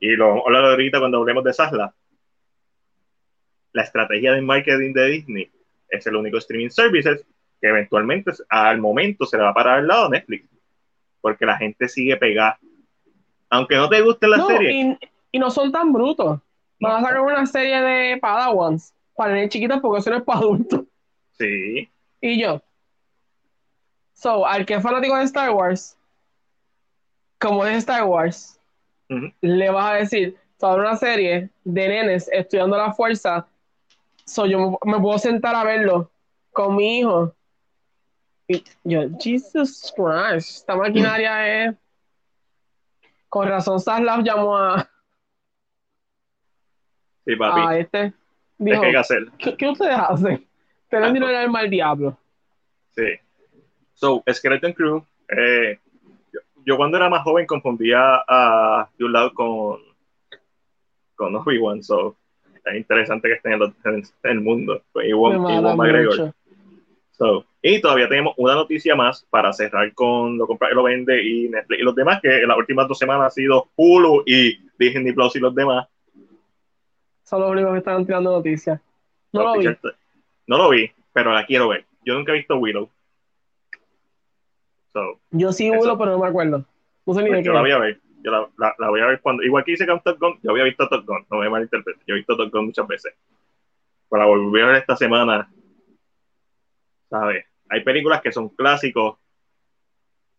[0.00, 1.94] y lo hablo ahorita cuando hablemos de Sasla,
[3.72, 5.50] la estrategia de marketing de Disney
[5.88, 7.24] es el único streaming services
[7.60, 10.48] que eventualmente al momento se le va a parar al lado Netflix,
[11.20, 12.58] porque la gente sigue pegada.
[13.48, 14.98] Aunque no te guste la serie.
[15.30, 16.40] Y, no son tan brutos.
[16.80, 20.40] Van a sacar una serie de Padawans para niños chiquitos porque eso no es para
[20.40, 20.80] adultos.
[21.38, 21.88] Sí.
[22.20, 22.60] Y yo.
[24.14, 25.96] So, al que es fanático de Star Wars,
[27.42, 28.58] como es Star Wars,
[29.40, 33.46] le vas a decir, sobre una serie de nenes estudiando la fuerza,
[34.24, 36.10] so yo me puedo sentar a verlo
[36.52, 37.34] con mi hijo
[38.84, 41.76] yo, Jesus Christ, esta maquinaria es.
[43.28, 44.88] Con razón, Saslav llamó a.
[47.24, 47.60] Sí, papi.
[47.60, 48.12] A este.
[48.58, 49.26] Dijo, ¿Qué, hay que hacer?
[49.38, 50.46] ¿qué, ustedes hacen?
[50.88, 52.18] Te vendieron el alma al diablo.
[52.90, 53.04] Sí.
[53.94, 55.78] So, Skeleton Crew, eh,
[56.64, 59.80] yo, cuando era más joven confundía a de un lado con,
[61.14, 62.16] con Obi-Wan, so
[62.64, 64.82] es interesante que estén en, los- en el mundo.
[64.92, 66.14] Pues, Me Ewan, McGregor.
[67.12, 71.22] So, y todavía tenemos una noticia más para cerrar con lo compra y lo vende
[71.22, 74.58] y Netflix y los demás, que en las últimas dos semanas ha sido Hulu y
[74.78, 75.86] Disney Plus y los demás.
[77.24, 78.80] Son los únicos que están tirando noticias.
[79.32, 79.66] No lo vi.
[80.46, 81.84] No lo vi, pero la quiero ver.
[82.04, 82.88] Yo nunca he visto Willow.
[84.92, 86.64] So, Yo sí hubo, pero no me acuerdo.
[87.06, 87.46] No sé ni de pues qué.
[87.46, 88.00] yo la voy a ver.
[88.22, 89.42] Yo la, la- la voy a ver cuando.
[89.42, 92.02] Igual que hice con Top Gun, yo había visto Top Gun, no me malinterpreten.
[92.06, 93.14] Yo he visto Top Gun muchas veces.
[94.08, 95.50] Para volver a ver esta semana,
[97.10, 97.44] ¿sabes?
[97.68, 99.16] Hay películas que son clásicos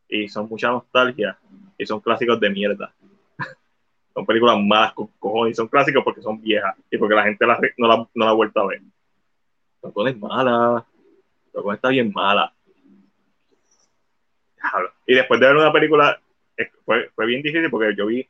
[0.08, 1.38] y son mucha nostalgia
[1.78, 2.94] y son clásicos de mierda.
[4.14, 7.46] son películas malas con cojones y son clásicos porque son viejas y porque la gente
[7.48, 8.82] las no, la, no la ha vuelto a ver.
[9.82, 10.86] Top Gun es mala.
[11.52, 12.54] Top Gun está bien mala.
[15.06, 16.20] Y después de ver una película,
[16.86, 18.28] fue, fue bien difícil porque yo vi,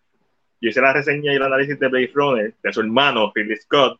[0.61, 3.99] yo hice la reseña y el análisis de Blade Runner, de su hermano, Ridley Scott,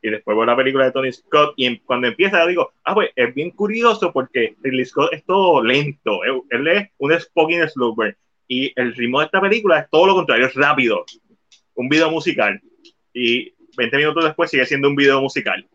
[0.00, 3.10] y después veo la película de Tony Scott, y en- cuando empieza digo, ah, pues
[3.16, 7.94] es bien curioso porque Ridley Scott es todo lento, él, él es un Spoken slow
[7.94, 11.04] burn, y el ritmo de esta película es todo lo contrario, es rápido,
[11.74, 12.60] un video musical,
[13.12, 15.66] y 20 minutos después sigue siendo un video musical.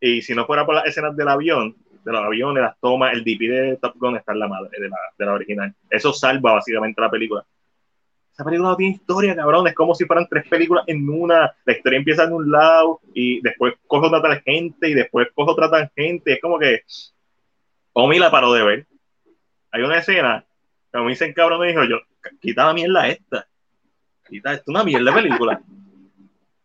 [0.00, 3.24] Y si no fuera por las escenas del avión, de los aviones, las tomas, el
[3.24, 5.74] DP de Top Gun está en la madre de la, de la original.
[5.88, 7.44] Eso salva básicamente la película.
[8.32, 9.66] Esa película no tiene historia, cabrón.
[9.66, 11.52] Es como si fueran tres películas en una.
[11.64, 15.70] La historia empieza en un lado y después coge otra tangente y después coge otra
[15.70, 16.34] tangente.
[16.34, 16.82] Es como que.
[17.92, 18.86] Omi la paró de ver.
[19.72, 20.44] Hay una escena
[20.92, 21.98] que me dicen cabrón y dijo yo,
[22.40, 23.46] quita la mierda esta.
[24.28, 25.60] Quita, esto es una mierda de película.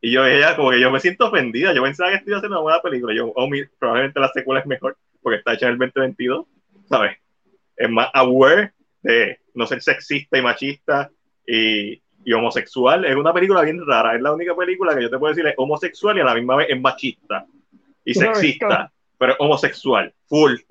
[0.01, 1.73] Y yo, ella, como que yo me siento ofendida.
[1.73, 3.13] Yo pensaba que estoy haciendo una buena película.
[3.13, 6.45] Yo, Omi, probablemente la secuela es mejor porque está hecha en el 2022,
[6.87, 7.17] ¿sabes?
[7.75, 11.09] Es más aware de no ser sexista y machista
[11.47, 13.05] y, y homosexual.
[13.05, 14.15] Es una película bien rara.
[14.15, 16.57] Es la única película que yo te puedo decir es homosexual y a la misma
[16.57, 17.43] vez es machista
[18.03, 20.53] y sexista, pero es homosexual, full.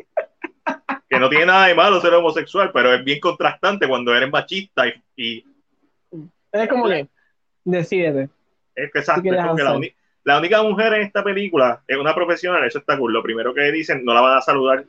[1.10, 4.88] Que no tiene nada de malo ser homosexual, pero es bien contrastante cuando eres machista
[4.88, 5.44] y, y
[6.50, 7.06] Es como que,
[7.62, 8.30] decídete.
[8.74, 9.94] es que exacto, ¿Qué quieres es como que la,
[10.24, 13.12] la única mujer en esta película es una profesional, eso está cool.
[13.12, 14.86] Lo primero que dicen, no la van a saludar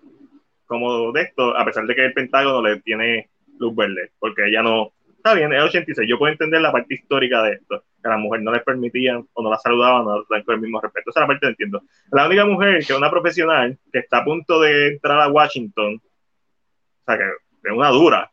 [0.65, 3.29] como de esto, a pesar de que el Pentágono le tiene
[3.59, 4.93] luz verde, porque ella no.
[5.17, 6.07] Está bien, es 86.
[6.07, 9.27] Yo puedo entender la parte histórica de esto, que a la mujer no les permitían
[9.33, 11.09] o no la saludaban, no la con el mismo respeto.
[11.09, 11.81] Esa es la parte que entiendo.
[12.11, 15.95] La única mujer que es una profesional que está a punto de entrar a Washington,
[15.95, 17.23] o sea, que
[17.63, 18.31] es una dura,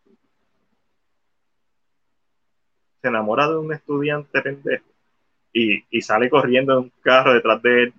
[3.01, 4.92] se enamora de un estudiante pendejo
[5.53, 7.95] y, y sale corriendo en un carro detrás de él.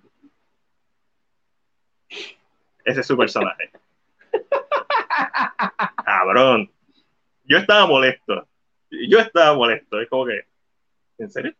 [2.85, 3.71] Ese es su personaje.
[6.05, 6.69] Cabrón.
[7.45, 8.47] Yo estaba molesto.
[8.89, 9.99] Yo estaba molesto.
[9.99, 10.45] Es como que,
[11.17, 11.53] ¿en serio?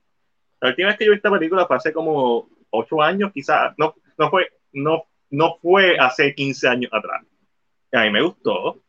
[0.61, 3.74] La última vez que yo vi esta película fue hace como ocho años, quizás.
[3.78, 7.24] No, no, fue, no, no fue hace 15 años atrás.
[7.91, 8.82] A mí me gustó.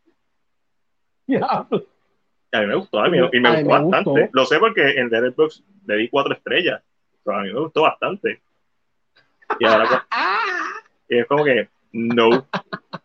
[1.39, 3.01] A mí me gustó.
[3.01, 4.10] A mí, y me A gustó me bastante.
[4.10, 4.28] gustó.
[4.32, 6.82] Lo sé porque en Letterboxd le di cuatro estrellas.
[7.24, 8.40] Pero a mí me gustó bastante.
[9.59, 10.01] Y ahora con-
[11.09, 12.46] y es como que no,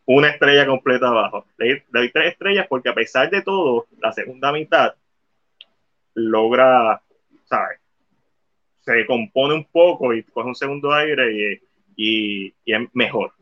[0.05, 1.45] una estrella completa abajo.
[1.57, 4.95] Le, le doy tres estrellas porque a pesar de todo, la segunda mitad
[6.15, 7.01] logra,
[7.45, 7.79] ¿sabes?
[8.81, 11.61] Se compone un poco y coge un segundo aire y,
[11.95, 13.33] y, y es mejor.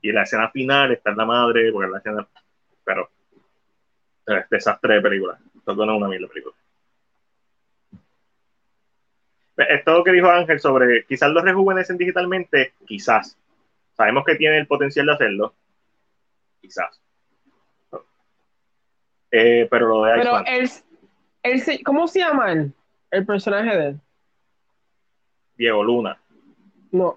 [0.00, 2.26] Y la escena final está en la madre, porque la escena,
[2.84, 3.10] pero
[4.26, 5.38] es desastre de película.
[5.56, 6.54] Esto no es una de película.
[9.56, 13.36] Esto que dijo Ángel sobre quizás los rejuvenecen digitalmente, quizás.
[13.96, 15.54] Sabemos que tiene el potencial de hacerlo.
[16.60, 17.00] Quizás.
[19.30, 20.70] Eh, pero lo de Pero él,
[21.84, 22.72] ¿cómo se llama él?
[23.10, 24.00] El personaje de él.
[25.56, 26.18] Diego Luna.
[26.90, 27.14] No.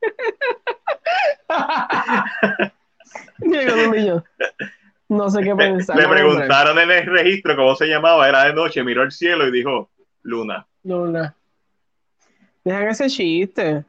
[3.38, 4.24] Diego Luna,
[5.08, 5.96] No sé qué pensar.
[5.96, 9.52] le preguntaron en el registro cómo se llamaba, era de noche, miró el cielo y
[9.52, 9.90] dijo
[10.24, 10.66] Luna.
[10.82, 11.34] Luna.
[12.64, 13.84] Dejan ese chiste.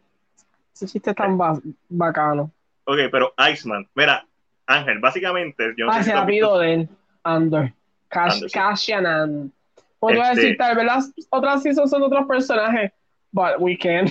[0.74, 1.60] Ese chiste es tan ba-
[1.90, 2.52] bacano.
[2.86, 4.26] Ok, pero Iceman, mira,
[4.68, 6.90] Ángel, básicamente, yo no Ah, sé si se la visto- pido de él.
[7.24, 7.74] Andor.
[8.10, 8.44] Cash.
[8.54, 9.52] Cassian and.
[10.00, 12.92] Podría Este- decir, tal vez las otras seasons son otros personajes.
[13.32, 14.08] But we can.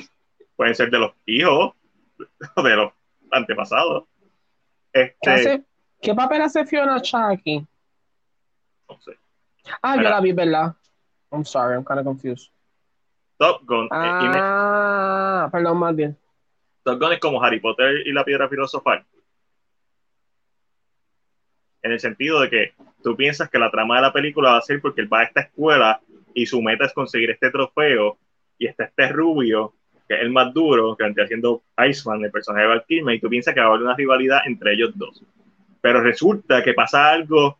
[0.57, 1.75] pueden ser de los hijos
[2.57, 2.93] de los
[3.31, 4.05] antepasados.
[4.93, 5.65] ¿Qué, Este, hace-
[6.01, 7.67] ¿Qué papel hace Fiona Chucky?
[8.89, 9.13] no sé.
[9.83, 10.75] Ah, yo la vi, ¿verdad?
[11.35, 12.51] I'm sorry, I'm kind of confused.
[13.39, 16.17] Top Gun, eh, Ah, perdón, más bien.
[16.85, 19.05] Top Gun es como Harry Potter y la piedra filosofal.
[21.83, 24.63] En el sentido de que tú piensas que la trama de la película va a
[24.63, 26.01] ser porque él va a esta escuela
[26.33, 28.17] y su meta es conseguir este trofeo
[28.59, 29.75] y está este rubio,
[30.09, 33.21] que es el más duro, que vendría siendo Iceman, el personaje de Val Kilmer, y
[33.21, 35.23] tú piensas que va a haber una rivalidad entre ellos dos.
[35.81, 37.59] Pero resulta que pasa algo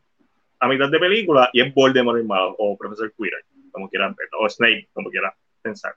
[0.61, 3.45] a mitad de película y es Voldemort el malo, o Profesor Quirrell,
[3.75, 5.97] como quieran verlo, o Snape, como quieran pensar.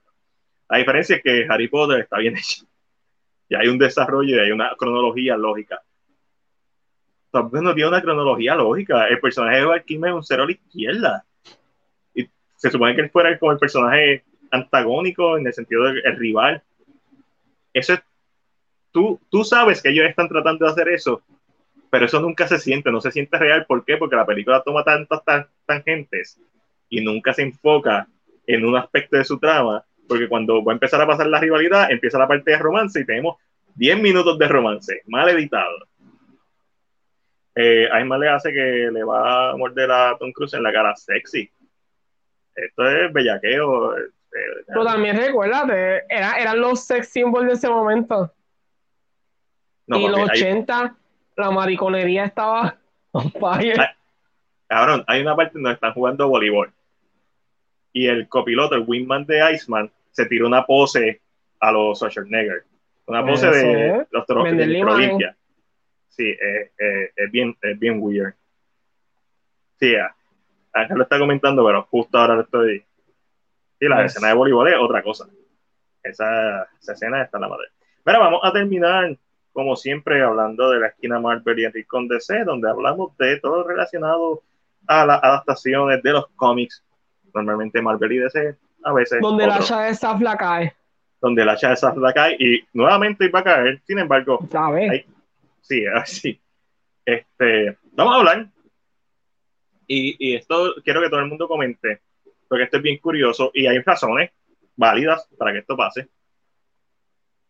[0.67, 2.65] La diferencia es que Harry Potter está bien hecho.
[3.47, 5.81] Y hay un desarrollo y hay una cronología lógica.
[7.31, 9.07] También no tiene una cronología lógica.
[9.07, 11.25] El personaje de Val Kilmer es un cero a la izquierda.
[12.15, 16.63] Y se supone que él fuera como el personaje antagónico en el sentido del rival.
[17.73, 18.01] Eso es,
[18.91, 21.21] tú, tú sabes que ellos están tratando de hacer eso,
[21.91, 23.65] pero eso nunca se siente, no se siente real.
[23.67, 23.97] ¿Por qué?
[23.97, 25.21] Porque la película toma tantas
[25.65, 26.41] tangentes
[26.89, 28.07] y nunca se enfoca
[28.45, 31.91] en un aspecto de su trama, porque cuando va a empezar a pasar la rivalidad,
[31.91, 33.37] empieza la parte de romance y tenemos
[33.75, 35.77] 10 minutos de romance, mal editado.
[37.55, 40.95] Eh, más le hace que le va a morder a Tom Cruise en la cara
[40.95, 41.49] sexy.
[42.55, 43.97] Esto es bellaqueo.
[43.97, 44.11] Eh,
[44.67, 48.31] pero también recuérdate, era, eran los sex symbols de ese momento.
[49.87, 50.95] y los 80,
[51.35, 52.77] la mariconería estaba
[54.67, 56.71] Cabrón, hay una parte donde están jugando voleibol.
[57.97, 61.19] Y el copiloto, el wingman de Iceman, se tiró una pose
[61.59, 62.63] a los Schwarzenegger.
[63.07, 65.35] Una pose de los de
[66.09, 68.35] Sí, es, bien, es bien weird.
[69.79, 69.95] Sí,
[70.73, 72.85] Ángel lo está comentando, pero justo ahora lo estoy
[73.79, 75.27] y la escena de voleibol es otra cosa.
[76.03, 77.67] Esa, esa escena está en la madre.
[78.03, 79.17] Pero vamos a terminar,
[79.51, 83.63] como siempre, hablando de la esquina Marvel y Enrique con DC, donde hablamos de todo
[83.63, 84.43] relacionado
[84.85, 86.83] a las adaptaciones de los cómics.
[87.37, 89.19] Normalmente Marvel y DC, a veces.
[89.21, 90.73] Donde la hacha de Safla cae.
[91.21, 93.81] Donde la hacha de Safla cae y nuevamente va a caer.
[93.85, 95.05] Sin embargo, ¿sabes?
[95.61, 96.39] Sí, así.
[97.05, 98.47] Este, vamos a hablar.
[99.87, 102.01] Y, y esto quiero que todo el mundo comente
[102.47, 104.31] porque esto es bien curioso y hay razones
[104.75, 106.07] válidas para que esto pase.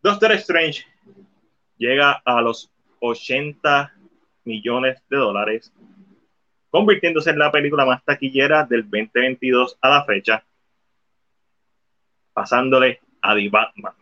[0.02, 0.84] Doctor Strange
[1.76, 2.70] llega a los
[3.00, 3.92] 80
[4.44, 5.72] millones de dólares,
[6.70, 10.44] convirtiéndose en la película más taquillera del 2022 a la fecha,
[12.32, 13.94] pasándole a The Batman.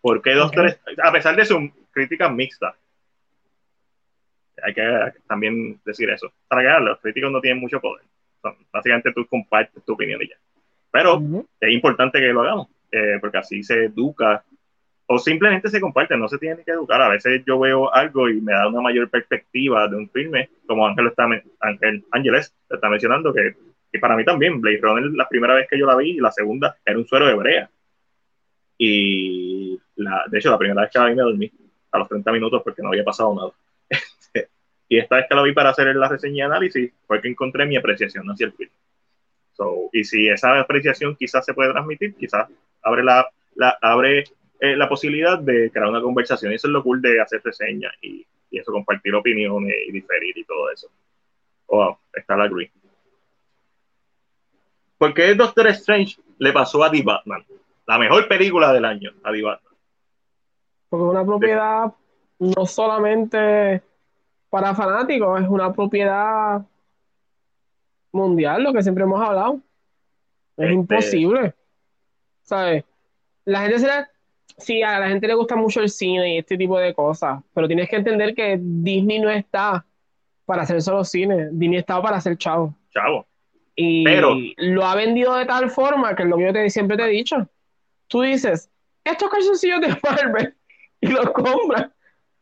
[0.00, 2.74] Porque Doctor, a pesar de su crítica mixta,
[4.62, 6.32] hay que también decir eso.
[6.48, 8.04] Para que los críticos no tienen mucho poder.
[8.72, 10.36] básicamente tú compartes tu opinión y ya.
[10.90, 11.22] Pero
[11.60, 14.44] es importante que lo hagamos, eh, porque así se educa
[15.14, 17.02] o simplemente se comparte, no se tiene que educar.
[17.02, 20.86] A veces yo veo algo y me da una mayor perspectiva de un filme, como
[20.86, 21.28] Ángel está,
[21.60, 23.54] Ángel Ángeles está mencionando, que,
[23.92, 26.32] que, para mí también, Blade Runner, la primera vez que yo la vi y la
[26.32, 27.70] segunda era un suero de brea.
[28.78, 31.52] Y la, de hecho, la primera vez que la vi me dormí
[31.90, 33.52] a los 30 minutos porque no había pasado nada.
[34.88, 37.66] Y esta vez que lo vi para hacer la reseña y análisis, fue que encontré
[37.66, 38.70] mi apreciación hacia el film.
[39.52, 42.48] So, y si esa apreciación quizás se puede transmitir, quizás
[42.82, 44.24] abre la, la abre
[44.62, 46.52] eh, la posibilidad de crear una conversación.
[46.52, 50.38] Y eso es lo cool de hacer reseñas y, y, eso, compartir opiniones y diferir
[50.38, 50.88] y todo eso.
[51.66, 52.70] Oh, está la agree.
[54.98, 57.44] ¿Por qué Doctor Strange le pasó a The Batman?
[57.88, 59.74] La mejor película del año, a The Batman.
[60.88, 61.92] Porque una propiedad
[62.38, 63.82] no solamente
[64.48, 66.64] para fanáticos es una propiedad
[68.12, 69.54] mundial, lo que siempre hemos hablado.
[70.56, 71.52] Es este imposible.
[72.42, 72.84] ¿Sabes?
[73.44, 74.11] La gente se le,
[74.58, 77.66] sí, a la gente le gusta mucho el cine y este tipo de cosas, pero
[77.66, 79.84] tienes que entender que Disney no está
[80.44, 82.74] para hacer solo cine, Disney está para hacer chavo.
[82.92, 83.26] Chavo.
[83.74, 86.96] Y pero, lo ha vendido de tal forma que es lo que yo te, siempre
[86.96, 87.48] te he dicho.
[88.06, 88.70] Tú dices,
[89.04, 90.54] estos calzoncillos de Marvel
[91.00, 91.90] y los compras.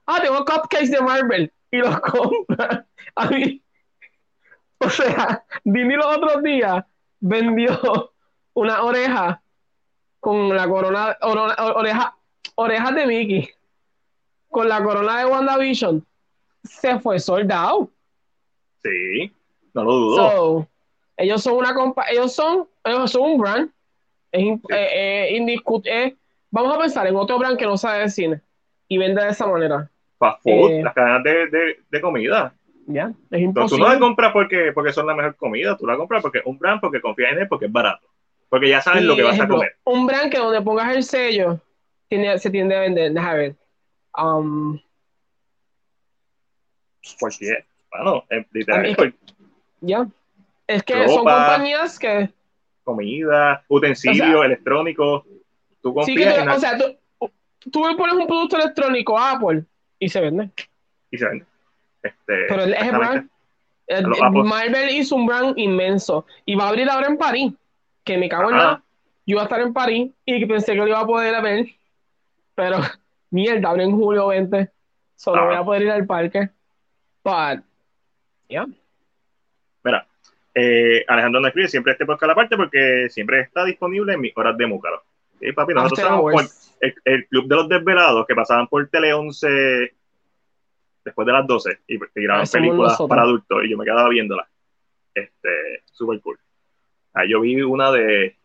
[0.07, 2.87] Ah, tengo cupcakes de Marvel y los compra.
[3.15, 3.63] A mí,
[4.79, 6.85] o sea, Disney los otros días
[7.21, 8.13] vendió
[8.55, 9.43] una oreja
[10.21, 12.17] con la corona, oreja,
[12.55, 13.49] orejas de Mickey,
[14.49, 16.05] con la corona de WandaVision,
[16.63, 17.91] se fue soldado.
[18.83, 19.33] Sí,
[19.75, 20.69] no lo dudo.
[21.17, 23.71] ellos son una compa ellos son, ellos son un brand.
[24.33, 25.37] Es, eh,
[25.85, 26.17] eh,
[26.51, 28.41] vamos a pensar en otro brand que no sabe de cine
[28.87, 29.91] y vende de esa manera
[30.21, 32.55] fast food, eh, las cadenas de, comida.
[32.87, 33.79] Ya, es imposible.
[33.79, 36.47] tú no la compras porque, porque son la mejor comida, tú la compras porque es
[36.47, 38.07] un brand, porque confías en él, porque es barato.
[38.51, 39.77] Porque ya sabes lo que vas a comer.
[39.85, 41.61] Un brand que donde pongas el sello
[42.11, 43.13] se tiende a vender.
[43.13, 43.57] Déjame ver.
[44.19, 44.79] Um,
[47.19, 47.65] cualquier.
[47.91, 49.15] Bueno, literalmente.
[49.81, 50.07] Ya.
[50.67, 52.29] Es que son compañías que.
[52.85, 55.25] comida, utensilios, electrónicos.
[55.81, 56.49] Tú confías en...
[56.49, 57.31] O sea, tú,
[57.71, 59.65] tú me pones un producto electrónico Apple
[59.99, 60.51] y se vende.
[61.11, 61.47] Y se vende.
[62.03, 63.31] Este, Pero es el brand.
[64.45, 67.53] Marvel hizo un brand inmenso y va a abrir ahora en París.
[68.05, 68.83] Que me cago en nada.
[69.27, 71.67] Yo iba a estar en París y pensé que lo iba a poder ver.
[72.55, 72.79] Pero
[73.31, 74.71] mierda, abre en julio 20.
[75.17, 76.51] Solo voy a poder ir al parque.
[77.23, 77.63] But,
[78.49, 78.67] yeah.
[79.85, 80.07] Mira,
[80.55, 84.37] eh, Alejandro no siempre este podcast a la parte porque siempre está disponible en mis
[84.37, 85.03] horas de Múcaro.
[85.39, 89.95] Sí, papi, nosotros somos el, club de los desvelados que pasaban por Tele 11
[91.05, 94.49] después de las 12 y tiraban películas para adultos y yo me quedaba viéndolas.
[95.15, 96.39] Este, super cool.
[97.15, 98.37] Ahí yo vi una de,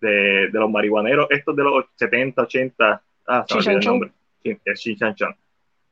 [0.00, 3.02] de, de, los marihuaneros, estos de los 70, 80.
[3.26, 4.10] Ah, sabía el nombre.
[4.42, 5.00] Sí, es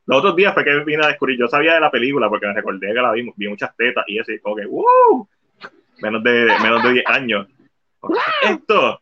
[0.05, 2.53] Los otros días fue que vine a descubrir, yo sabía de la película porque me
[2.53, 5.27] recordé que la vi, vi muchas tetas y así, como que, ¡wow!
[6.01, 7.47] Menos de, menos de 10 años.
[8.43, 9.01] Esto,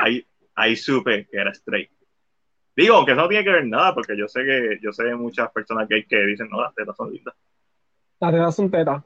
[0.00, 1.90] ahí, ahí supe que era straight.
[2.74, 5.16] Digo, aunque eso no tiene que ver nada, porque yo sé que yo sé de
[5.16, 7.34] muchas personas gay que dicen, no, las tetas son lindas.
[8.20, 9.02] Las tetas son tetas.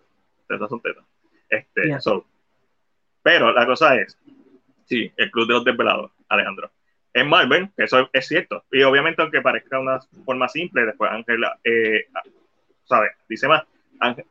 [0.48, 1.04] Tetas son tetas.
[1.48, 1.98] Este,
[3.22, 4.18] Pero la cosa es,
[4.84, 6.70] sí, el Club de los Desvelados, Alejandro.
[7.12, 8.64] En Marvel, eso es cierto.
[8.70, 12.06] Y obviamente, aunque parezca una forma simple, después Ángel, eh,
[12.84, 13.10] ¿sabes?
[13.28, 13.64] Dice más,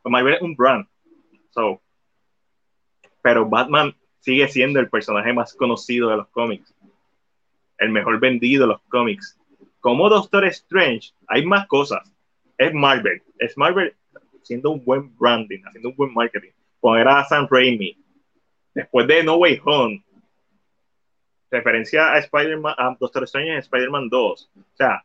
[0.03, 0.87] Marvel es un brand.
[1.51, 1.81] So,
[3.21, 6.73] pero Batman sigue siendo el personaje más conocido de los cómics
[7.79, 9.37] el mejor vendido de los cómics.
[9.79, 12.11] Como Doctor Strange, hay más cosas.
[12.57, 13.21] Es Marvel.
[13.39, 13.93] Es Marvel
[14.41, 16.51] haciendo un buen branding, haciendo un buen marketing.
[16.79, 17.97] Poner a Sam Raimi.
[18.79, 20.03] Después de No Way Home.
[21.51, 24.51] Referencia a Spider-Man, a Doctor Strange en Spider-Man 2.
[24.55, 25.03] O sea,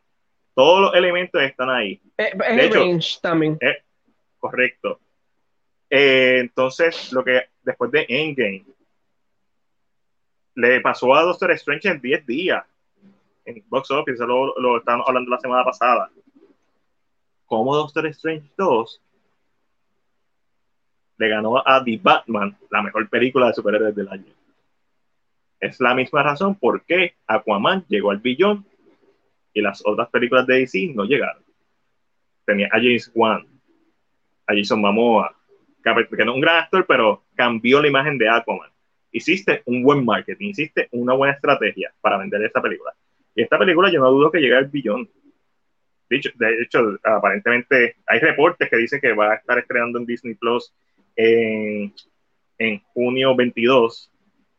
[0.53, 1.99] todos los elementos están ahí.
[2.17, 3.59] Eh, es de también.
[4.39, 5.01] correcto.
[5.89, 8.63] Eh, entonces, lo que después de Endgame,
[10.55, 12.63] le pasó a Doctor Strange en 10 días
[13.43, 16.09] en Box Office, lo, lo estábamos hablando la semana pasada.
[17.45, 19.01] Como Doctor Strange 2
[21.17, 24.33] le ganó a The Batman la mejor película de superhéroes del año.
[25.59, 28.65] Es la misma razón por qué Aquaman llegó al billón
[29.53, 31.43] y las otras películas de DC no llegaron.
[32.45, 33.45] Tenía a James Wan,
[34.45, 35.35] a Jason Momoa,
[35.83, 38.69] que no es un gran actor, pero cambió la imagen de Aquaman
[39.15, 42.93] hiciste un buen marketing, hiciste una buena estrategia para vender esta película.
[43.33, 45.09] Y esta película yo no dudo que llegue al billón.
[46.09, 50.35] Dicho, de hecho, aparentemente hay reportes que dicen que va a estar estrenando en Disney
[50.35, 50.73] Plus
[51.15, 51.93] en,
[52.57, 54.11] en junio 22.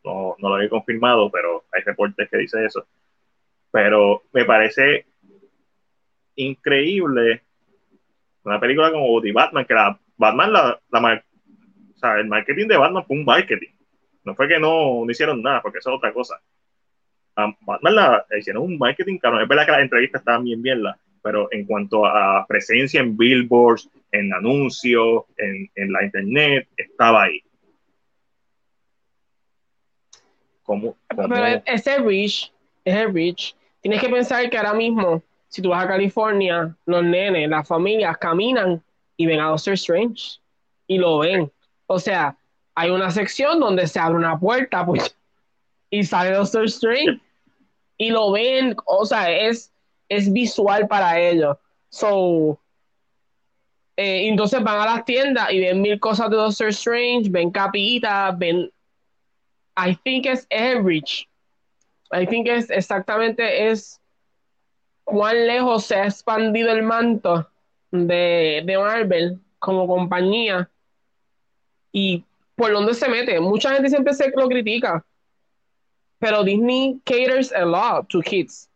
[0.05, 2.87] No, no lo he confirmado, pero hay reportes que dicen eso.
[3.71, 5.07] Pero me parece
[6.37, 7.43] increíble
[8.45, 11.25] una película como The Batman, que la Batman, la, la,
[11.95, 13.71] o sea, el marketing de Batman fue un marketing.
[14.25, 16.41] No fue que no, hicieron nada, porque eso es otra cosa.
[17.35, 19.41] Batman la, hicieron un marketing caro.
[19.41, 23.17] Es verdad que las entrevistas estaban bien bien, la, pero en cuanto a presencia en
[23.17, 27.43] billboards, en anuncios, en, en la internet, estaba ahí.
[30.63, 32.53] ¿Cómo, Pero ese reach,
[32.85, 37.49] ese reach, tienes que pensar que ahora mismo, si tú vas a California, los nenes,
[37.49, 38.83] las familias caminan
[39.17, 40.41] y ven a Doctor Strange
[40.89, 41.51] y lo ven.
[41.87, 42.37] O sea,
[42.75, 45.17] hay una sección donde se abre una puerta pues,
[45.89, 47.21] y sale Doctor Strange
[47.97, 49.73] y lo ven, o sea, es,
[50.09, 51.57] es visual para ellos.
[51.89, 52.59] So,
[53.97, 58.37] eh, entonces van a las tiendas y ven mil cosas de Doctor Strange, ven capitas,
[58.39, 58.71] ven.
[59.77, 61.29] I think es average.
[62.13, 64.01] I think es exactamente es
[65.05, 67.49] cuán lejos se ha expandido el manto
[67.91, 70.69] de, de Marvel como compañía
[71.93, 72.25] y
[72.55, 73.41] por dónde se mete.
[73.41, 75.05] Mucha gente siempre se lo critica,
[76.19, 78.69] pero Disney caters a lot to kids.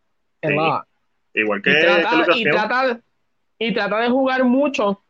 [0.43, 0.85] A lot.
[1.33, 1.71] Igual que.
[1.71, 1.81] Y
[2.43, 3.01] trata,
[3.59, 5.01] y, trata, de jugar mucho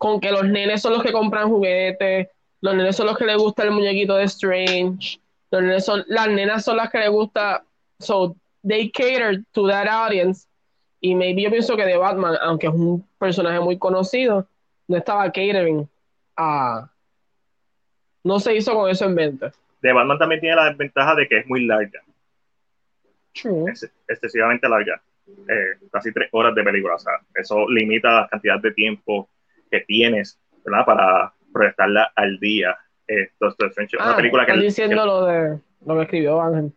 [0.00, 2.28] con que los nenes son los que compran juguetes,
[2.62, 5.20] los nenes son los que les gusta el muñequito de Strange,
[5.50, 7.62] los nenes son, las nenas son las que les gusta.
[7.98, 8.34] So
[8.66, 10.48] they cater to that audience.
[11.02, 14.46] Y maybe yo pienso que de Batman, aunque es un personaje muy conocido,
[14.88, 15.86] no estaba catering
[16.34, 16.90] a,
[18.24, 19.52] no se hizo con eso en venta.
[19.82, 22.00] De Batman también tiene la desventaja de que es muy larga.
[23.34, 25.02] Es excesivamente larga.
[25.28, 26.94] Eh, casi tres horas de película.
[26.94, 29.28] O sea, eso limita la cantidad de tiempo
[29.70, 30.84] que tienes ¿verdad?
[30.84, 32.76] para proyectarla al día.
[33.06, 33.30] Eh,
[33.98, 34.52] ah, película que.
[34.52, 36.72] diciendo lo de lo que escribió Ángel.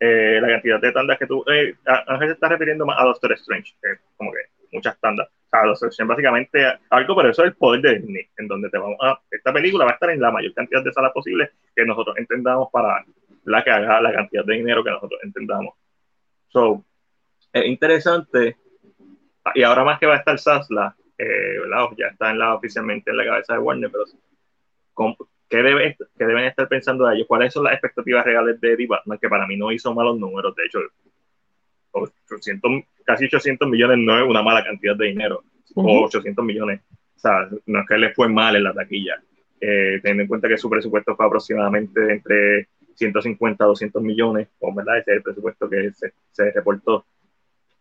[0.00, 1.44] Eh, la cantidad de tandas que tú.
[1.50, 1.74] Eh,
[2.06, 3.74] Ángel se está refiriendo más a Doctor Strange,
[4.16, 4.38] como que
[4.72, 5.28] muchas tandas.
[5.28, 8.70] O sea, Doctor Strange básicamente algo, pero eso es el poder de Disney, en donde
[8.70, 11.50] te vamos a, esta película va a estar en la mayor cantidad de salas posible
[11.74, 13.04] que nosotros entendamos para
[13.44, 15.74] la que haga la cantidad de dinero que nosotros entendamos.
[16.48, 16.84] So,
[17.52, 18.56] es interesante,
[19.54, 21.56] y ahora más que va a estar Sasla, eh,
[21.96, 24.04] ya está en la, oficialmente en la cabeza de Warner, pero
[25.48, 27.26] ¿qué, debe, ¿qué deben estar pensando de ellos?
[27.26, 29.18] ¿Cuáles son las expectativas reales de Eddie Batman?
[29.18, 30.80] Que para mí no hizo malos números, de hecho,
[31.92, 32.70] 800,
[33.04, 35.44] casi 800 millones no es una mala cantidad de dinero,
[35.74, 36.80] o 800 millones,
[37.16, 39.22] o sea, no es que le fue mal en la taquilla,
[39.60, 44.74] eh, teniendo en cuenta que su presupuesto fue aproximadamente entre 150 a 200 millones, o
[44.74, 47.06] verdad, ese es el presupuesto que se, se reportó.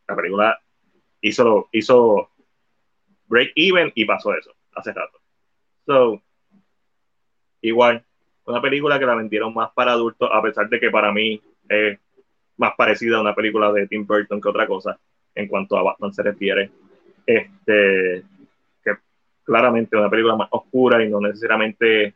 [0.07, 0.59] La película
[1.21, 2.29] hizo, hizo
[3.27, 5.19] break even y pasó eso hace rato.
[5.85, 6.22] So,
[7.61, 8.03] igual,
[8.45, 11.99] una película que la vendieron más para adultos, a pesar de que para mí es
[12.57, 14.99] más parecida a una película de Tim Burton que otra cosa,
[15.34, 16.69] en cuanto a Batman se refiere.
[17.26, 18.23] Este,
[18.84, 18.91] que
[19.43, 22.14] claramente una película más oscura y no necesariamente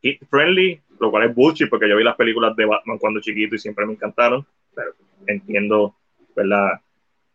[0.00, 3.54] kid friendly, lo cual es bullshit porque yo vi las películas de Batman cuando chiquito
[3.54, 4.92] y siempre me encantaron, pero
[5.26, 5.94] entiendo,
[6.34, 6.80] ¿verdad?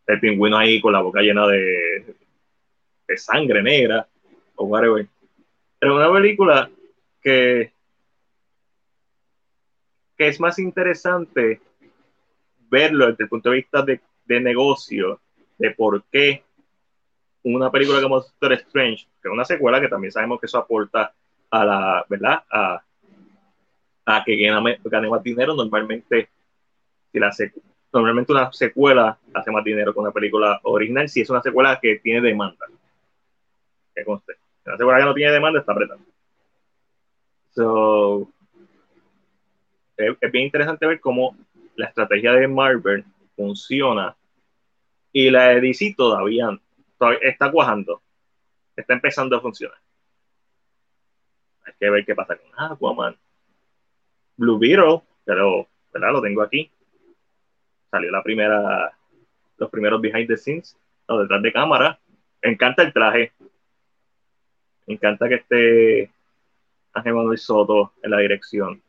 [0.07, 2.15] El pingüino ahí con la boca llena de,
[3.13, 4.07] de sangre negra
[4.55, 5.07] o whatever.
[5.79, 6.69] Pero una película
[7.21, 7.71] que,
[10.17, 11.61] que es más interesante
[12.69, 15.19] verlo desde el punto de vista de, de negocio,
[15.57, 16.43] de por qué
[17.43, 21.13] una película como Doctor Strange, que es una secuela que también sabemos que eso aporta
[21.51, 22.43] a la, ¿verdad?
[22.49, 22.81] A,
[24.05, 25.53] a que gane, gane más dinero.
[25.53, 26.29] Normalmente,
[27.11, 27.31] si la
[27.91, 31.99] normalmente una secuela hace más dinero que una película original si es una secuela que
[31.99, 32.65] tiene demanda
[33.93, 34.35] que conste.
[34.65, 36.05] La seguridad que no tiene demanda está apretando.
[37.51, 38.27] So,
[39.97, 41.35] es, bien interesante ver cómo
[41.75, 43.05] la estrategia de Marvel
[43.35, 44.15] funciona
[45.11, 46.49] y la de DC todavía,
[47.21, 48.01] está cuajando,
[48.75, 49.77] está empezando a funcionar.
[51.65, 53.15] Hay que ver qué pasa con Aquaman.
[54.35, 56.11] Blue Beetle, pero ¿verdad?
[56.11, 56.71] lo tengo aquí.
[57.91, 58.97] Salió la primera,
[59.57, 60.75] los primeros behind the scenes,
[61.05, 61.99] o detrás de cámara.
[62.41, 63.31] Encanta el traje,
[64.87, 66.11] me encanta que esté
[66.93, 68.81] Ángel Manuel Soto en la dirección.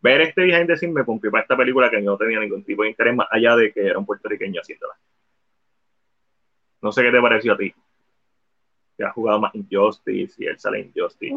[0.00, 2.82] Ver este behind the scenes me cumplió para esta película que no tenía ningún tipo
[2.82, 4.94] de interés más allá de que era un puertorriqueño haciéndola.
[6.82, 7.74] No sé qué te pareció a ti.
[8.96, 11.34] Que has jugado más Injustice y él sale Injustice.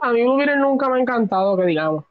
[0.00, 2.04] A mí hubiera nunca me ha encantado, que digamos.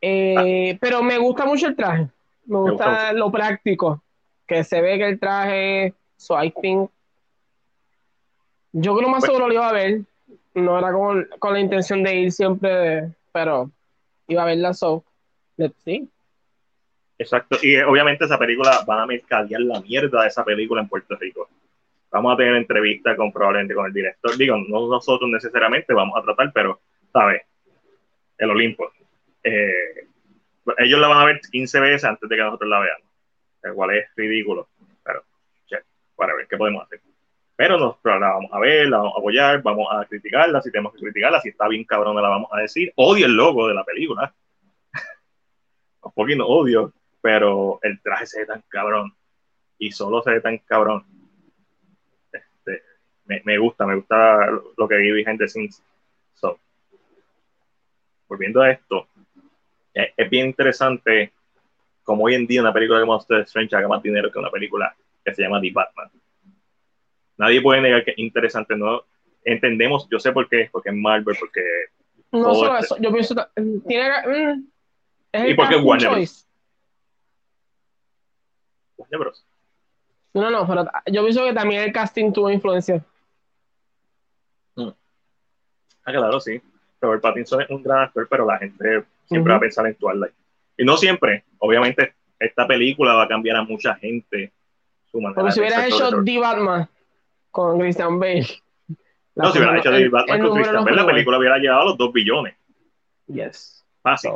[0.00, 0.78] Eh, ah.
[0.80, 2.08] Pero me gusta mucho el traje.
[2.46, 4.02] Me gusta, lo práctico.
[4.46, 6.90] Que se ve que el traje, so I think.
[8.72, 10.02] Yo creo más pues seguro lo iba a ver
[10.60, 13.70] no era con, con, la intención de ir siempre, pero
[14.26, 15.04] iba a ver la show.
[15.84, 16.08] Sí.
[17.18, 20.88] Exacto, y eh, obviamente esa película van a mercadear la mierda de esa película en
[20.88, 21.48] Puerto Rico.
[22.10, 24.36] Vamos a tener entrevista con probablemente con el director.
[24.36, 26.80] Digo, no nosotros necesariamente vamos a tratar, pero,
[27.12, 27.42] ¿sabes?
[28.38, 28.92] El Olimpo.
[29.42, 30.06] Eh,
[30.78, 33.08] ellos la van a ver 15 veces antes de que nosotros la veamos.
[33.62, 34.68] El cual es ridículo.
[35.02, 35.24] Pero,
[36.14, 37.00] para ver qué podemos hacer
[37.58, 40.92] pero nos, la vamos a ver, la vamos a apoyar, vamos a criticarla, si tenemos
[40.92, 42.92] que criticarla, si está bien cabrona la vamos a decir.
[42.94, 44.32] Odio el logo de la película.
[46.02, 49.12] Un poquito odio, pero el traje se ve tan cabrón.
[49.76, 51.04] Y solo se ve tan cabrón.
[52.30, 52.84] Este,
[53.24, 55.68] me, gusta, me gusta lo que vi gente sin.
[56.34, 56.60] So,
[58.28, 59.08] volviendo a esto,
[59.92, 61.32] es, bien interesante
[62.04, 64.94] como hoy en día una película de Monster Strange haga más dinero que una película
[65.24, 66.08] que se llama The Batman
[67.38, 69.02] nadie puede negar que es interesante, ¿no?
[69.44, 71.62] Entendemos, yo sé por qué, porque es Marvel, porque...
[72.32, 73.42] No solo este eso, yo pienso que
[73.86, 74.10] tiene...
[74.26, 74.66] Mm,
[75.32, 76.46] es ¿Y por qué Warner Bros?
[78.96, 79.46] Warner Bros.
[80.34, 83.02] No, no, pero yo pienso que también el casting tuvo influencia.
[84.76, 84.88] Mm.
[86.04, 86.60] Ah, claro, sí.
[87.00, 90.34] Robert Pattinson es un gran actor, pero la gente siempre va a pensar en Twilight.
[90.76, 91.44] Y no siempre.
[91.58, 94.52] Obviamente, esta película va a cambiar a mucha gente
[95.10, 96.88] su manera Porque si hubieras hecho The Batman,
[97.50, 98.46] con Christian Bale.
[99.34, 101.98] no, si hubiera hecho David Batman con Christian Bale, la película hubiera llegado a los
[101.98, 102.56] 2 billones.
[103.26, 103.84] Yes.
[104.02, 104.32] Fácil.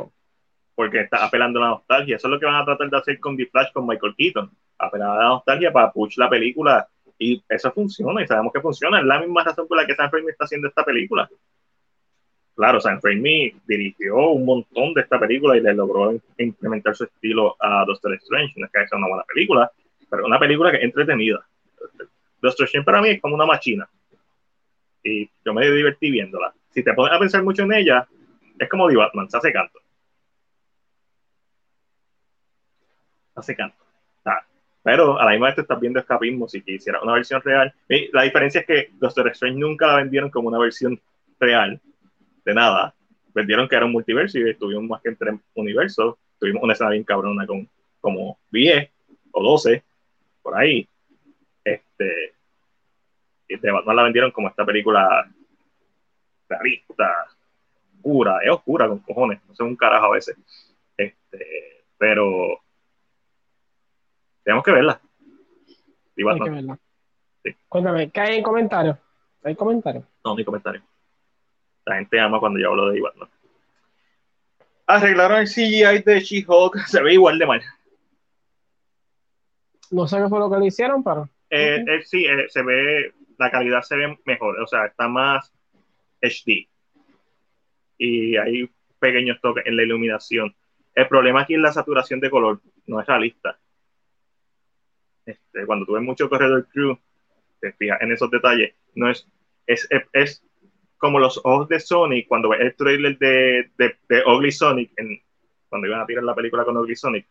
[0.75, 2.15] Porque está apelando a la nostalgia.
[2.15, 4.51] Eso es lo que van a tratar de hacer con The Flash con Michael Keaton.
[4.77, 6.87] Apelar a la nostalgia para push la película.
[7.17, 8.99] Y eso funciona, y sabemos que funciona.
[8.99, 11.29] Es la misma razón por la que Sam Raimi está haciendo esta película.
[12.55, 17.55] Claro, Sam Raimi dirigió un montón de esta película y le logró implementar su estilo
[17.59, 18.53] a Doctor Strange.
[18.57, 19.71] No es que sea una buena película,
[20.09, 21.45] pero una película que es entretenida.
[22.49, 23.89] Strange para mí es como una machina.
[25.03, 26.53] Y yo me divertí viéndola.
[26.69, 28.07] Si te pones a pensar mucho en ella,
[28.57, 29.79] es como The Batman, se hace canto.
[33.33, 33.83] Se hace canto.
[34.83, 37.73] Pero a la misma vez te estás viendo escapismo si quisiera una versión real.
[38.11, 40.99] la diferencia es que Doctor Strange nunca la vendieron como una versión
[41.39, 41.79] real
[42.43, 42.93] de nada.
[43.33, 46.15] Vendieron que era un multiverso y estuvimos más que entre universos.
[46.37, 47.67] Tuvimos una escena bien cabrona con
[48.01, 48.89] como 10
[49.31, 49.83] o 12
[50.41, 50.87] por ahí.
[51.63, 52.32] Este,
[53.61, 55.29] de Batman la vendieron como esta película
[56.47, 57.27] realista,
[57.95, 60.37] oscura, es oscura con cojones, no sé un carajo a veces.
[60.97, 62.59] Este, pero
[64.43, 65.01] tenemos que verla.
[66.15, 66.79] Y hay que verla.
[67.67, 68.97] Cuéntame, ¿qué hay en comentarios?
[69.43, 70.05] ¿Hay comentarios?
[70.23, 70.83] No, ni comentarios.
[71.85, 73.13] La gente ama cuando yo hablo de Iván.
[74.85, 77.61] Arreglaron el CGI de She-Hulk, se ve igual de mal.
[79.91, 81.29] No sé qué fue lo que le hicieron, pero.
[81.49, 85.51] Eh, eh, sí, eh, se ve, la calidad se ve mejor, o sea, está más
[86.21, 86.67] HD.
[87.97, 88.69] Y hay
[88.99, 90.55] pequeños toques en la iluminación.
[90.95, 93.57] El problema aquí es la saturación de color, no es realista.
[95.25, 96.97] Este, cuando tú ves mucho corredor crew,
[97.59, 99.27] te fijas en esos detalles, no es,
[99.67, 100.43] es, es,
[100.97, 105.21] como los ojos de Sonic, cuando ves el trailer de, de, de Ugly Sonic, en,
[105.69, 107.27] cuando iban a tirar la película con Ugly Sonic,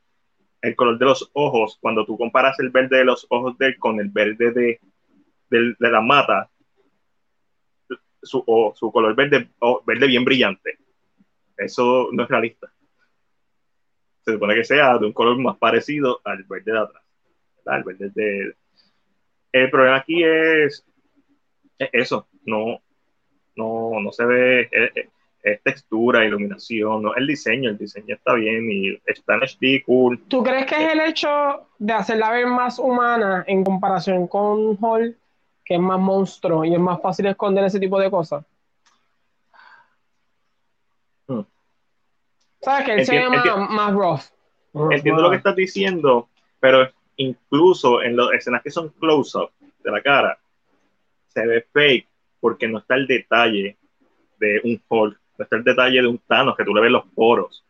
[0.62, 3.78] el color de los ojos, cuando tú comparas el verde de los ojos de él
[3.78, 4.80] con el verde de,
[5.52, 6.50] de, la mata,
[8.22, 9.48] su, su color verde,
[9.86, 10.78] verde bien brillante.
[11.56, 12.72] Eso no es realista.
[14.24, 17.02] Se supone que sea de un color más parecido al verde de atrás.
[17.66, 18.54] El, verde de...
[19.52, 20.84] el problema aquí es,
[21.78, 22.80] eso, no,
[23.56, 24.60] no, no se ve.
[24.62, 25.08] Eh, eh,
[25.42, 30.20] es textura, iluminación, no el diseño, el diseño está bien y está en HD, cool.
[30.28, 35.16] ¿Tú crees que es el hecho de hacerla ver más humana en comparación con Hall,
[35.64, 38.44] que es más monstruo y es más fácil esconder ese tipo de cosas?
[41.26, 41.42] Hmm.
[42.60, 44.22] ¿Sabes que él se ve más, rough?
[44.90, 46.28] Entiendo lo que estás diciendo,
[46.60, 49.50] pero incluso en las escenas que son close-up
[49.84, 50.38] de la cara,
[51.28, 52.08] se ve fake
[52.40, 53.76] porque no está el detalle
[54.38, 57.64] de un Hulk está el detalle de un Thanos, que tú le ves los poros.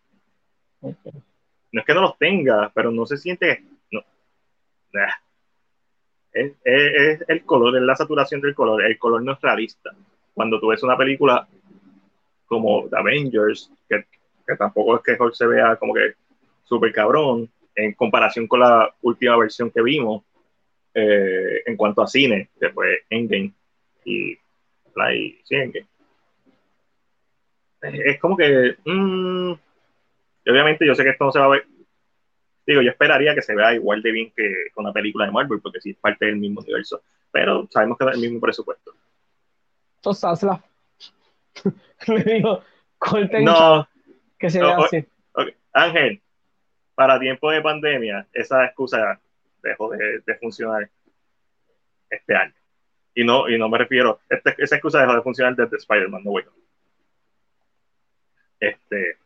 [0.80, 3.64] No es que no los tenga, pero no se siente.
[3.90, 4.02] No.
[6.32, 8.84] Es, el color, es la saturación del color.
[8.84, 9.90] El color no es realista.
[10.34, 11.46] Cuando tú ves una película
[12.46, 14.04] como The Avengers, que,
[14.56, 16.14] tampoco es que Hulk se vea como que
[16.64, 20.22] súper cabrón, en comparación con la última versión que vimos,
[20.94, 23.52] eh, en cuanto a cine, que fue Endgame
[24.04, 25.86] y, y sí, Endgame
[27.82, 29.52] es como que, mm,
[30.48, 31.66] obviamente yo sé que esto no se va a ver,
[32.66, 35.60] digo, yo esperaría que se vea igual de bien que con la película de Marvel,
[35.60, 38.92] porque sí es parte del mismo universo, pero sabemos que es el mismo presupuesto.
[39.96, 40.64] Entonces, hazla.
[42.06, 42.62] Le digo,
[42.98, 43.88] corten no,
[44.38, 45.04] que se vea así.
[45.72, 46.20] Ángel,
[46.94, 49.20] para tiempo de pandemia, esa excusa
[49.62, 50.90] dejó de, funcionar
[52.10, 52.54] este año.
[53.14, 56.30] Y no, y no me refiero, este, esa excusa dejó de funcionar desde Spider-Man, no
[56.30, 56.50] bueno.
[58.60, 59.16] Este,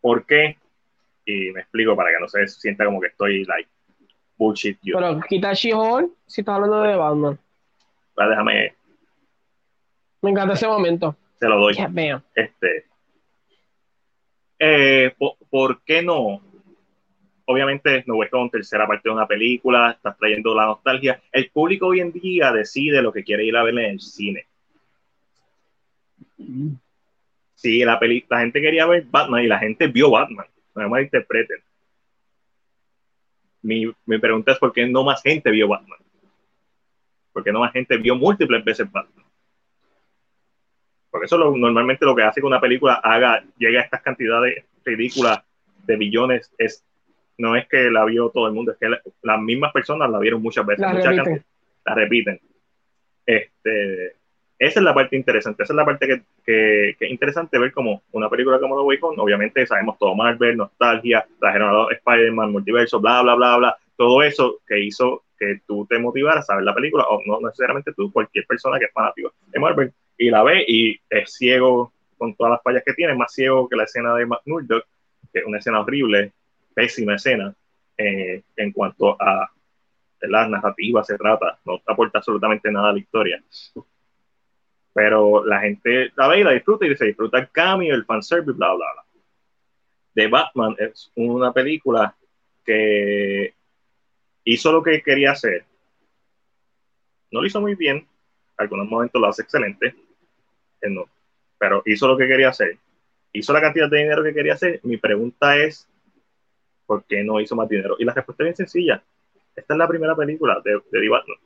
[0.00, 0.58] ¿Por qué?
[1.24, 3.68] Y me explico para que no se sienta como que estoy like
[4.36, 4.78] bullshit.
[4.82, 4.96] You.
[4.96, 7.38] Pero quita She-Hulk si estás hablando de Batman.
[8.16, 8.74] Déjame.
[10.22, 11.16] Me encanta ese momento.
[11.38, 11.76] Se lo doy.
[12.34, 12.86] este.
[14.58, 15.14] Eh,
[15.50, 16.40] ¿por, qué no?
[17.46, 21.20] Obviamente no es como tercera parte de una película, estás trayendo la nostalgia.
[21.30, 24.46] El público hoy en día decide lo que quiere ir a ver en el cine.
[26.38, 26.74] Mm
[27.64, 31.02] sí, la, peli la gente quería ver Batman y la gente vio Batman, no me
[31.02, 31.58] interpreten.
[33.62, 35.98] Mi, mi pregunta es por qué no más gente vio Batman.
[37.32, 39.24] ¿Por qué no más gente vio múltiples veces Batman?
[41.10, 44.64] Porque eso lo, normalmente lo que hace que una película haga, llegue a estas cantidades
[44.84, 45.42] ridículas
[45.86, 46.84] de billones es
[47.38, 48.88] no es que la vio todo el mundo, es que
[49.22, 50.84] las mismas personas la vieron muchas veces,
[51.84, 52.40] la repiten.
[53.26, 54.16] Este,
[54.58, 58.02] esa es la parte interesante, esa es la parte que, que, es interesante ver como
[58.12, 63.00] una película como The Way Home, obviamente sabemos todo Marvel, nostalgia, trajeron a Spider-Man, multiverso,
[63.00, 66.74] bla, bla, bla, bla, todo eso que hizo que tú te motivaras a ver la
[66.74, 70.64] película, o no necesariamente tú, cualquier persona que es fanático de Marvel, y la ve
[70.66, 74.26] y es ciego con todas las fallas que tiene, más ciego que la escena de
[74.46, 74.86] Murdock,
[75.32, 76.32] que es una escena horrible,
[76.72, 77.52] pésima escena,
[77.98, 79.50] eh, en cuanto a
[80.20, 83.42] la narrativa se trata, no aporta absolutamente nada a la historia
[84.94, 88.56] pero la gente la ve y la disfruta y se disfruta el cambio, el fanservice,
[88.56, 89.04] bla, bla, bla.
[90.14, 92.16] The Batman es una película
[92.64, 93.52] que
[94.44, 95.64] hizo lo que quería hacer.
[97.32, 98.06] No lo hizo muy bien, en
[98.56, 99.96] algunos momentos lo hace excelente,
[100.82, 101.08] no,
[101.58, 102.78] pero hizo lo que quería hacer.
[103.32, 104.78] Hizo la cantidad de dinero que quería hacer.
[104.84, 105.88] Mi pregunta es,
[106.86, 107.96] ¿por qué no hizo más dinero?
[107.98, 109.02] Y la respuesta es bien sencilla.
[109.56, 111.38] esta es la primera película de, de Batman.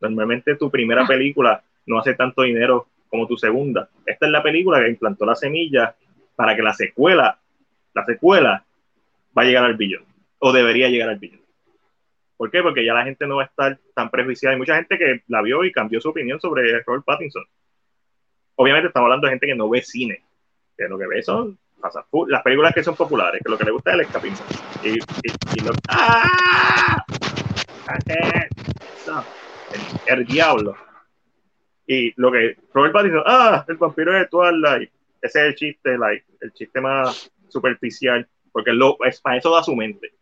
[0.00, 3.88] Normalmente tu primera película no hace tanto dinero como tu segunda.
[4.06, 5.94] Esta es la película que implantó la semilla
[6.34, 7.38] para que la secuela,
[7.94, 8.64] la secuela,
[9.36, 10.04] va a llegar al billón.
[10.38, 11.40] O debería llegar al billón.
[12.36, 12.62] ¿Por qué?
[12.62, 14.54] Porque ya la gente no va a estar tan prejuiciada.
[14.54, 17.44] Hay mucha gente que la vio y cambió su opinión sobre Robert Pattinson.
[18.56, 20.22] Obviamente estamos hablando de gente que no ve cine,
[20.76, 21.58] que lo que ve son
[22.28, 24.46] las películas que son populares, que lo que le gusta es el escapismo.
[24.84, 24.98] Y,
[25.88, 27.04] ¡Ah!
[30.06, 30.76] El, diablo.
[31.92, 34.90] Y lo que Robert Pattinson, ah, el vampiro de Twilight.
[35.20, 39.62] Ese es el chiste, like, el chiste más superficial, porque lo, es, para eso da
[39.62, 40.14] su mente.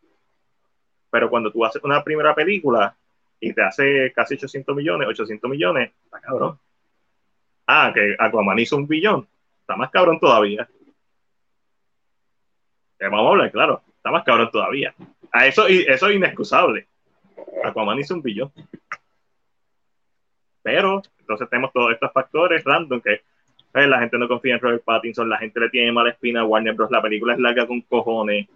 [1.10, 2.97] Pero cuando tú haces una primera película
[3.38, 6.59] y te hace casi 800 millones, 800 millones, está cabrón.
[7.68, 9.28] Ah, que Aquaman hizo un billón,
[9.60, 10.68] está más cabrón todavía.
[12.98, 14.92] Eh, vamos a hablar, claro, está más cabrón todavía.
[15.30, 16.88] A eso, eso es inexcusable.
[17.62, 18.52] Aquaman hizo un billón.
[20.70, 23.14] Pero, entonces tenemos todos estos factores random que
[23.74, 26.44] eh, la gente no confía en Robert Pattinson, la gente le tiene mala espina a
[26.44, 26.92] Warner Bros.
[26.92, 28.47] La película es larga con cojones.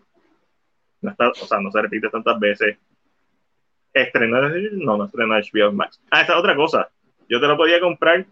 [1.00, 2.78] No está, o sea, no se repite tantas veces.
[3.92, 6.00] Estrenó, no, no estrenó HBO Max.
[6.08, 6.88] Ah, esa es otra cosa.
[7.28, 8.24] Yo te lo podía comprar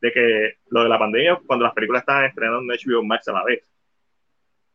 [0.00, 3.32] de que lo de la pandemia, cuando las películas estaban estrenando en HBO Max a
[3.32, 3.62] la vez.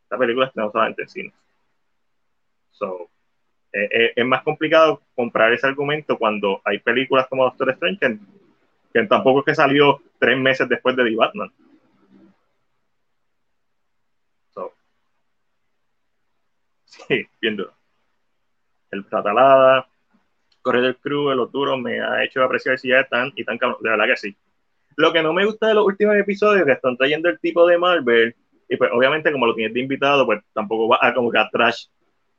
[0.04, 1.32] Esta película está solamente en cine.
[2.70, 3.10] So,
[3.72, 8.18] eh, eh, es más complicado comprar ese argumento cuando hay películas como Doctor Strange que,
[9.08, 11.52] tampoco es que salió tres meses después de The Batman.
[14.54, 14.72] So,
[16.84, 17.72] sí, bien duro.
[18.90, 19.86] El Tratalada,
[20.60, 23.90] Correr del Crew, Los Duros, me ha hecho apreciar si ya están y tan de
[23.90, 24.36] verdad que sí.
[24.96, 27.78] Lo que no me gusta de los últimos episodios que están trayendo el tipo de
[27.78, 28.36] Marvel,
[28.68, 31.48] y pues obviamente como lo tienes de invitado, pues tampoco va a como que a
[31.50, 31.86] trash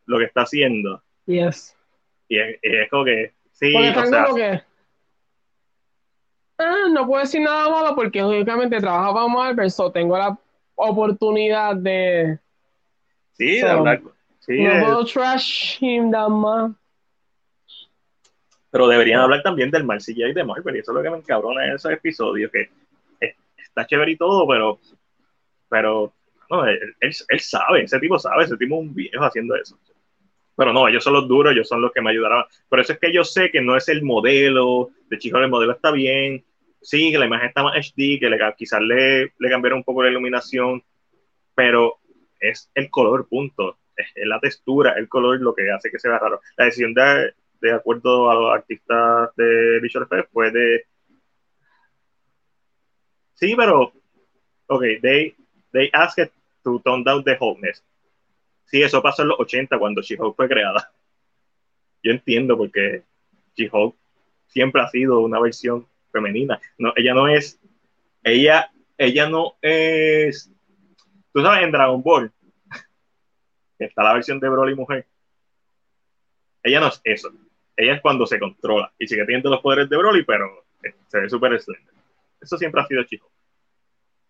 [0.06, 1.02] lo que está haciendo.
[1.26, 1.76] Yes.
[2.28, 4.62] Y es, como que, sí, o sea, que,
[6.58, 10.38] ah, no puedo decir nada malo porque lógicamente trabajo para Marvel, so tengo la
[10.76, 12.40] oportunidad de...
[13.34, 14.02] Sí, de hablar.
[14.40, 16.76] Sí, no puedo trash him that much.
[18.70, 21.18] Pero deberían hablar también del mal CGI de Marvel, y eso es lo que me
[21.18, 22.70] encabrona en esos episodios, que
[23.58, 24.80] está chévere y todo, pero,
[25.70, 26.14] pero
[26.50, 29.78] no, él, él, sabe, ese tipo sabe, ese tipo es un viejo haciendo eso.
[30.56, 32.46] Pero no, ellos son los duros, ellos son los que me ayudaron.
[32.70, 35.74] Por eso es que yo sé que no es el modelo, de chico el modelo
[35.74, 36.44] está bien,
[36.82, 40.04] sí, que la imagen está más HD, que le, quizás le, le cambiaron un poco
[40.04, 40.84] la iluminación,
[41.56, 42.00] pero
[42.40, 43.80] es el color, punto.
[43.96, 46.42] Es, la textura, el color lo que hace que se vea raro.
[46.58, 50.86] La decisión de, de acuerdo a los artistas de Visual Effects, fue de...
[53.34, 53.94] Sí, pero...
[54.68, 55.36] Ok, they,
[55.72, 56.32] they asked
[56.64, 57.84] to tone down the wholeness.
[58.66, 60.92] Sí, eso pasó en los 80 cuando She-Hulk fue creada.
[62.02, 63.04] Yo entiendo porque
[63.56, 63.96] She-Hulk
[64.48, 66.60] siempre ha sido una versión femenina.
[66.78, 67.60] No, ella no es...
[68.24, 70.52] Ella, ella no es...
[71.34, 72.32] Tú sabes, en Dragon Ball
[73.80, 75.08] está la versión de Broly mujer.
[76.64, 77.32] Ella no es eso
[77.76, 81.20] ella es cuando se controla y sigue teniendo los poderes de Broly, pero eh, se
[81.20, 81.94] ve súper slender.
[82.40, 83.32] Eso siempre ha sido Chico.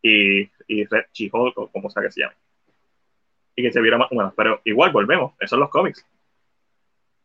[0.01, 0.45] Y,
[0.85, 2.35] Red o como sea que se llame.
[3.55, 4.33] Y que se viera más humana.
[4.35, 6.05] Pero igual volvemos, eso son los cómics.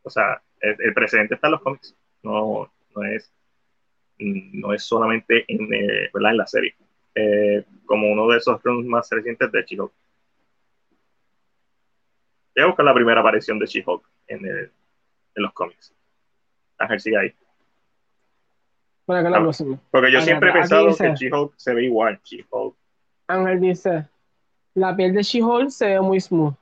[0.03, 1.97] O sea, el, presente está en los cómics.
[2.23, 3.33] No, no es
[4.19, 6.75] no es solamente en, eh, en la serie.
[7.15, 9.93] Eh, como uno de esos runs más recientes de She-Hulk.
[12.55, 14.73] Voy a buscar la primera aparición de She-Hulk en, en
[15.37, 15.95] los cómics.
[16.79, 17.35] Ángel sigue ahí.
[19.07, 22.21] Bueno, que la Porque yo siempre he pensado que She-Hulk se ve igual.
[22.23, 22.77] She-Hulk.
[23.29, 24.07] Ángel dice:
[24.79, 26.55] La piel de She-Hulk se ve muy smooth.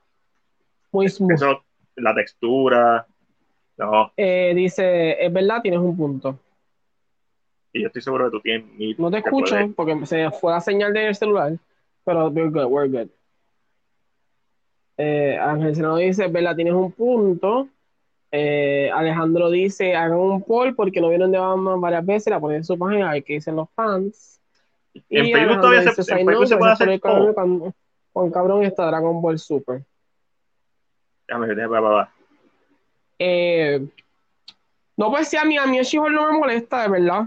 [0.92, 1.32] Muy smooth.
[1.32, 1.62] Eso,
[1.96, 3.06] la textura.
[3.76, 4.12] No.
[4.16, 6.38] Eh, dice: Es verdad, tienes un punto.
[7.72, 8.94] Y yo estoy seguro que tú tienes mi.
[8.94, 11.52] No te escucho porque se fue la señal del celular.
[12.04, 13.10] Pero we're good, we're good.
[14.96, 17.68] Eh, Ángel se nos dice: Es verdad, tienes un punto.
[18.32, 22.58] Eh, Alejandro dice, hagan un poll porque no vieron de Batman varias veces, la ponen
[22.58, 24.40] en su página, a ver qué dicen los fans.
[25.08, 27.00] En Facebook todavía se, en Facebook se puede hacer
[28.16, 29.84] Juan Cabrón está Dragon Ball Super.
[31.28, 32.10] Déjame, déjame, va,
[33.18, 33.86] eh,
[34.96, 37.26] no, pues sí, a mí, a mí el she no me molesta, de verdad.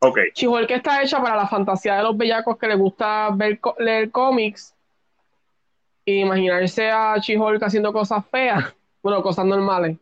[0.00, 0.18] Ok.
[0.34, 4.10] she que está hecha para la fantasía de los bellacos que les gusta ver, leer
[4.10, 4.74] cómics
[6.04, 9.96] y imaginarse a She-Hulk haciendo cosas feas, bueno, cosas normales,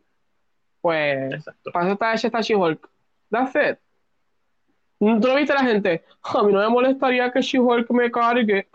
[0.81, 2.89] pues para eso está hecha esta She-Hulk.
[3.29, 3.84] That's it.
[4.99, 6.03] ¿Tú lo viste la gente?
[6.23, 8.67] A mí no me molestaría que She-Hulk me cargue.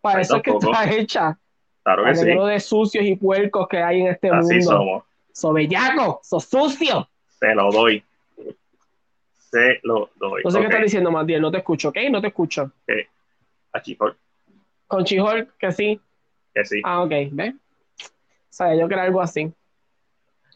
[0.00, 1.38] para eso es que está hecha.
[1.82, 2.26] Claro que sí.
[2.26, 4.70] de sucios y puercos que hay en este Así mundo.
[4.70, 5.04] somos.
[5.32, 7.08] So bellaco, so sucio.
[7.38, 8.04] Se lo doy.
[9.50, 10.42] Se lo doy.
[10.44, 11.96] No sé qué estás diciendo, Matiel, no te escucho, ¿ok?
[12.10, 12.70] No te escucho.
[13.72, 14.16] a Chihol,
[14.86, 16.00] Con Chihol, que sí.
[16.54, 16.80] que sí.
[16.84, 17.54] Ah, ok, ¿ves?
[17.54, 19.52] O sea, yo creo algo así.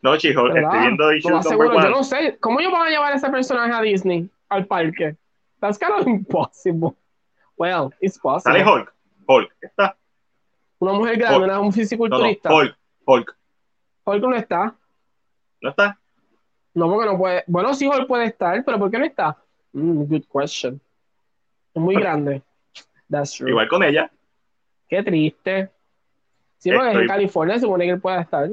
[0.05, 2.37] No, Pero estoy viendo yo no sé.
[2.39, 4.29] ¿Cómo ellos van a llevar a ese personaje a Disney?
[4.51, 5.17] Al parque.
[5.61, 6.91] That's kind of impossible.
[7.57, 8.59] Well, it's possible.
[8.61, 8.93] Sale Hulk.
[9.27, 9.97] Hulk, ¿está?
[10.79, 12.53] Una mujer grande, una, un No, no, fisiculturista.
[12.53, 12.77] Hulk,
[13.07, 13.37] Hulk.
[14.05, 14.75] Hulk no está.
[15.63, 15.99] ¿No está?
[16.75, 17.43] No, porque no puede.
[17.47, 19.39] Bueno, sí, Hulk puede estar, pero ¿por qué no está?
[19.73, 20.79] Mm, good question.
[21.73, 22.43] Es muy grande.
[23.11, 23.49] That's true.
[23.49, 24.11] Igual con ella.
[24.87, 25.71] Qué triste.
[26.59, 28.51] Sí, porque es en Estoy- California, se supone que él pueda estar.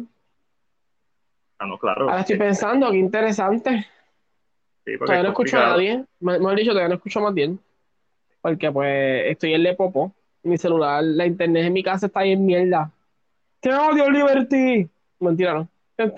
[1.62, 2.10] Ah, no, claro.
[2.10, 3.86] Ahora estoy pensando, qué interesante.
[4.84, 6.04] Sí, Todavía no es escucho a nadie.
[6.20, 7.60] Me, me han dicho, todavía no escucho más bien.
[8.42, 10.12] Porque pues estoy en Lepopo.
[10.42, 12.90] Mi celular, la internet en mi casa está ahí en mierda.
[13.60, 14.90] ¡Te odio, Liberty!
[15.20, 15.68] Mentira, no.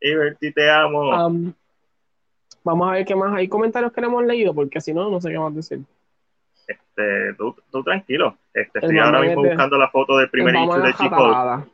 [0.00, 1.10] Liberty, te amo.
[1.10, 1.52] Um,
[2.64, 5.20] vamos a ver qué más hay comentarios que no hemos leído, porque si no, no
[5.20, 5.78] sé qué más decir.
[6.66, 8.36] Este, tú, tú tranquilo.
[8.52, 11.68] Este, El estoy ahora mismo buscando la foto del primer issue de jatalada.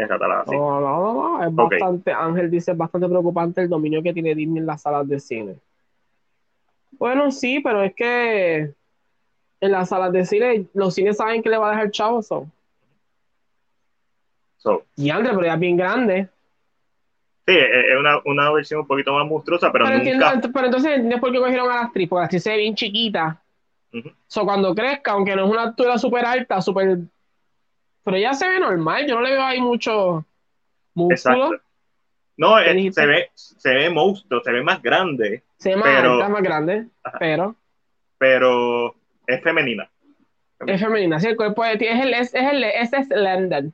[0.00, 0.08] Es
[0.48, 0.56] sí.
[0.56, 4.34] No, no, no, no, es bastante, Ángel dice, es bastante preocupante el dominio que tiene
[4.34, 5.56] Disney en las salas de cine.
[6.92, 8.74] Bueno, sí, pero es que
[9.60, 12.46] en las salas de cine, los cines saben que le va a dejar chavo, so.
[14.56, 16.28] So, Y André, pero ya es bien grande.
[17.46, 20.48] sí, es es una, una versión un poquito más monstruosa, pero, Pero, entiendo- nunca.
[20.48, 22.56] ent- pero entonces entiendes por qué cogieron a la actriz, porque la actriz se ve
[22.58, 23.42] bien chiquita.
[23.92, 24.10] Ujú.
[24.26, 26.98] So, cuando crezca, aunque no es una altura súper alta, súper...
[28.10, 30.24] Pero ella se ve normal, yo no le veo ahí mucho
[30.94, 31.12] músculo.
[31.46, 31.64] Exacto.
[32.36, 33.00] No, ¿Qué es- dijiste?
[33.02, 36.42] se ve, se ve monstruo, se ve más grande, Se ve más Pero- alta, más
[36.42, 37.18] grande, Ajá.
[37.18, 37.54] pero
[38.18, 38.94] pero
[39.26, 39.90] es femenina.
[40.66, 41.18] es femenina.
[41.20, 43.64] Sí, el cuerpo de- es el es, es el es slender.
[43.64, 43.72] Y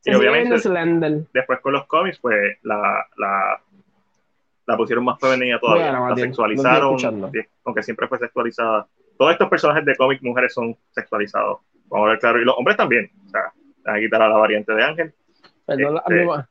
[0.00, 1.12] sigue obviamente- slender.
[1.32, 3.60] Después con los cómics, pues la, la,
[4.66, 5.90] la pusieron más femenina todavía.
[5.90, 7.06] Bueno, la sexualizaron, sí,
[7.64, 8.86] aunque siempre fue sexualizada.
[9.18, 11.60] Todos estos personajes de cómic mujeres son sexualizados.
[11.88, 12.40] Vamos a ver claro.
[12.40, 13.10] Y los hombres también.
[13.26, 13.52] O sea,
[13.84, 15.14] a quitar a la variante de Ángel
[15.66, 16.48] Perdón, la- Este, va-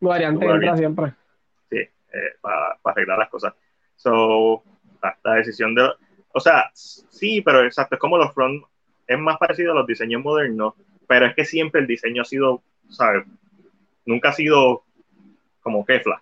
[0.00, 0.78] mi variante entra variante.
[0.78, 1.12] siempre.
[2.12, 3.54] eh, para arreglar las cosas.
[3.94, 4.62] So,
[5.00, 5.88] la, la decisión de.
[6.32, 8.64] O sea, sí, pero exacto, es como los front.
[9.06, 10.74] Es más parecido a los diseños modernos,
[11.06, 13.24] pero es que siempre el diseño ha sido, ¿sabes?
[14.06, 14.82] Nunca ha sido
[15.60, 16.20] como Kefla.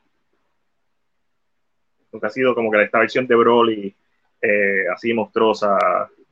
[2.12, 3.94] Nunca ha sido como que esta versión de Broly,
[4.40, 5.78] eh, así monstruosa,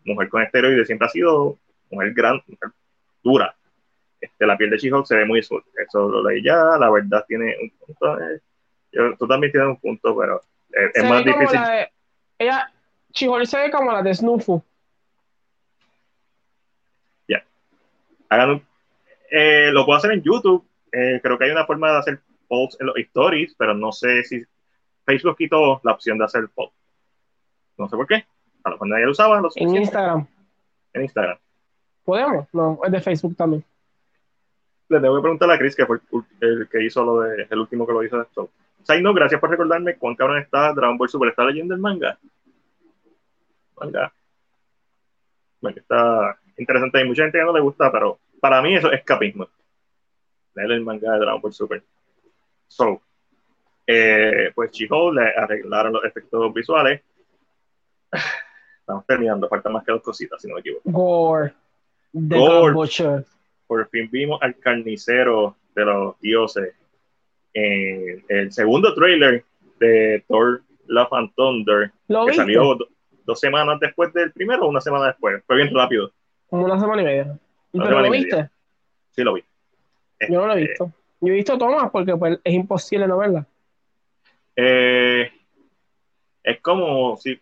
[0.04, 1.58] mujer con esteroides, siempre ha sido
[1.90, 2.70] mujer gran, mujer
[3.22, 3.54] dura.
[4.26, 5.64] Este, la piel de She-Hulk se ve muy smooth.
[5.86, 8.20] Eso lo leí ya, la verdad tiene un punto.
[8.20, 8.40] eh,
[8.92, 10.40] yo- tú también tienes un punto, pero
[10.70, 11.60] es más difícil.
[11.60, 11.90] de
[12.38, 12.72] ella
[13.12, 14.62] Chihol se ve como la de Snoofu.
[18.28, 18.62] Un-
[19.30, 20.66] eh, lo puedo hacer en YouTube.
[20.92, 24.24] Eh, creo que hay una forma de hacer polls en los stories, pero no sé
[24.24, 24.42] si
[25.04, 26.70] Facebook quitó la opción de hacer poll.
[27.78, 28.26] No sé por qué.
[28.64, 29.76] A lo mejor nadie lo usaba lo En.
[29.76, 30.26] Instagram.
[30.92, 31.38] en Instagram.
[32.04, 32.46] ¿Podemos?
[32.52, 33.64] No, es de Facebook también.
[34.88, 35.98] Le tengo que preguntar a Chris, que fue
[36.40, 38.50] el, el que hizo lo de, el último que lo hizo de esto.
[38.86, 41.30] Saino, gracias por recordarme cuán cabrón está Dragon Ball Super.
[41.30, 42.16] ¿Está leyendo el manga?
[43.80, 44.12] Manga.
[45.60, 46.98] Bueno, está interesante.
[46.98, 49.48] Hay mucha gente que no le gusta, pero para mí eso es escapismo.
[50.54, 51.82] Leer el manga de Dragon Ball Super.
[52.68, 53.02] So,
[53.86, 57.02] eh, pues chicos, le arreglaron los efectos visuales.
[58.80, 60.82] Estamos terminando, faltan más que dos cositas, si no me equivoco.
[60.84, 61.52] Gore.
[62.12, 62.72] The Gore.
[62.72, 63.24] God Butcher.
[63.66, 66.74] Por fin vimos al carnicero de los dioses
[67.54, 69.44] en el segundo trailer
[69.80, 72.42] de Thor Love and Thunder, ¿Lo que viste?
[72.42, 72.88] salió do-
[73.24, 75.42] dos semanas después del primero o una semana después.
[75.46, 76.12] Fue bien rápido.
[76.48, 77.38] Como una semana y media.
[77.72, 78.36] Una ¿Pero lo viste?
[78.36, 78.52] media.
[79.10, 79.44] Sí lo vi.
[80.28, 80.92] Yo no lo he visto.
[81.20, 83.46] Yo he visto tomas porque pues, es imposible no verla.
[84.54, 85.30] eh,
[86.42, 87.32] es como si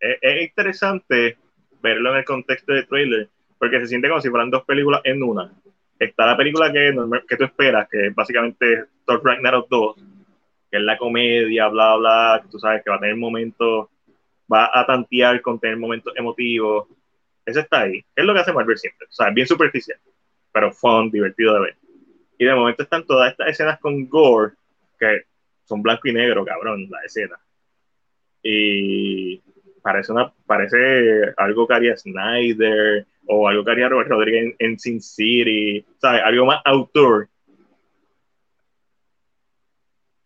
[0.00, 1.36] es, es interesante
[1.82, 3.28] verlo en el contexto del trailer,
[3.58, 5.52] porque se siente como si fueran dos películas en una.
[5.98, 6.94] Está la película que,
[7.26, 9.96] que tú esperas, que es básicamente Thor Ragnarok 2,
[10.70, 13.88] que es la comedia, bla, bla, que tú sabes que va a tener momentos,
[14.52, 16.88] va a tantear con tener momentos emotivos.
[17.44, 18.04] Eso está ahí.
[18.14, 19.06] Es lo que hace Marvel siempre.
[19.08, 19.98] O sea, es bien superficial,
[20.52, 21.76] pero fun, divertido de ver.
[22.38, 24.52] Y de momento están todas estas escenas con gore,
[24.98, 25.22] que
[25.64, 27.38] son blanco y negro, cabrón, la escena.
[28.42, 29.40] Y
[29.82, 35.00] parece, una, parece algo que haría Snyder o algo que haría Robert Rodríguez en, Sin
[35.00, 36.22] City, ¿sabes?
[36.24, 37.28] Algo más autor.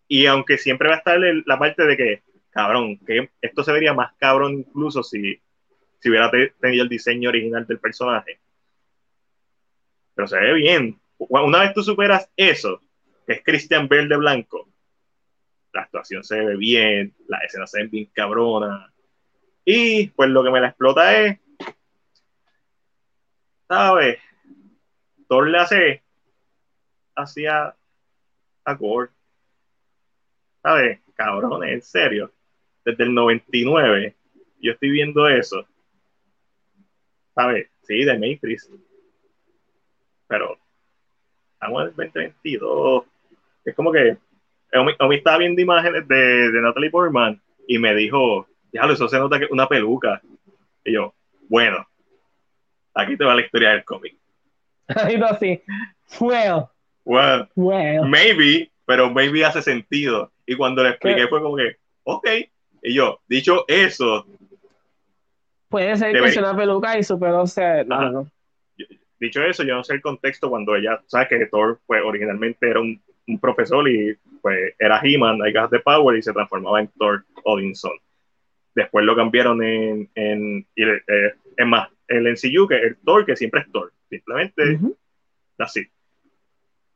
[0.08, 3.94] Y aunque siempre va a estar la parte de que, cabrón, que esto se vería
[3.94, 5.40] más cabrón incluso si,
[6.00, 8.40] si hubiera te- tenido el diseño original del personaje.
[10.14, 11.00] pero se ve bien.
[11.18, 12.80] Una vez tú superas eso,
[13.26, 14.68] que es Christian Bale de blanco,
[15.72, 18.90] la actuación se ve bien, las escenas se ven bien cabronas.
[19.64, 21.38] Y pues lo que me la explota es,
[23.70, 24.18] ¿sabes?
[25.28, 26.02] Thor le hace
[27.14, 27.76] hacia
[28.64, 29.10] a Gore.
[30.60, 30.98] ¿Sabes?
[31.14, 32.32] Cabrones, en serio.
[32.84, 34.16] Desde el 99,
[34.60, 35.64] yo estoy viendo eso.
[37.32, 37.68] ¿Sabes?
[37.82, 38.68] Sí, de Matrix.
[40.26, 40.58] Pero
[41.54, 43.04] estamos en el 2022.
[43.66, 44.18] Es como que
[44.72, 49.38] Omi, estaba viendo imágenes de, de Natalie Portman y me dijo, ya eso se nota
[49.38, 50.20] que es una peluca.
[50.84, 51.14] Y yo,
[51.48, 51.86] bueno,
[52.94, 54.16] aquí te va la historia del cómic.
[54.88, 55.62] así,
[56.20, 56.68] well,
[57.04, 60.30] well, well, maybe, pero maybe hace sentido.
[60.46, 62.28] Y cuando le expliqué fue como que, ok.
[62.82, 64.26] Y yo, dicho eso.
[65.68, 67.84] Puede ser que sea una peluca y su pelo sea.
[67.84, 68.26] No,
[69.20, 72.80] Dicho eso, yo no sé el contexto cuando ella, sabes que Thor pues, originalmente era
[72.80, 72.98] un,
[73.28, 77.92] un profesor y pues era He-Man, hay de Power y se transformaba en Thor Odinson.
[78.74, 83.60] Después lo cambiaron en, en, eh, en más, el NCU, que el Thor, que siempre
[83.60, 83.92] es Thor.
[84.08, 84.78] Simplemente
[85.58, 85.86] así.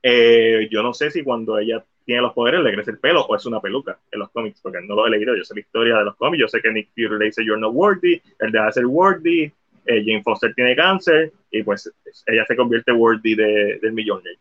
[0.03, 3.35] Eh, yo no sé si cuando ella tiene los poderes le crece el pelo o
[3.35, 5.37] es una peluca en los cómics, porque no lo he leído.
[5.37, 7.61] Yo sé la historia de los cómics, yo sé que Nick Fury le dice You're
[7.61, 9.45] not worthy, él debe ser worthy,
[9.87, 11.91] eh, Jane Foster tiene cáncer y pues
[12.27, 14.39] ella se convierte worthy de, del millonario.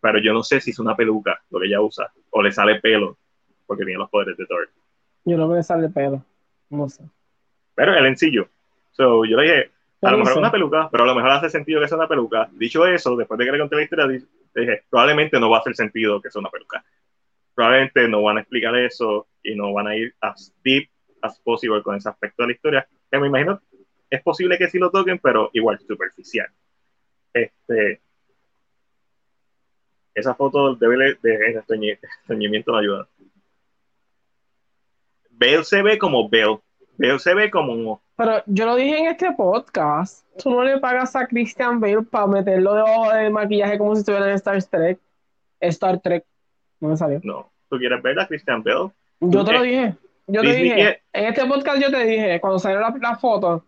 [0.00, 2.80] Pero yo no sé si es una peluca lo que ella usa o le sale
[2.80, 3.18] pelo
[3.66, 4.68] porque tiene los poderes de Thor.
[5.24, 6.24] Yo no veo sale pelo,
[6.70, 7.04] no sé.
[7.74, 8.48] Pero el encillo.
[8.92, 9.70] So, yo le dije,
[10.02, 12.08] a lo mejor es una peluca, pero a lo mejor hace sentido que sea una
[12.08, 12.48] peluca.
[12.52, 15.74] Dicho eso, después de que le conté la historia, dije, probablemente no va a hacer
[15.74, 16.84] sentido que sea una peluca.
[17.54, 20.90] Probablemente no van a explicar eso y no van a ir as deep
[21.22, 23.60] as possible con ese aspecto de la historia, que me imagino
[24.10, 26.48] es posible que sí lo toquen, pero igual superficial.
[27.32, 28.00] Este,
[30.14, 31.62] esa foto de, de,
[32.22, 33.08] estreñimiento no ayuda.
[35.30, 36.60] Bale se ve como Bale.
[36.98, 38.00] Bale se ve como.
[38.16, 40.26] Pero yo lo dije en este podcast.
[40.42, 44.28] Tú no le pagas a Christian Bale para meterlo debajo del maquillaje como si estuviera
[44.28, 44.98] en Star Trek.
[45.60, 46.24] Star Trek.
[46.80, 47.20] No me salió.
[47.22, 47.50] No.
[47.68, 48.90] ¿Tú quieres ver a Christian Bale?
[49.20, 49.94] Yo te lo dije.
[50.26, 51.02] Yo te dije.
[51.12, 53.64] En este podcast yo te dije, cuando salió la, la foto,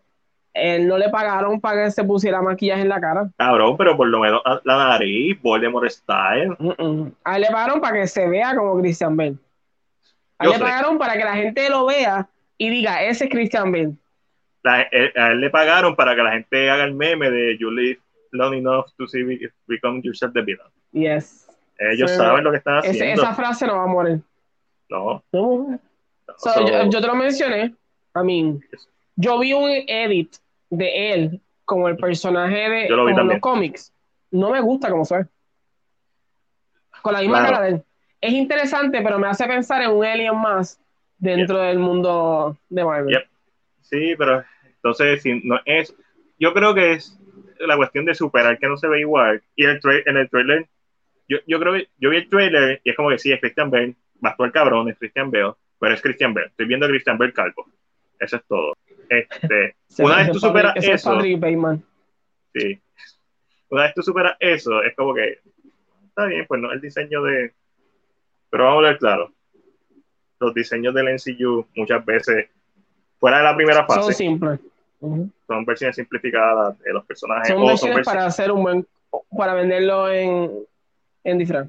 [0.55, 3.31] él no le pagaron para que se pusiera maquillaje en la cara.
[3.37, 6.57] Cabrón, pero por lo menos la nariz, Voldemort Style.
[7.25, 9.37] A él le pagaron para que se vea como Christian Bale.
[10.39, 12.29] A él le pagaron para que la gente lo vea
[12.59, 13.95] y diga, ese es Christian Bale.
[14.93, 18.01] Eh, a él le pagaron para que la gente haga el meme de You live
[18.33, 19.23] long enough to see
[19.67, 20.69] become yourself the villain.
[20.93, 21.49] Yes.
[21.79, 23.23] Ellos saben lo que están haciendo.
[23.23, 24.21] esa frase no va a morir.
[24.91, 25.23] No.
[25.33, 25.79] no.
[26.91, 27.75] yo, te lo mencioné.
[28.17, 28.61] I mean,
[29.17, 30.37] yo vi un edit
[30.71, 33.93] de él como el personaje de los cómics.
[34.31, 35.25] No me gusta como soy.
[37.01, 37.83] Con la misma cara de él.
[38.21, 40.81] Es interesante, pero me hace pensar en un alien más
[41.19, 43.25] dentro del mundo de Marvel.
[43.83, 45.95] Sí, pero entonces si no es,
[46.39, 47.19] yo creo que es
[47.59, 49.43] la cuestión de superar que no se ve igual.
[49.57, 50.67] Y el en el trailer,
[51.29, 53.71] yo, yo creo que yo vi el trailer y es como que sí, es Christian
[53.71, 56.49] Bale, va a actuar cabrón, es Christian Bale, pero es Christian Bale.
[56.49, 57.67] Estoy viendo a Christian Bale calvo.
[58.19, 58.75] Eso es todo.
[59.09, 61.21] Este, una vez tú superas eso.
[62.55, 62.81] Sí.
[63.71, 65.41] Una vez tú superas eso, es como que
[66.09, 67.53] está bien, pues no el diseño de.
[68.51, 69.33] Pero vamos a ver claro.
[70.41, 72.49] Los diseños del NCU muchas veces,
[73.19, 74.61] fuera de la primera fase, son simples.
[75.01, 77.49] Son versiones simplificadas de los personajes.
[77.49, 78.87] Son versiones para hacer un buen.
[79.37, 80.51] para venderlo en,
[81.25, 81.69] en disfraz.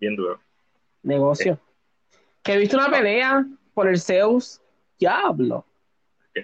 [0.00, 0.40] Bien duro.
[1.02, 1.58] Negocio.
[2.42, 3.44] Que he visto una pelea
[3.74, 4.60] por el Zeus.
[4.98, 5.64] Diablo.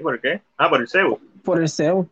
[0.02, 0.40] ¿Por qué?
[0.56, 1.18] Ah, por el Zeus.
[1.42, 2.06] Por el Zeus.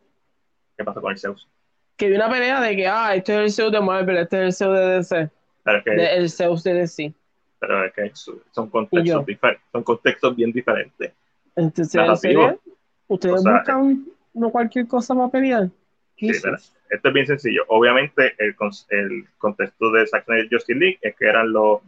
[0.77, 1.49] ¿Qué pasó con el Zeus?
[1.97, 4.43] Que vi una pelea de que, ah, este es el Zeus de Marvel, este es
[4.44, 5.31] el Zeus de DC.
[5.62, 7.15] Pero que, el Zeus de DC.
[7.62, 8.10] Pero es que
[8.51, 9.24] son contextos,
[9.70, 11.12] son contextos bien diferentes.
[11.55, 11.94] Entonces,
[12.24, 12.59] ¿en
[13.06, 15.68] ¿Ustedes buscan no cualquier cosa para pelear?
[16.16, 17.62] Sí, esto es bien sencillo.
[17.68, 18.56] Obviamente, el,
[18.89, 21.80] el contexto de Zack Snyder Justice League es que eran los,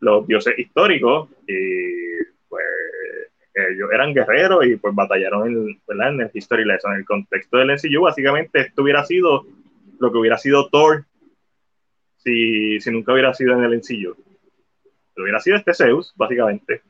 [0.00, 2.64] los dioses históricos y pues
[3.52, 6.14] ellos eran guerreros y pues batallaron en, ¿verdad?
[6.14, 6.92] en el History Lesson.
[6.92, 9.44] En el contexto del NCU, básicamente esto hubiera sido
[9.98, 11.04] lo que hubiera sido Thor
[12.16, 14.16] si, si nunca hubiera sido en el NCU.
[15.16, 16.82] Hubiera sido este Zeus, básicamente.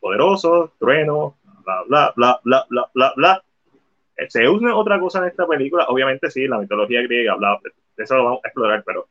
[0.00, 3.44] Poderoso, trueno, bla, bla, bla, bla, bla, bla, bla.
[4.30, 5.86] Zeus no es otra cosa en esta película.
[5.88, 7.58] Obviamente sí, la mitología griega, bla,
[7.96, 9.06] eso lo vamos a explorar, pero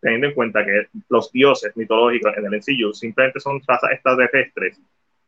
[0.00, 4.80] teniendo en cuenta que los dioses mitológicos en el NCU simplemente son razas extraterrestres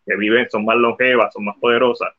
[0.07, 2.15] que viven, son más longevas, son más poderosas.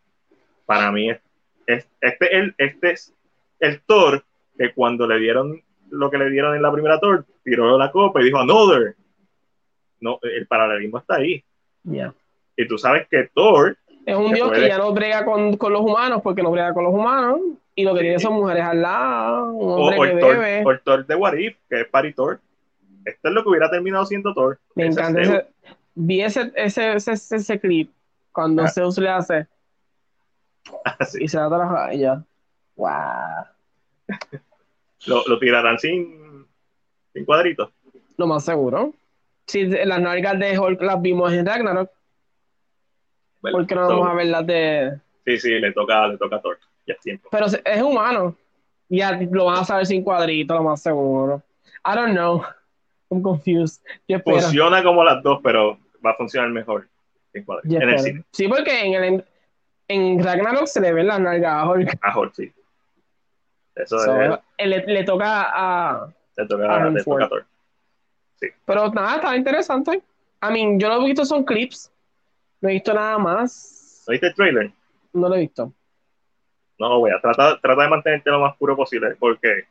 [0.65, 3.13] Para mí, es, este, el, este es
[3.59, 4.23] el Thor
[4.57, 8.21] que cuando le dieron lo que le dieron en la primera Thor, tiró la copa
[8.21, 8.95] y dijo Another.
[10.03, 11.43] No, el paralelismo está ahí.
[11.83, 12.13] Ya.
[12.57, 15.55] Y tú sabes que Thor Es un Que dios puede- que ya no brega con,
[15.55, 17.39] con los humanos porque no brega con los humanos.
[17.75, 20.37] Y lo que tiene son mujeres al lado, un o, hombre o que el Thor,
[20.37, 20.63] bebe.
[20.65, 22.39] o el Thor de What If, que es Party Thor.
[23.05, 24.59] Esto es lo que hubiera terminado siendo Thor.
[24.75, 25.47] Me Ese encanta ese.
[25.95, 27.89] Vi ese, ese, ese, ese- clip
[28.31, 28.67] cuando Ah.
[28.67, 29.47] Zeus le hace
[30.99, 31.23] Así.
[31.23, 32.23] y se da toda la y ya.
[32.75, 32.89] Wow.
[35.07, 36.45] Lo, lo tirarán sin,
[37.13, 37.69] sin cuadritos.
[38.17, 38.93] Lo más seguro.
[39.47, 41.91] Si las nalgas de Hulk las vimos en Ragnarok,
[43.41, 44.99] Bueno, ¿por qué no so, vamos a ver las de.?
[45.25, 46.59] Sí, sí, le toca, le toca a Thor.
[46.85, 47.29] Ya es tiempo.
[47.31, 48.35] Pero es humano.
[48.89, 51.41] Ya lo van a saber sin cuadritos, lo más seguro.
[51.85, 52.43] I don't know.
[53.09, 53.81] I'm confused.
[54.07, 54.39] Yo espero.
[54.39, 56.87] Funciona como las dos, pero va a funcionar mejor
[57.31, 57.81] sin cuadritos.
[57.81, 58.23] En el cine.
[58.31, 59.25] Sí, porque en, el,
[59.87, 61.99] en Ragnarok se le ven las nalgas a Hulk.
[62.01, 62.51] A Hulk, sí.
[63.75, 66.13] Eso So, es, le, le toca a.
[66.37, 67.45] le toca, a le toca a Thor.
[68.65, 70.01] Pero nada, está interesante.
[70.41, 71.91] I mean, yo lo he visto son clips.
[72.61, 74.03] No he visto nada más.
[74.07, 74.71] ¿No viste el trailer?
[75.13, 75.73] No lo he visto.
[76.79, 79.65] No, voy a tratar trata de mantenerte lo más puro posible, porque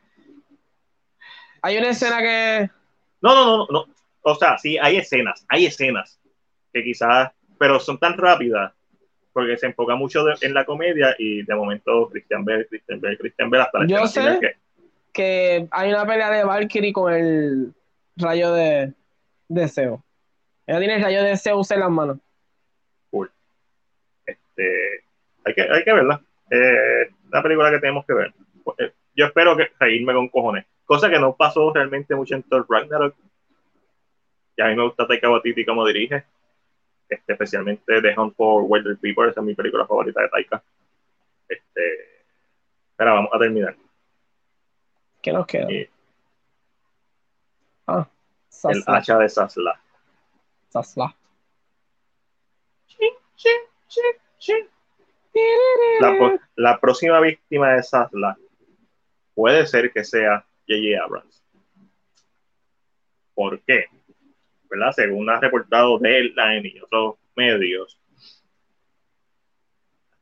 [1.61, 2.69] Hay una escena que.
[3.21, 3.85] No, no, no, no.
[4.21, 6.19] O sea, sí, hay escenas, hay escenas
[6.71, 8.73] que quizás, pero son tan rápidas
[9.33, 13.17] porque se enfoca mucho de- en la comedia y de momento Christian Bell, Christian Bell,
[13.17, 14.37] Christian Bell hasta la Yo sé.
[14.39, 14.55] que
[15.11, 17.73] que hay una pelea de Valkyrie con el
[18.15, 18.93] rayo de,
[19.47, 19.99] de Zeus.
[20.65, 22.17] Ella tiene el rayo de Zeus en las manos.
[24.25, 25.03] este,
[25.45, 26.21] hay que hay que verla.
[26.49, 28.33] Eh, una película que tenemos que ver.
[28.77, 30.65] Eh, Yo espero que reírme con cojones.
[30.85, 33.15] Cosa que no pasó realmente mucho en Thor Ragnarok.
[34.55, 36.23] Y a mí me gusta Taika Waititi como dirige.
[37.09, 40.63] Este, especialmente The Hunt for Wilder People, esa es mi película favorita de Taika.
[41.47, 42.23] Este,
[42.95, 43.75] pero vamos a terminar.
[45.21, 45.67] ¿Qué nos queda?
[45.67, 45.87] Sí.
[47.87, 48.07] Ah,
[48.69, 49.79] El hacha de Sasla.
[50.69, 51.15] Sasla.
[56.55, 58.37] La, próxima víctima de Sasla
[59.33, 61.03] puede ser que sea J.J.
[61.03, 61.43] Abrams.
[63.33, 63.85] ¿Por qué?
[64.69, 64.91] ¿Verdad?
[64.91, 67.97] Según ha reportado Deadline y otros medios.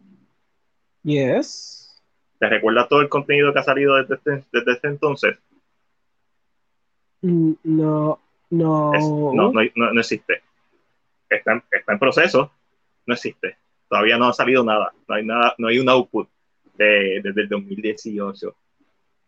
[1.04, 2.04] Yes.
[2.38, 5.38] ¿Te recuerdas todo el contenido que ha salido desde este, desde este entonces?
[7.22, 8.94] Mm, No, no.
[8.94, 10.42] Es- no, no, no, no existe.
[11.30, 12.52] Está en, está en proceso,
[13.06, 13.56] no existe.
[13.88, 14.92] Todavía no ha salido nada.
[15.08, 16.28] No hay nada, no hay un output
[16.78, 18.54] de- desde el 2018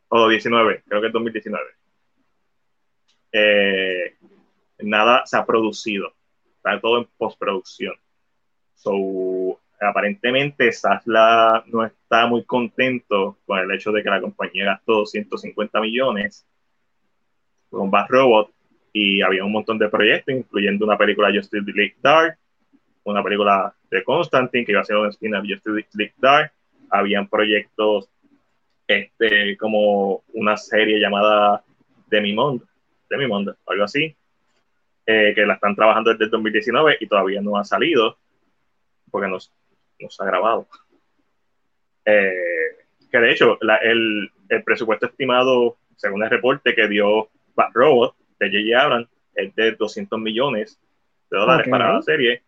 [0.10, 1.64] o 19, creo que es 2019.
[3.32, 4.18] Eh,
[4.80, 6.14] nada se ha producido.
[6.58, 7.96] Está todo en postproducción.
[8.76, 14.94] So, aparentemente Sasla no está muy contento con el hecho de que la compañía gastó
[15.00, 16.46] 250 millones
[17.70, 18.52] con Bad Robot
[18.94, 22.38] y había un montón de proyectos, incluyendo una película Justice League Dark,
[23.04, 26.52] una película de Constantine que iba a ser un spin-off Justice League Dark,
[26.90, 28.10] habían proyectos
[28.88, 31.64] este, como una serie llamada
[32.08, 32.66] Demimonde,
[33.10, 34.16] Demimonde, algo así,
[35.06, 38.18] eh, que la están trabajando desde el 2019 y todavía no ha salido
[39.12, 39.38] porque no,
[40.00, 40.68] no se ha grabado.
[42.06, 42.78] Eh,
[43.12, 48.16] que de hecho, la- el, el presupuesto estimado, según el reporte que dio Bad Robot
[48.40, 48.82] de J.J.
[48.82, 50.80] Abrams, es de 200 millones
[51.30, 51.72] de dólares Ok.
[51.72, 52.42] para la serie.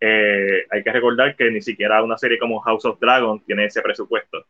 [0.00, 3.82] Eh, hay que recordar que ni siquiera una serie como House of Dragon tiene ese
[3.82, 4.44] presupuesto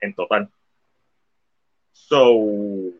[0.00, 0.48] en total.
[1.92, 2.92] So,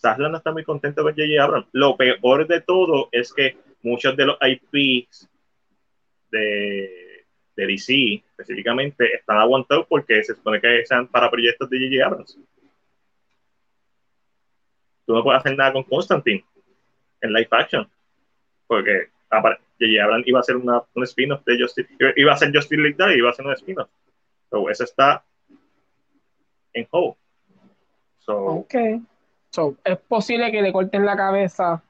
[0.00, 1.42] Sasla no está muy contento con J.J.
[1.42, 1.68] Abrams.
[1.72, 5.28] Lo peor de todo es que muchos de los IPs
[6.30, 12.06] de, de DC específicamente están aguantados porque se supone que sean para proyectos de J.J.
[12.06, 12.38] Abrams.
[15.04, 16.44] Tú no puedes hacer nada con Constantine
[17.20, 17.86] en live action
[18.66, 20.02] porque J.J.
[20.02, 23.18] Abrams iba a hacer una, un spin-off de Justice iba a hacer Justice League y
[23.18, 23.90] iba a hacer un spin-off.
[24.48, 25.22] So, eso está
[26.72, 27.16] en hold.
[28.18, 28.74] So, Ok.
[29.50, 31.82] So, es posible que le corten la cabeza.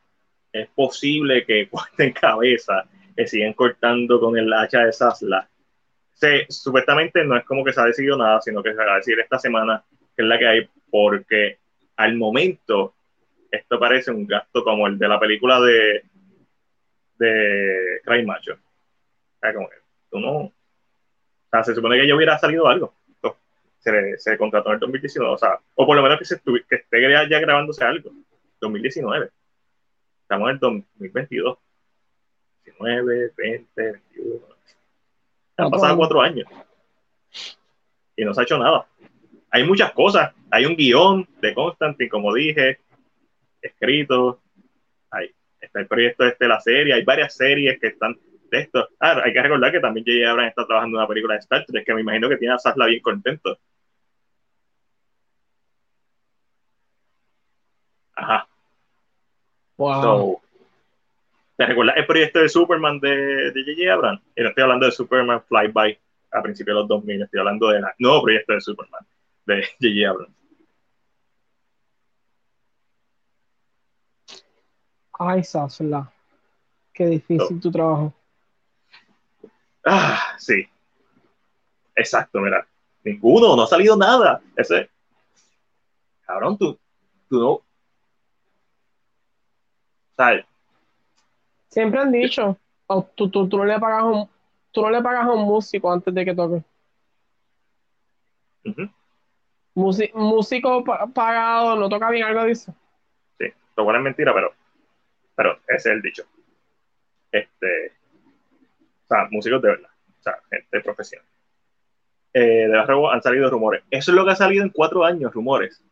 [0.52, 2.84] es posible que corten cabeza,
[3.16, 5.48] que sigan cortando con el hacha de Sasla.
[6.14, 8.96] Se, supuestamente no es como que se ha decidido nada, sino que se va a
[8.96, 9.84] decir esta semana
[10.16, 11.58] que es la que hay, porque
[11.96, 12.94] al momento
[13.50, 16.04] esto parece un gasto como el de la película de
[17.20, 18.56] de Cry Macho.
[19.40, 19.76] Como que
[20.12, 20.36] no.
[20.36, 20.52] O
[21.50, 22.94] sea, se supone que ya hubiera salido algo.
[23.80, 26.24] Se le, se le contrató en el 2019, o sea, o por lo menos que,
[26.24, 28.12] se estuvi- que esté ya, grabándose algo.
[28.60, 29.30] 2019.
[30.22, 31.58] Estamos en el 2022.
[32.64, 34.40] 19, 20, 21.
[35.56, 36.46] Han pasado cuatro años.
[38.16, 38.86] Y no se ha hecho nada.
[39.50, 40.32] Hay muchas cosas.
[40.50, 42.78] Hay un guion de Constantine, como dije,
[43.62, 44.40] escrito.
[45.10, 45.30] Hay,
[45.60, 46.94] está el proyecto este de la serie.
[46.94, 48.18] Hay varias series que están
[48.50, 48.88] de esto.
[48.98, 50.30] Ah, hay que recordar que también J.J.
[50.30, 52.58] Abrams está trabajando en una película de Star Trek que me imagino que tiene a
[52.58, 53.58] Sasla bien contento.
[58.20, 58.46] Ajá.
[59.78, 60.02] Wow.
[60.02, 60.40] So,
[61.56, 63.92] ¿Te recuerdas el proyecto de Superman de de J.J.
[63.92, 64.22] Abrams?
[64.36, 65.98] Y no estoy hablando de Superman Flyby
[66.32, 69.06] a principios de los 2000, estoy hablando del nuevo proyecto de Superman
[69.46, 70.10] de J.J.
[70.10, 70.36] Abrams.
[75.18, 76.10] Ay, Sasla.
[76.94, 78.14] Qué difícil tu trabajo.
[79.84, 80.66] Ah, sí.
[81.94, 82.66] Exacto, mira.
[83.04, 84.40] Ninguno, no ha salido nada.
[84.56, 84.88] Ese.
[86.22, 86.78] Cabrón, tú,
[87.28, 87.69] tú no.
[91.68, 94.28] Siempre han dicho, oh, tú, tú, tú no le pagas un,
[94.72, 96.62] tú no le pagas a un músico antes de que toque.
[98.64, 98.88] Ujú,
[99.74, 102.72] Musi- músico pa- pagado no toca bien algo dice.
[103.38, 104.52] Sí, lo cual es mentira, pero,
[105.34, 106.24] pero ese es el dicho.
[107.32, 107.92] Este.
[109.04, 109.90] O sea, músicos de verdad.
[110.18, 111.26] O sea, gente profesional.
[112.32, 113.82] Eh, de la Rebo han salido rumores.
[113.90, 115.82] Eso es lo que ha salido en cuatro años, rumores.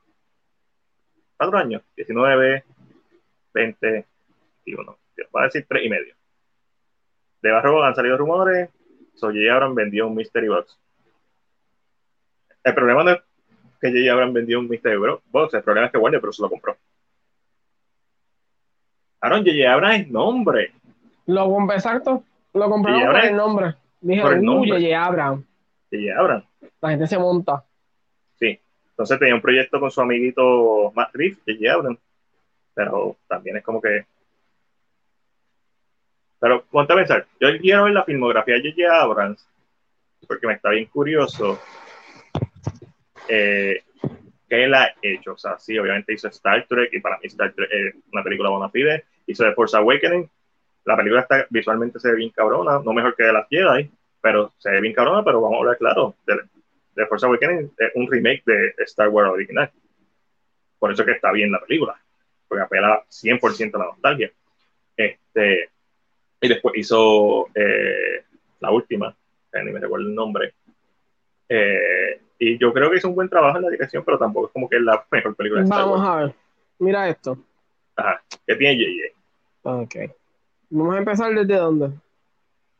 [1.36, 1.82] Cuatro años.
[1.96, 2.64] 19,
[3.54, 4.06] 20,
[4.76, 4.98] 21.
[5.34, 6.14] Va a decir tres y medio.
[7.42, 8.70] De Barro han salido rumores.
[9.14, 9.28] So.
[9.28, 10.78] Abrams vendió un Mystery Box.
[12.62, 13.18] El problema no es
[13.80, 14.12] que J.J.
[14.12, 14.96] Abrams vendió un Mystery
[15.30, 15.54] Box.
[15.54, 16.38] El problema es que Warner Bros.
[16.38, 16.76] lo compró.
[19.20, 19.72] Aaron J.J.
[19.72, 20.72] Abrams es nombre.
[21.26, 22.24] Lo compré, exacto.
[22.54, 23.74] Lo compraron por el nombre.
[24.00, 24.70] Dije, por el uy, nombre.
[24.70, 25.04] J.J.
[25.04, 25.44] Abrams.
[26.16, 26.44] Abrams.
[26.80, 27.64] La gente se monta.
[28.38, 28.58] Sí.
[28.90, 31.72] Entonces tenía un proyecto con su amiguito Matt Reeves, J.J.
[31.72, 31.98] Abrams.
[32.74, 34.06] Pero también es como que.
[36.40, 39.00] Pero ponte a pensar, yo quiero ver la filmografía de J.J.
[39.02, 39.48] Abrams
[40.26, 41.58] porque me está bien curioso
[43.28, 43.82] eh,
[44.48, 45.32] qué él ha hecho.
[45.32, 48.50] O sea, sí, obviamente hizo Star Trek y para mí Star Trek es una película
[48.50, 49.04] bona fide.
[49.26, 50.28] Hizo The Force Awakening.
[50.84, 53.90] La película está visualmente se ve bien cabrona, no mejor que de las Jedi,
[54.22, 56.14] pero se ve bien cabrona, pero vamos a hablar claro.
[56.26, 56.40] De,
[56.94, 59.70] The Force Awakening es un remake de Star Wars original.
[60.78, 62.00] Por eso es que está bien la película,
[62.46, 64.30] porque apela 100% a la nostalgia.
[64.96, 65.70] Este,
[66.40, 68.24] y después hizo eh,
[68.60, 69.14] la última,
[69.52, 70.54] que ni me recuerdo el nombre.
[71.48, 74.52] Eh, y yo creo que hizo un buen trabajo en la dirección, pero tampoco es
[74.52, 76.08] como que es la mejor película de Star Vamos Wars.
[76.08, 76.34] a ver.
[76.78, 77.38] Mira esto.
[77.96, 78.22] Ajá.
[78.46, 79.14] ¿Qué tiene JJ?
[79.62, 79.94] Ok.
[80.70, 81.90] Vamos a empezar desde dónde.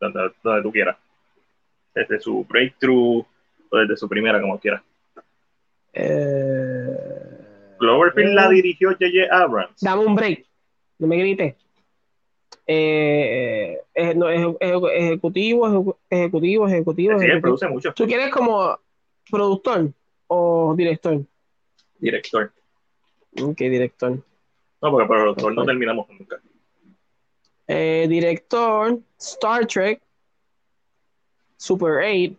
[0.01, 0.97] Donde, donde tú quieras.
[1.95, 3.25] Desde su breakthrough
[3.71, 4.83] o desde su primera, como quieras.
[5.93, 6.97] Eh,
[7.79, 9.35] Cloverfield la dirigió J.J.
[9.35, 9.81] Abrams.
[9.81, 10.45] Dame un break.
[10.99, 11.57] No me grites.
[12.71, 17.41] Eh, eh, no, eje- eje- ejecutivo, ejecu- ejecutivo, ejecutivo, Sí, ejecutivo.
[17.41, 17.95] produce mucho.
[17.95, 18.79] ¿Tú quieres como
[19.31, 19.91] productor
[20.27, 21.25] o director?
[21.99, 22.53] Director.
[23.43, 24.23] Ok, director.
[24.83, 26.41] No, porque productor no terminamos nunca.
[27.67, 30.03] Eh, director, Star Trek,
[31.57, 32.37] Super 8,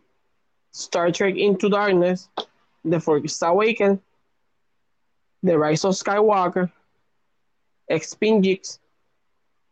[0.71, 2.29] Star Trek Into Darkness,
[2.87, 3.99] The Force Awakens,
[5.43, 6.71] The Rise of Skywalker,
[7.89, 8.79] Expingix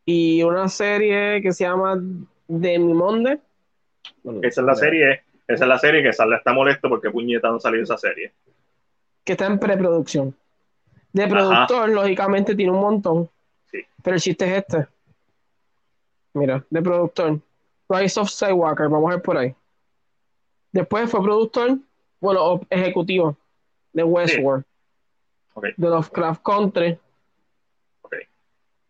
[0.09, 2.01] y una serie que se llama
[2.47, 3.41] Demimonde.
[4.23, 7.49] Bueno, Esa es la serie, esa es la serie que Sala está molesto porque puñeta
[7.49, 8.31] no salió esa serie.
[9.25, 10.33] Que está en preproducción.
[11.11, 13.29] De productor, lógicamente, tiene un montón.
[13.69, 13.79] Sí.
[14.01, 14.87] Pero el chiste es este.
[16.33, 17.41] Mira, de productor.
[17.89, 19.53] Rise of Skywalker, vamos a ver por ahí.
[20.71, 21.79] Después fue productor,
[22.21, 23.35] bueno, ejecutivo
[23.91, 24.63] de Westworld,
[25.75, 26.97] de Lovecraft Country,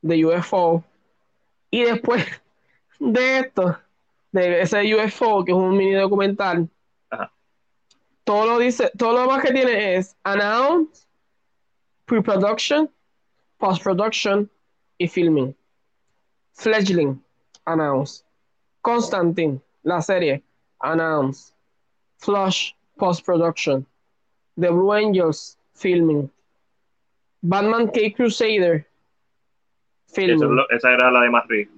[0.04, 0.84] de UFO.
[1.70, 2.26] Y después
[3.00, 3.78] de esto,
[4.32, 6.70] de ese UFO, que es un mini documental,
[7.10, 7.32] Ajá.
[8.24, 11.08] todo lo dice, todo lo más que tiene es announce,
[12.06, 12.90] pre-production,
[13.58, 14.50] post-production
[14.98, 15.56] y filming.
[16.54, 17.22] Fledgling,
[17.66, 18.24] announce.
[18.82, 20.44] Constantine, la serie,
[20.82, 21.54] announce.
[22.18, 23.86] Flush, post-production.
[24.58, 26.32] The Blue Angels, filming.
[27.44, 28.88] Batman K Crusader,
[30.26, 31.70] Lo- esa era la de Reeves.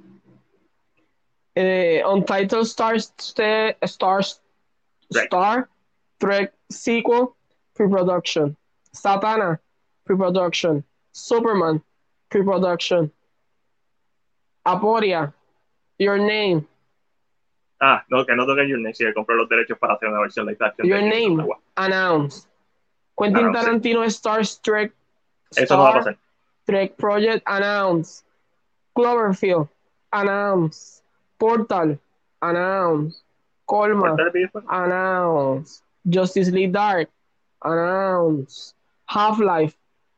[1.55, 4.41] eh, Untitled Stars St- Stars
[5.11, 5.25] Trek.
[5.25, 5.69] Star
[6.19, 7.35] Trek sequel
[7.75, 8.55] pre-production.
[8.93, 9.59] Satana
[10.05, 10.83] pre-production.
[11.11, 11.81] Superman
[12.29, 13.11] pre-production.
[14.65, 15.33] Aporia,
[15.97, 16.65] Your Name
[17.81, 20.19] Ah, no, que no toque Your Name, si sí, compró los derechos para hacer una
[20.19, 20.85] versión live action.
[20.87, 21.47] Your de Name,
[21.77, 22.47] announced.
[23.17, 23.51] Quentin.
[23.53, 24.93] Tarantino Star Trek.
[25.55, 26.17] Eso no va a Star pasar.
[26.65, 28.25] Trek Project announced.
[28.95, 29.69] Cloverfield
[30.11, 31.03] announced.
[31.37, 31.97] Portal
[32.41, 33.23] announced.
[33.65, 34.15] Colma
[34.69, 35.83] announced.
[36.07, 37.09] Justice League Dark
[37.63, 38.75] announced.
[39.05, 39.75] Half-Life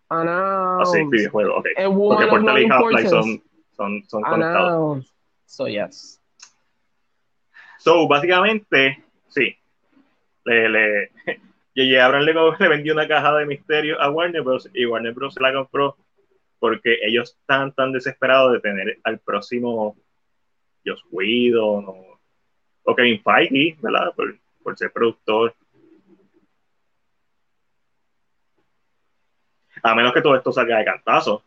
[0.10, 0.94] Ah, announced.
[0.94, 1.66] sí, videojuego, ok.
[1.86, 3.42] Porque of Portal y Half-Life son,
[3.78, 5.14] son, son conectados.
[5.46, 6.20] So yes.
[7.78, 9.56] So, básicamente, sí.
[10.46, 11.10] Le, le,
[11.76, 12.04] J.J.
[12.04, 14.70] Abrams le, le vendió una caja de misterio a Warner Bros.
[14.74, 15.34] y Warner Bros.
[15.34, 15.96] se la compró
[16.62, 19.98] porque ellos están tan desesperados de tener al próximo
[20.86, 22.20] Joss Whedon o,
[22.84, 24.14] o Kevin Feige, ¿verdad?
[24.16, 25.56] Por, por ser productor.
[29.82, 31.44] A menos que todo esto salga de cantazo.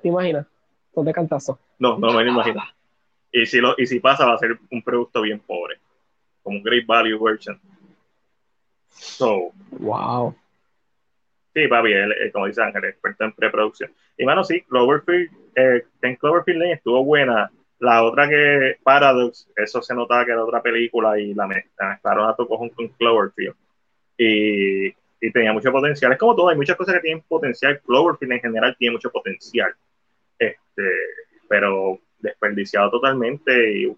[0.00, 0.46] ¿Te imaginas?
[0.94, 1.58] Ponte cantazo.
[1.78, 2.62] No, no me lo imagino.
[3.30, 5.78] Y si, lo, y si pasa, va a ser un producto bien pobre.
[6.42, 7.60] Como un Great Value version.
[8.88, 10.34] So, Wow.
[11.54, 13.90] Sí, papi, él, él, como dice Ángel, experto en preproducción.
[14.16, 17.50] Y mano, sí, Cloverfield, eh, en Cloverfield estuvo buena.
[17.78, 21.88] La otra que, Paradox, eso se notaba que era otra película y la mez- la
[21.90, 23.54] mezclaron a tu cojón con Cloverfield.
[24.16, 24.92] Y,
[25.32, 26.12] tenía mucho potencial.
[26.12, 27.80] Es como todo, hay muchas cosas que tienen potencial.
[27.80, 29.72] Cloverfield en general tiene mucho potencial.
[30.38, 30.82] Este,
[31.48, 33.92] pero desperdiciado totalmente.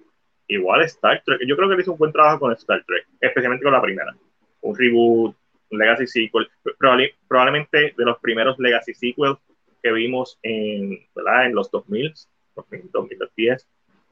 [0.49, 1.41] Igual Star Trek.
[1.47, 4.15] Yo creo que él hizo un buen trabajo con Star Trek, especialmente con la primera.
[4.61, 5.35] Un reboot,
[5.79, 6.49] legacy sequel.
[6.79, 9.39] Probable- probablemente de los primeros legacy sequels
[9.83, 11.47] que vimos en, ¿verdad?
[11.47, 12.13] en los 2000,
[12.57, 13.69] 2000, 2010,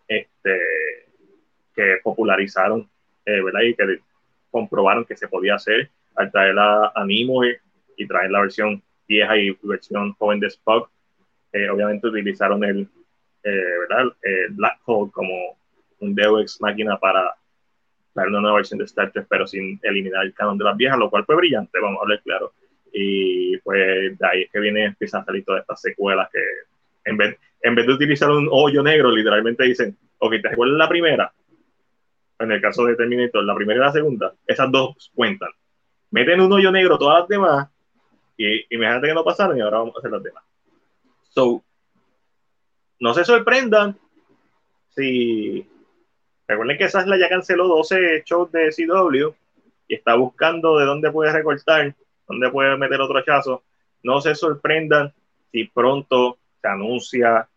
[0.08, 0.60] este,
[1.74, 2.88] que popularizaron
[3.24, 3.60] eh, ¿verdad?
[3.62, 3.98] y que
[4.50, 9.56] comprobaron que se podía hacer al traer a, a y traer la versión vieja y
[9.62, 10.90] versión joven de Spock.
[11.52, 12.88] Eh, obviamente utilizaron el,
[13.44, 14.12] eh, ¿verdad?
[14.50, 15.56] Black Hole como
[16.00, 17.34] un Deus Ex máquina para
[18.14, 20.98] dar una nueva versión de Star Trek, pero sin eliminar el canon de las viejas,
[20.98, 22.52] lo cual fue brillante, vamos a hablar claro.
[22.92, 26.40] Y pues de ahí es que viene, empiezan a salir todas estas secuelas que
[27.04, 30.88] en vez, en vez de utilizar un hoyo negro, literalmente dicen, ok, ¿te recuerdas la
[30.88, 31.32] primera?
[32.38, 35.50] En el caso de Terminator, la primera y la segunda, esas dos cuentan.
[36.10, 37.68] Meten un hoyo negro todas las demás
[38.36, 40.44] y imagínate que no pasaron y ahora vamos a hacer las demás.
[41.30, 41.64] So,
[43.00, 43.96] no se sorprendan
[44.90, 45.66] si
[46.46, 49.34] recuerden que Sasla ya canceló 12 shows de CW
[49.88, 51.94] y está buscando de dónde puede recortar,
[52.26, 53.62] dónde puede meter otro hachazo.
[54.02, 55.12] No se sorprendan
[55.50, 57.48] si pronto se anuncia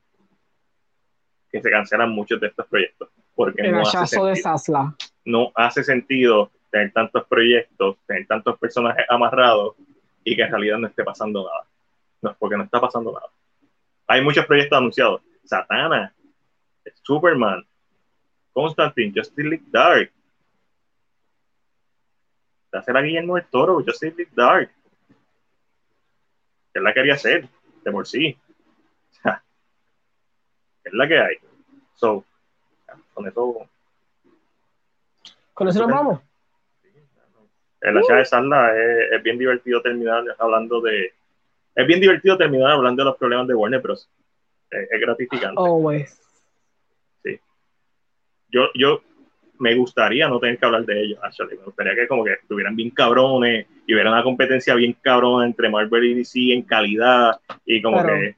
[1.52, 3.10] que se cancelan muchos de estos proyectos.
[3.34, 4.96] Porque El no hace, de sentido, Sasla.
[5.26, 9.76] no hace sentido tener tantos proyectos, tener tantos personajes amarrados
[10.24, 11.66] y que en realidad no esté pasando nada.
[12.22, 13.28] No, porque no está pasando nada.
[14.08, 15.22] Hay muchos proyectos anunciados.
[15.44, 16.14] Satana,
[17.04, 17.66] Superman,
[18.56, 20.10] Constantine, Justice League Dark.
[22.72, 24.72] La Guillermo del Toro, Justice League Dark.
[26.74, 27.48] Que él la quería hacer,
[27.84, 28.38] de por sí.
[30.84, 31.36] Es la que hay.
[31.96, 32.24] So,
[33.14, 33.68] con eso,
[35.54, 36.20] Con eso nos vamos.
[37.82, 41.14] el hacha de Sarla es, es bien divertido terminar hablando de.
[41.74, 44.08] Es bien divertido terminar hablando de los problemas de Warner Bros.
[44.70, 45.60] Es, es gratificante.
[45.60, 46.25] Always.
[48.56, 49.02] Yo, yo
[49.60, 51.58] me gustaría no tener que hablar de ellos, actually.
[51.58, 55.70] Me gustaría que como que estuvieran bien cabrones y hubiera una competencia bien cabrona entre
[55.70, 58.36] Marvel y DC en calidad y como que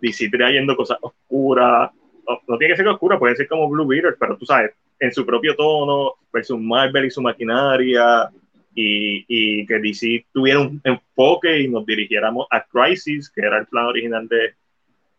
[0.00, 1.90] DC trayendo cosas oscuras.
[2.26, 5.12] No, no tiene que ser oscura, pueden ser como Blue Beaters, pero tú sabes, en
[5.12, 8.30] su propio tono versus Marvel y su maquinaria
[8.74, 13.66] y, y que DC tuviera un enfoque y nos dirigiéramos a Crisis, que era el
[13.66, 14.54] plan original de,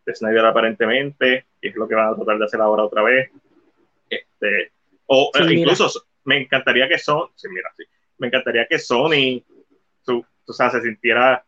[0.05, 3.29] de Snyder aparentemente, y es lo que van a tratar de hacer ahora otra vez.
[4.11, 4.71] Este,
[5.07, 5.59] o Sí, eh, mira.
[5.61, 7.83] incluso me encantaría que Sony, sí, mira, sí,
[8.19, 9.41] me encantaría que Sony,
[10.01, 11.43] su, o sea, se sintiera,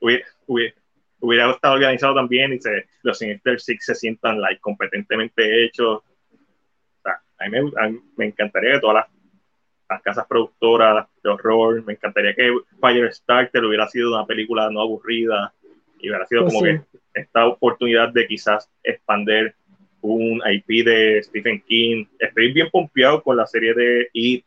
[0.00, 0.74] hubiera, hubiera,
[1.20, 6.02] hubiera estado organizado también y se, los Sinister Six se sientan like, competentemente hechos.
[6.02, 9.06] O sea, a mí me, a mí me encantaría que todas las,
[9.88, 15.52] las casas productoras de horror, me encantaría que Firestarter hubiera sido una película no aburrida
[16.00, 16.72] y hubiera sido Pues como sí.
[16.72, 19.54] que esta oportunidad de quizás expander
[20.14, 22.06] un IP de Stephen King.
[22.18, 24.44] Estoy bien pompeado con la serie de It.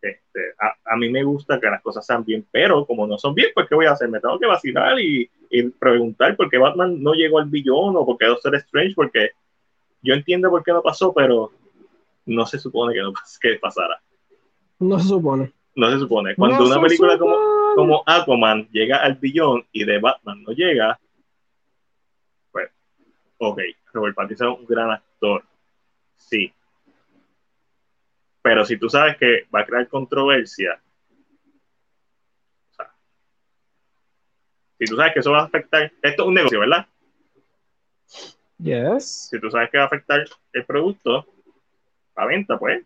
[0.00, 3.34] Este, a, a mí me gusta que las cosas sean bien, pero como no son
[3.34, 4.08] bien, pues ¿qué voy a hacer?
[4.08, 8.04] Me tengo que vacilar y, y preguntar por qué Batman no llegó al billón o
[8.04, 9.30] por qué Doctor Strange, porque
[10.02, 11.52] yo entiendo por qué no pasó, pero
[12.26, 14.00] no se supone que, no, que pasara.
[14.78, 15.52] No se supone.
[15.74, 16.34] No se supone.
[16.34, 17.36] Cuando No una película como,
[17.74, 20.98] como Aquaman llega al billón y de Batman no llega,
[22.50, 22.70] pues,
[23.38, 23.60] ok,
[23.92, 25.44] Robert Pattinson es un gran actor,
[26.16, 26.52] sí.
[28.42, 30.80] Pero si tú sabes que va a crear controversia,
[32.70, 32.90] o sea,
[34.78, 36.86] si tú sabes que eso va a afectar, esto es un negocio, ¿verdad?
[38.58, 39.28] Yes.
[39.30, 41.26] Si tú sabes que va a afectar el producto,
[42.16, 42.84] la venta, pues.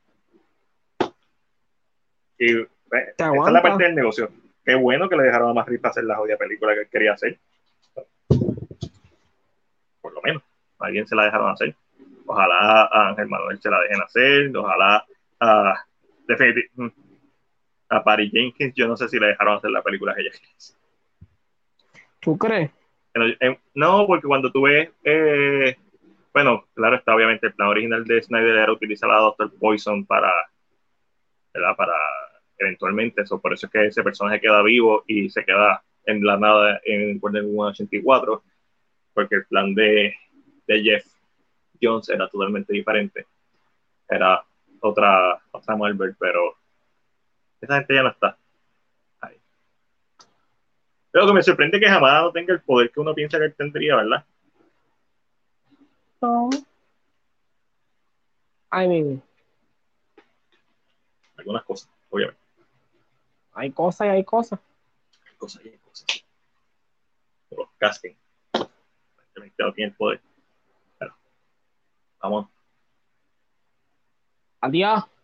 [2.39, 4.31] Y pues, esa es la parte del negocio.
[4.65, 7.39] Qué bueno que le dejaron a Madrid hacer la jodida película que él quería hacer.
[10.01, 10.43] Por lo menos,
[10.79, 11.75] a alguien se la dejaron hacer.
[12.27, 14.57] Ojalá a Ángel Manuel se la dejen hacer.
[14.57, 15.05] Ojalá
[15.41, 15.75] a,
[16.75, 16.87] mm,
[17.89, 20.31] a Patty Jenkins, yo no sé si le dejaron hacer la película que ella
[22.21, 22.71] ¿Tú crees?
[23.75, 25.77] No, porque cuando tú ves, eh,
[26.35, 30.33] bueno, claro, está obviamente el plan original de Snyder era utilizar a Doctor Poison para,
[31.55, 31.77] ¿verdad?
[31.77, 31.95] Para
[32.59, 36.37] eventualmente eso, por eso es que ese personaje queda vivo y se queda en la
[36.37, 38.43] nada en Wonder Woman 84,
[39.15, 40.15] porque el plan de,
[40.67, 41.07] de Jeff
[41.81, 43.27] Jones era totalmente diferente.
[44.09, 44.45] Era
[44.81, 46.57] otra, otra Marvel, pero
[47.61, 48.39] esa gente ya no está.
[49.21, 49.37] Ahí.
[51.11, 53.55] Pero que me sorprende que jamás no tenga el poder que uno piensa que él
[53.55, 54.25] tendría, ¿verdad?
[56.21, 56.51] No.
[58.73, 59.23] I mean.
[61.37, 62.41] Algunas cosas, obviamente.
[63.55, 64.61] Hay cosas y hay cosas.
[65.27, 66.07] Hay cosas y hay cosas.
[67.51, 68.15] Los casting.
[69.59, 70.21] No tiene el poder.
[72.29, 72.49] Vamos.
[74.61, 75.16] Adiós.